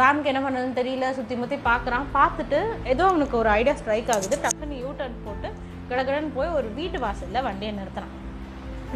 பேம்க்கு 0.00 0.30
என்ன 0.30 0.40
பண்ணதுன்னு 0.44 0.78
தெரியல 0.78 1.08
சுற்றி 1.16 1.34
முற்றி 1.40 1.56
பார்க்குறான் 1.68 2.06
பார்த்துட்டு 2.16 2.58
ஏதோ 2.92 3.02
அவனுக்கு 3.10 3.36
ஒரு 3.40 3.50
ஐடியா 3.58 3.74
ஸ்ட்ரைக் 3.80 4.10
ஆகுது. 4.14 4.36
டக்குன்னு 4.44 4.78
யூ 4.84 4.90
டர்ன் 5.00 5.18
போட்டு 5.26 5.48
கடகடன்னு 5.90 6.32
போய் 6.38 6.54
ஒரு 6.58 6.68
வீட்டு 6.78 6.98
வாசலில் 7.04 7.44
வண்டியை 7.48 7.72
நிறுத்துறான். 7.80 8.14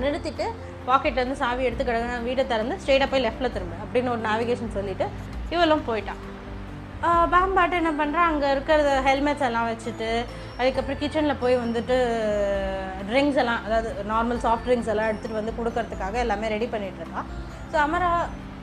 நிறுத்திட்டு 0.03 0.47
பாக்கெட்லேருந்து 0.89 1.41
சாவி 1.43 1.63
எடுத்து 1.69 1.85
கடகட 1.89 2.17
வீட்டை 2.29 2.45
திறந்து 2.53 2.75
ஸ்ட்ரெயிட்டாக 2.81 3.11
போய் 3.13 3.25
லெஃப்ட்டில் 3.27 3.55
திரும்ப 3.57 3.77
அப்படின்னு 3.85 4.13
ஒரு 4.15 4.23
நேவிகேஷன் 4.29 4.75
சொல்லிட்டு 4.79 5.07
இவளும் 5.55 5.87
போயிட்டான். 5.91 6.23
பேம் 7.33 7.55
பாட்டு 7.57 7.75
என்ன 7.81 7.91
பண்ணுறான் 8.01 8.29
அங்கே 8.31 8.49
இருக்கிற 8.55 9.01
ஹெல்மெட்ஸ் 9.07 9.47
எல்லாம் 9.49 9.69
வச்சுட்டு 9.71 10.09
அதுக்கப்புறம் 10.59 11.01
கிச்சனில் 11.01 11.41
போய் 11.43 11.57
வந்துட்டு 11.65 11.97
ட்ரிங்க்ஸ் 13.09 13.41
எல்லாம் 13.43 13.65
அதாவது 13.67 13.91
நார்மல் 14.13 14.41
சாஃப்ட் 14.45 14.67
ட்ரிங்க்ஸ் 14.69 14.91
எல்லாம் 14.93 15.11
எடுத்துகிட்டு 15.11 15.41
வந்து 15.41 15.57
கொடுக்கறதுக்காக 15.59 16.19
எல்லாமே 16.25 16.53
ரெடி 16.55 16.69
பண்ணிகிட்டு 16.75 17.03
இருக்கான் 17.05 17.29
ஸோ 17.73 17.77
அமரா 17.85 18.11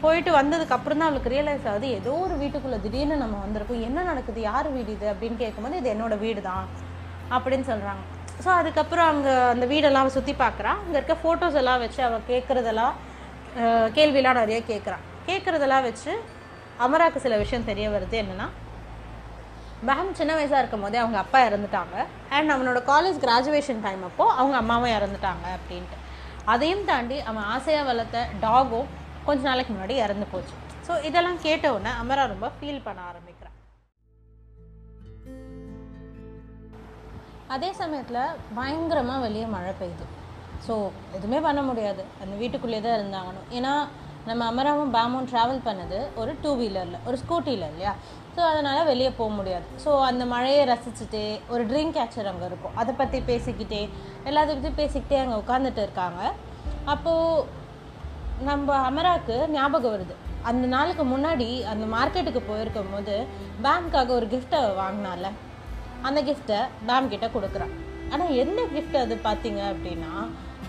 போயிட்டு 0.03 0.31
வந்ததுக்கு 0.39 0.75
அப்புறம் 0.77 0.99
தான் 0.99 1.09
அவளுக்கு 1.09 1.33
ரியலைஸ் 1.33 1.67
ஆகுது 1.71 1.87
ஏதோ 1.99 2.11
ஒரு 2.25 2.35
வீட்டுக்குள்ளே 2.41 2.79
திடீர்னு 2.85 3.15
நம்ம 3.23 3.35
வந்திருக்கோம். 3.45 3.85
என்ன 3.87 3.99
நடக்குது? 4.09 4.39
யார் 4.49 4.67
வீடு 4.75 4.91
இது? 4.97 5.07
அப்படின்னு 5.13 5.37
கேட்கும்போது 5.43 5.79
இது 5.81 5.89
என்னோட 5.93 6.15
வீடு 6.25 6.41
தான் 6.49 6.65
அப்படின்னு 7.35 7.65
சொல்கிறாங்க 7.71 8.03
ஸோ 8.43 8.49
அதுக்கப்புறம் 8.59 9.09
அங்கே 9.13 9.33
அந்த 9.53 9.65
வீடெல்லாம் 9.71 10.03
அவள் 10.05 10.17
சுற்றி 10.17 10.33
பார்க்குறா 10.43 10.71
அங்கே 10.83 10.97
இருக்க 10.99 11.15
ஃபோட்டோஸ் 11.23 11.57
எல்லாம் 11.61 11.81
வச்சு 11.83 12.01
அவள் 12.07 12.27
கேட்குறதெல்லாம் 12.31 12.95
கேள்வியெல்லாம் 13.97 14.39
நிறைய 14.41 14.59
கேட்குறான் 14.71 15.03
கேட்குறதெல்லாம் 15.27 15.85
வச்சு 15.87 16.11
அமராக்கு 16.85 17.19
சில 17.25 17.35
விஷயம் 17.43 17.67
தெரிய 17.71 17.87
வருது. 17.95 18.15
என்னென்னா 18.23 18.47
மேம் 19.87 20.11
சின்ன 20.19 20.31
வயசாக 20.37 20.61
இருக்கும் 20.61 20.83
போதே 20.85 20.99
அவங்க 21.03 21.17
அப்பா 21.21 21.39
இறந்துட்டாங்க. 21.47 21.95
அண்ட் 22.35 22.51
அவனோட 22.55 22.79
காலேஜ் 22.91 23.17
கிராஜுவேஷன் 23.25 23.81
டைம் 23.85 24.03
அப்போது 24.09 24.35
அவங்க 24.39 24.55
அம்மாவும் 24.61 24.95
இறந்துட்டாங்க 24.97 25.45
அப்படின்ட்டு. 25.57 25.97
அதையும் 26.53 26.85
தாண்டி 26.89 27.17
அவன் 27.29 27.47
ஆசையாக 27.55 27.87
வளர்த்த 27.89 28.27
டாகும் 28.45 28.87
கொஞ்ச 29.27 29.41
நாளைக்கு 29.49 29.71
முன்னாடி 29.73 29.95
இறந்து 30.05 30.27
போச்சு. 30.33 30.55
ஸோ 30.87 30.93
இதெல்லாம் 31.09 31.41
கேட்ட 31.47 31.65
உடனே 31.75 31.91
அமரா 32.01 32.25
ரொம்ப 32.33 32.47
ஃபீல் 32.57 32.85
பண்ண 32.87 33.01
ஆரம்பிக்கிறான் 33.11 33.51
அதே 37.53 37.69
சமயத்தில் 37.79 38.35
பயங்கரமாக 38.57 39.23
வெளியே 39.25 39.47
மழை 39.55 39.73
பெய்யுது. 39.79 40.05
ஸோ 40.65 40.73
எதுவுமே 41.17 41.39
பண்ண 41.47 41.61
முடியாது. 41.69 42.03
அந்த 42.21 42.33
வீட்டுக்குள்ளேயே 42.41 42.83
தான் 42.85 42.97
இருந்தாங்கணும் 42.99 43.49
ஏன்னா 43.57 43.73
நம்ம 44.29 44.41
அமராவும் 44.51 44.93
பாமும் 44.95 45.27
ட்ராவல் 45.31 45.65
பண்ணது 45.65 45.97
ஒரு 46.21 46.31
டூ 46.43 46.51
வீலரில் 46.59 47.01
ஒரு 47.07 47.17
ஸ்கூட்டியில் 47.23 47.65
இல்லையா? 47.71 47.93
ஸோ 48.35 48.41
அதனால் 48.51 48.87
வெளியே 48.91 49.09
போக 49.17 49.29
முடியாது. 49.39 49.65
ஸோ 49.83 49.91
அந்த 50.09 50.23
மழையை 50.33 50.61
ரசிச்சுட்டே 50.71 51.25
ஒரு 51.53 51.63
ட்ரிங்க் 51.71 51.95
கேச்சர் 51.97 52.29
அங்கே 52.31 52.47
இருக்கும். 52.51 52.77
அதை 52.81 52.93
பற்றி 53.01 53.19
பேசிக்கிட்டே 53.31 53.81
எல்லாத்தை 54.29 54.53
பற்றி 54.53 54.71
பேசிக்கிட்டே 54.81 55.19
அங்கே 55.23 55.37
உட்காந்துட்டு 55.43 55.83
இருக்காங்க. 55.85 56.21
அப்போது 56.93 57.45
நம்ம 58.49 58.75
அமராக்கு 58.89 59.35
ஞாபகம் 59.55 59.93
வருது. 59.95 60.15
அந்த 60.49 60.63
நாளுக்கு 60.75 61.03
முன்னாடி 61.11 61.47
அந்த 61.71 61.85
மார்க்கெட்டுக்கு 61.95 62.41
போயிருக்கும் 62.49 62.91
போது 62.93 63.15
பேம்காக 63.65 64.09
ஒரு 64.19 64.27
கிஃப்ட்டை 64.33 64.61
வாங்கினால 64.81 65.31
அந்த 66.07 66.19
கிஃப்ட்டை 66.29 66.59
பேம் 66.87 67.11
கிட்ட 67.13 67.27
கொடுக்குறான். 67.35 67.73
ஆனால் 68.11 68.33
என்ன 68.43 68.65
கிஃப்ட் 68.73 68.97
அது 69.03 69.15
பார்த்தீங்க 69.27 69.61
அப்படின்னா 69.73 70.13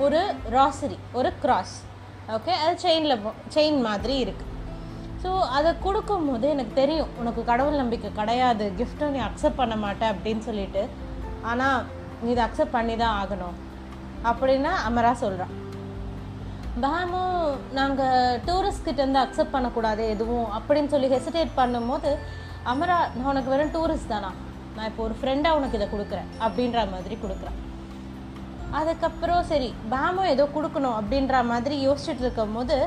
ஒரு 0.04 0.20
ராசரி 0.56 0.98
ஒரு 1.18 1.30
கிராஸ் 1.42 1.74
ஓகே 2.36 2.52
அது 2.64 2.76
செயினில் 2.84 3.24
செயின் 3.54 3.80
மாதிரி 3.88 4.14
இருக்குது 4.24 4.52
ஸோ 5.22 5.30
அதை 5.56 5.70
கொடுக்கும் 5.86 6.26
போது 6.28 6.46
எனக்கு 6.54 6.72
தெரியும் 6.80 7.12
உனக்கு 7.20 7.42
கடவுள் 7.50 7.80
நம்பிக்கை 7.82 8.10
கிடையாது 8.20 8.64
கிஃப்ட்டை 8.78 9.08
நீ 9.14 9.20
அக்செப்ட் 9.26 9.60
பண்ண 9.60 9.76
மாட்டேன் 9.84 10.12
அப்படின்னு 10.14 10.42
சொல்லிட்டு. 10.48 10.82
ஆனால் 11.50 11.80
நீ 12.22 12.30
இதை 12.34 12.42
அக்செப்ட் 12.46 12.76
பண்ணி 12.78 12.96
தான் 13.02 13.18
ஆகணும். 13.22 13.56
அப்படின்னா 14.30 14.72
அமரா 14.88 15.12
சொல்கிறான் 15.24 15.54
பேமும் 16.82 17.50
நாங்கள் 17.78 18.38
டூரிஸ்ட் 18.46 18.86
கிட்டேருந்து 18.86 19.20
அக்செப்ட் 19.24 19.54
பண்ணக்கூடாது 19.56 20.02
எதுவும் 20.14 20.48
அப்படின்னு 20.56 20.92
சொல்லி 20.94 21.08
ஹெசிடேட் 21.12 21.52
பண்ணும்போது 21.58 22.10
அமரா 22.70 22.96
நான் 23.16 23.28
உனக்கு 23.32 23.52
வெறும் 23.52 23.72
டூரிஸ்ட் 23.76 24.12
தானா? 24.14 24.30
நான் 24.76 24.88
இப்போ 24.90 25.02
ஒரு 25.06 25.14
ஃப்ரெண்டாக 25.20 25.58
உனக்கு 25.58 25.78
இதை 25.78 25.86
கொடுக்குறேன் 25.92 26.30
அப்படின்ற 26.44 26.78
மாதிரி 26.94 27.16
கொடுக்குறேன். 27.24 27.58
அதுக்கப்புறம் 28.78 29.42
சரி 29.50 29.68
பேமும் 29.92 30.30
ஏதோ 30.34 30.44
கொடுக்கணும் 30.56 30.96
அப்படின்ற 31.00 31.44
மாதிரி 31.52 31.76
யோசிச்சுட்டு 31.86 32.24
இருக்கும் 32.26 32.56
போது 32.58 32.78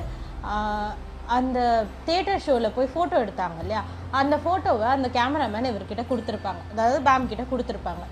அந்த 1.37 1.59
தேட்டர் 2.07 2.43
ஷோவில் 2.45 2.75
போய் 2.75 2.93
ஃபோட்டோ 2.93 3.15
எடுத்தாங்க 3.23 3.59
இல்லையா? 3.63 3.83
அந்த 4.19 4.35
ஃபோட்டோவை 4.43 4.89
அந்த 4.97 5.07
கேமராமேன் 5.17 5.71
இவர்கிட்ட 5.71 6.03
கொடுத்துருப்பாங்க. 6.11 6.61
அதாவது 6.73 6.99
பேம் 7.07 7.29
கிட்ட 7.31 7.45
கொடுத்துருப்பாங்க. 7.53 8.03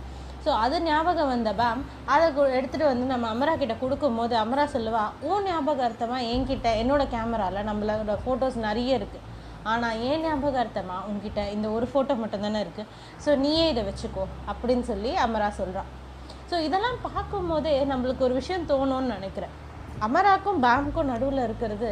ஸோ 0.45 0.51
அது 0.63 0.77
ஞாபகம் 0.87 1.31
வந்த 1.33 1.51
பேம் 1.59 1.81
அதை 2.13 2.25
எடுத்துகிட்டு 2.57 2.89
வந்து 2.91 3.05
நம்ம 3.13 3.29
அமரா 3.35 3.53
கிட்ட 3.61 3.75
கொடுக்கும்போது 3.83 4.35
அமரா 4.43 4.65
சொல்லுவா 4.75 5.03
உன் 5.29 5.47
ஞாபகார்த்தமாக 5.49 6.29
என்கிட்ட 6.33 6.69
என்னோடய 6.81 7.13
கேமராவில் 7.13 7.67
நம்மளோட 7.69 8.15
ஃபோட்டோஸ் 8.25 8.57
நிறைய 8.67 8.99
இருக்குது 8.99 9.23
ஆனால் 9.71 9.99
ஏன் 10.07 10.23
ஞாபகார்த்தமாக 10.25 11.07
உங்ககிட்ட 11.09 11.43
இந்த 11.53 11.67
ஒரு 11.75 11.85
ஃபோட்டோ 11.91 12.15
மட்டும் 12.23 12.43
தானே 12.47 12.59
இருக்குது 12.65 12.89
ஸோ 13.23 13.37
நீயே 13.43 13.67
இதை 13.73 13.83
வச்சுக்கோ 13.87 14.25
அப்படின்னு 14.51 14.85
சொல்லி 14.91 15.13
அமரா 15.25 15.47
சொல்கிறான் 15.59 15.89
ஸோ 16.49 16.55
இதெல்லாம் 16.65 16.99
பார்க்கும்போதே 17.05 17.73
நம்மளுக்கு 17.91 18.25
ஒரு 18.27 18.35
விஷயம் 18.39 18.67
தோணும்னு 18.71 19.15
நினைக்கிறேன். 19.15 19.53
அமராக்கும் 20.07 20.59
பேம்க்கும் 20.65 21.09
நடுவில் 21.13 21.45
இருக்கிறது 21.45 21.89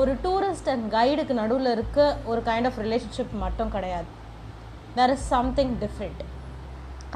ஒரு 0.00 0.12
டூரிஸ்ட் 0.24 0.70
அண்ட் 0.72 0.86
கைடுக்கு 0.94 1.34
நடுவில் 1.40 1.70
இருக்க 1.76 1.98
ஒரு 2.32 2.42
கைண்ட் 2.48 2.68
ஆஃப் 2.70 2.78
ரிலேஷன்ஷிப் 2.84 3.34
மட்டும் 3.44 3.72
கிடையாது. 3.76 4.08
There 4.98 5.12
is 5.14 5.26
something 5.34 5.74
different 5.82 6.22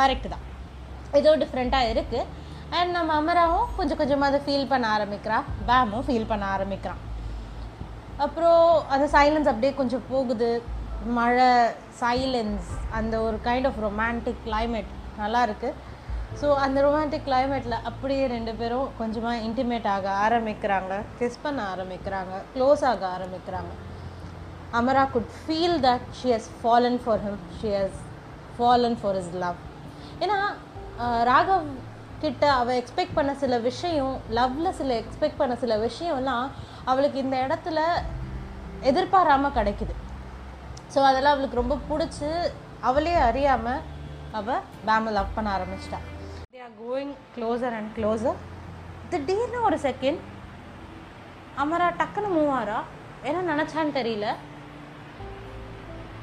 correct 0.01 0.29
தான். 0.35 0.45
ஏதோ 1.21 1.33
டிஃப்ரெண்ட்டாக 1.43 1.91
இருக்குது 1.95 2.29
அண்ட் 2.79 2.93
நம்ம 2.99 3.11
அமராவும் 3.21 3.67
கொஞ்சம் 3.79 3.99
கொஞ்சமாக 4.01 4.31
அதை 4.31 4.41
ஃபீல் 4.47 4.71
பண்ண 4.73 4.87
ஆரம்பிக்கிறா. 4.97 5.39
பேமும் 5.69 6.07
ஃபீல் 6.07 6.31
பண்ண 6.31 6.45
ஆரம்பிக்கிறான். 6.55 7.01
அப்புறம் 8.25 8.65
அந்த 8.95 9.07
சைலன்ஸ் 9.17 9.51
அப்படியே 9.53 9.73
கொஞ்சம் 9.81 10.07
போகுது. 10.13 10.51
மழை 11.17 11.49
சைலன்ஸ் 12.03 12.69
அந்த 12.99 13.15
ஒரு 13.27 13.37
கைண்ட் 13.47 13.67
ஆஃப் 13.71 13.81
ரொமான்டிக் 13.87 14.45
கிளைமேட் 14.47 14.93
நல்லா 15.23 15.41
இருக்குது 15.49 15.93
ஸோ 16.41 16.47
அந்த 16.65 16.79
ரொமான்டிக் 16.87 17.27
கிளைமேட்டில் 17.27 17.83
அப்படியே 17.89 18.23
ரெண்டு 18.35 18.53
பேரும் 18.61 18.87
கொஞ்சமாக 19.01 19.43
இன்டிமேட் 19.47 19.89
ஆக 19.97 20.07
ஆரம்பிக்கிறாங்க. 20.27 20.95
கிஸ் 21.19 21.43
பண்ண 21.45 21.61
ஆரம்பிக்கிறாங்க. 21.73 22.35
க்ளோஸ் 22.55 22.83
ஆக 22.93 23.05
ஆரம்பிக்கிறாங்க. 23.17 23.73
Amara 24.79 25.05
could 25.15 25.31
feel 25.41 25.79
that 25.87 26.07
she 26.21 26.31
has 26.37 26.51
fallen 26.63 26.99
for 27.05 27.23
him 27.27 27.39
she 27.59 27.71
has 27.81 28.01
fallen 28.57 28.97
for 29.03 29.19
his 29.21 29.31
love 29.45 29.61
ஏன்னா 30.25 30.39
ராகவ் 31.29 31.67
கிட்ட 32.23 32.45
அவள் 32.59 32.79
எக்ஸ்பெக்ட் 32.81 33.17
பண்ண 33.17 33.33
சில 33.41 33.55
விஷயம் 33.69 34.15
லவ்வில் 34.39 34.77
சில 34.81 34.91
எக்ஸ்பெக்ட் 35.03 35.41
பண்ண 35.41 35.55
சில 35.63 35.77
விஷயம்லாம் 35.87 36.47
அவளுக்கு 36.91 37.19
இந்த 37.25 37.37
இடத்துல 37.47 37.81
எதிர்பாராமல் 38.91 39.57
கிடைக்குது. 39.57 39.95
ஸோ 40.95 40.99
அதெல்லாம் 41.11 41.35
அவளுக்கு 41.35 41.61
ரொம்ப 41.63 41.79
பிடிச்சி 41.91 42.31
அவளே 42.89 43.15
அறியாமல் 43.29 43.85
அவள் 44.39 44.65
பேமை 44.87 45.13
லவ் 45.19 45.35
பண்ண 45.37 45.49
ஆரம்பிச்சிட்டா. 45.57 46.01
They 46.55 46.63
are 46.69 46.75
going 46.85 47.15
closer 47.37 47.77
and 47.79 47.93
closer 47.99 48.41
திடீர்னு 49.13 49.61
ஒரு 49.69 49.79
செகண்ட் 49.89 50.21
அமரா 51.63 51.89
டக்குன்னு 52.01 52.35
மூவ் 52.37 52.53
ஆறா. 52.61 52.81
என்ன 53.29 53.47
நினச்சான்னு 53.53 53.99
தெரியல. 54.01 54.29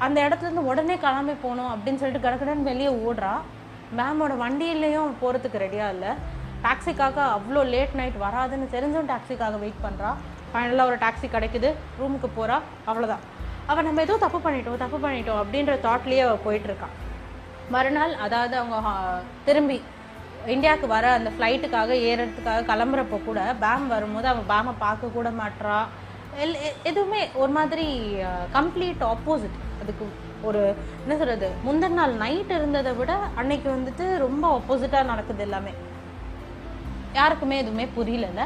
அந்த 0.05 0.17
இடத்துல 0.27 0.47
இருந்து 0.47 0.69
உடனே 0.71 0.95
கிளம்பி 1.05 1.33
போகணும் 1.41 1.73
அப்படின்னு 1.73 2.01
சொல்லிட்டு 2.01 2.27
கடக்கடன்னு 2.27 2.69
வெளியே 2.71 2.91
ஓடுறா. 3.07 3.33
மேமோட 3.99 4.33
வண்டியிலையும் 4.43 5.11
போகிறதுக்கு 5.21 5.63
ரெடியாக 5.65 5.93
இல்லை. 5.95 6.11
டாக்ஸிக்காக 6.65 7.17
அவ்வளோ 7.37 7.61
லேட் 7.73 7.95
நைட் 7.99 8.17
வராதுன்னு 8.25 8.67
தெரிஞ்சும் 8.75 9.09
டாக்ஸிக்காக 9.11 9.59
வெயிட் 9.63 9.83
பண்ணுறா 9.85 10.11
ஃபைனலாக 10.51 10.89
ஒரு 10.91 10.97
டாக்ஸி 11.05 11.27
கிடைக்குது. 11.35 11.69
ரூமுக்கு 11.99 12.29
போகிறா 12.37 12.57
அவ்வளோதான் 12.89 13.23
அவள் 13.69 13.87
நம்ம 13.87 14.01
ஏதோ 14.07 14.15
தப்பு 14.25 14.39
பண்ணிட்டோம் 14.45 14.81
தப்பு 14.83 14.97
பண்ணிட்டோம் 15.05 15.41
அப்படின்ற 15.41 15.73
தாட்லேயே 15.87 16.23
அவள் 16.27 16.45
போயிட்டுருக்கான் 16.45 16.95
மறுநாள் 17.73 18.13
அதாவது 18.25 18.55
அவங்க 18.61 18.77
திரும்பி 19.47 19.77
இந்தியாவுக்கு 20.53 20.87
வர 20.95 21.05
அந்த 21.17 21.29
ஃப்ளைட்டுக்காக 21.35 21.91
ஏறுறதுக்காக 22.09 22.65
கிளம்புறப்போ 22.69 23.17
கூட 23.27 23.39
பேம் 23.63 23.85
வரும்போது 23.95 24.27
அவன் 24.31 24.49
பேமை 24.51 24.73
பார்க்க 24.85 25.15
கூட 25.17 25.29
மாட்டுறா 25.41 25.77
எல் 26.43 26.55
எதுவுமே 26.89 27.21
ஒரு 27.41 27.51
மாதிரி 27.57 27.85
கம்ப்ளீட் 28.57 29.03
ஆப்போசிட் 29.13 29.57
அதுக்கு 29.81 30.05
ஒரு 30.43 30.61
என்ன 31.03 31.13
சொல்கிறது 31.17 31.47
முந்தின 31.65 31.97
நாள் 31.99 32.13
நைட் 32.13 32.51
இருந்ததை 32.57 32.91
விட 32.93 33.11
அன்னைக்கு 33.35 33.69
வந்துட்டு 33.69 34.05
ரொம்ப 34.17 34.43
ஆப்போசிட்டாக 34.57 35.09
நடக்குது 35.11 35.41
எல்லாமே. 35.41 35.73
யாருக்குமே 37.13 37.57
எதுவுமே 37.57 37.85
புரியலல்ல. 37.97 38.43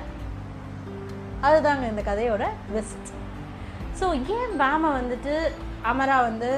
அதுதாங்க 1.41 1.85
இந்த 1.91 2.01
கதையோட 2.01 2.43
ட்விஸ்ட் 2.69 3.11
ஸோ 3.99 4.05
ஏன் 4.37 4.53
பேமை 4.57 4.89
வந்துட்டு 4.89 5.33
அமரா 5.91 6.17
வந்து 6.29 6.49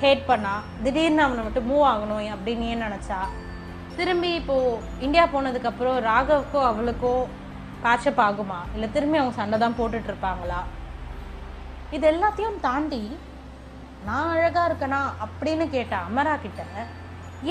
ஹேட் 0.00 0.22
பண்ணா? 0.26 0.54
திடீர்னு 0.82 1.22
அவனை 1.22 1.42
மட்டும் 1.44 1.68
மூவ் 1.70 1.86
ஆகணும் 1.92 2.30
அப்படின்னு 2.34 2.64
ஏன் 2.72 2.84
நினச்சா? 2.86 3.18
திரும்பி 3.96 4.30
இப்போது 4.34 4.80
இந்தியா 4.98 5.24
போனதுக்கப்புறம் 5.34 5.98
ராகவுக்கோ 6.08 6.60
அவளுக்கோ 6.70 7.14
பேச்சப் 7.84 8.20
ஆகுமா? 8.26 8.58
இல்லை 8.74 8.88
திரும்பி 8.92 9.18
அவங்க 9.18 9.36
சண்டை 9.40 9.58
தான் 9.58 9.78
போட்டுட்ருப்பாங்களா 9.78 10.60
இது 11.96 12.04
எல்லாத்தையும் 12.12 12.60
தாண்டி 12.60 13.02
நான் 14.06 14.30
அழகாக 14.34 14.68
இருக்கனா 14.68 15.00
அப்படின்னு 15.24 15.64
கேட்ட 15.74 15.94
அமரா 16.08 16.34
கிட்ட 16.44 16.62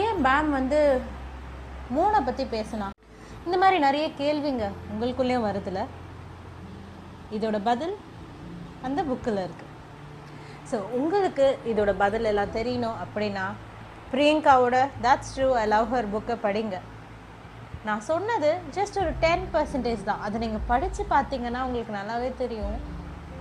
ஏன் 0.03 0.19
மேம் 0.25 0.49
வந்து 0.57 0.79
மூனை 1.95 2.19
பற்றி 2.27 2.43
பேசினா? 2.53 2.87
இந்த 3.45 3.55
மாதிரி 3.61 3.77
நிறைய 3.85 4.05
கேள்விங்க 4.21 4.65
உங்களுக்குள்ளேயும் 4.91 5.47
வருதுல. 5.47 5.81
இதோட 7.37 7.57
பதில் 7.69 7.95
அந்த 8.87 8.99
புக்கில் 9.09 9.43
இருக்குது 9.45 9.71
ஸோ 10.69 10.77
உங்களுக்கு 10.99 11.47
இதோட 11.71 11.91
பதில் 12.03 12.29
எல்லாம் 12.31 12.55
தெரியணும் 12.57 12.99
அப்படின்னா 13.03 13.45
பிரியங்காவோட 14.13 14.77
that's 15.05 15.33
true 15.35 15.49
I 15.61 15.65
love 15.75 15.91
her 15.93 16.11
புக்கை 16.15 16.35
படிங்க. 16.45 16.75
நான் 17.87 18.07
சொன்னது 18.11 18.49
ஜஸ்ட் 18.77 18.99
ஒரு 19.03 19.11
டென் 19.23 19.47
பர்சன்டேஜ் 19.53 20.09
தான். 20.09 20.21
அதை 20.25 20.37
நீங்கள் 20.43 20.67
படித்து 20.71 21.03
பார்த்தீங்கன்னா 21.15 21.61
உங்களுக்கு 21.67 21.99
நல்லாவே 21.99 22.29
தெரியும். 22.43 22.77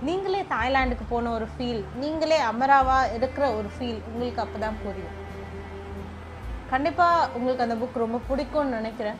நீங்களே 0.07 0.41
தாய்லாந்துக்கு 0.53 1.05
போன 1.11 1.31
ஒரு 1.37 1.45
ஃபீல் 1.53 1.81
நீங்களே 2.01 2.37
அமராவா 2.49 2.97
இருக்கிற 3.17 3.45
ஒரு 3.57 3.69
ஃபீல் 3.75 3.99
உங்களுக்கு 4.09 4.41
அப்போ 4.43 4.57
தான் 4.63 4.79
புரியும். 4.83 5.15
கண்டிப்பாக 6.71 7.29
உங்களுக்கு 7.37 7.65
அந்த 7.65 7.75
புக் 7.81 8.03
ரொம்ப 8.03 8.19
பிடிக்கும்னு 8.29 8.77
நினைக்கிறேன். 8.79 9.19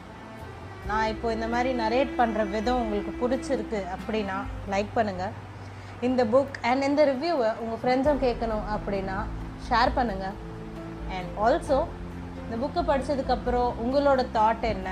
நான் 0.89 1.09
இப்போ 1.13 1.27
இந்த 1.35 1.47
மாதிரி 1.53 1.69
நரேட் 1.83 2.11
பண்ணுற 2.19 2.41
விதம் 2.55 2.81
உங்களுக்கு 2.83 3.13
பிடிச்சிருக்கு 3.21 3.81
அப்படின்னா 3.95 4.37
லைக் 4.73 4.91
பண்ணுங்கள் 4.97 5.35
இந்த 6.07 6.21
புக் 6.33 6.57
அண்ட் 6.69 6.87
இந்த 6.89 7.03
ரிவ்யூவை 7.11 7.49
உங்கள் 7.63 7.81
ஃப்ரெண்ட்ஸும் 7.81 8.23
கேட்கணும் 8.25 8.65
அப்படின்னா 8.75 9.17
ஷேர் 9.67 9.95
பண்ணுங்கள் 9.99 10.35
அண்ட் 11.15 11.29
ஆல்சோ 11.45 11.79
இந்த 12.45 12.55
புக்கை 12.63 12.81
படித்ததுக்கப்புறம் 12.89 13.69
உங்களோட 13.83 14.23
தாட் 14.37 14.65
என்ன? 14.75 14.89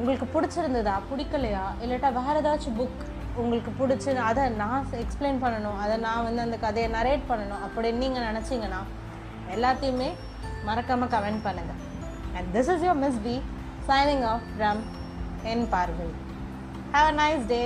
உங்களுக்கு 0.00 0.26
பிடிச்சிருந்ததா? 0.34 0.96
பிடிக்கலையா? 1.10 1.64
இல்லாட்டா 1.82 2.10
வேறு 2.18 2.40
ஏதாச்சும் 2.42 2.76
புக் 2.80 3.00
உங்களுக்கு 3.42 3.70
பிடிச்சி 3.78 4.10
அதை 4.28 4.44
நான் 4.62 4.86
எக்ஸ்பிளைன் 5.02 5.42
பண்ணணும். 5.42 5.78
அதை 5.84 5.96
நான் 6.06 6.24
வந்து 6.26 6.40
அந்த 6.46 6.56
கதையை 6.64 6.88
நரேட் 6.96 7.28
பண்ணணும். 7.30 7.62
அப்படின்னு 7.66 8.02
நீங்கள் 8.04 8.26
நினச்சிங்கன்னா 8.30 8.80
எல்லாத்தையுமே 9.56 10.08
மறக்காமல் 10.68 11.12
கமெண்ட் 11.14 11.44
பண்ணுங்கள் 11.46 11.80
and 12.36 12.48
this 12.56 12.70
is 12.74 12.84
your 12.86 12.98
Miss 13.04 13.20
B 13.26 13.34
signing 13.90 14.24
off 14.32 14.46
from 14.54 14.80
என் 15.52 15.64
பார்வை 15.74 16.08
ஹாவ் 16.94 17.06
அ 17.12 17.14
நைஸ் 17.22 17.44
டே 17.52 17.60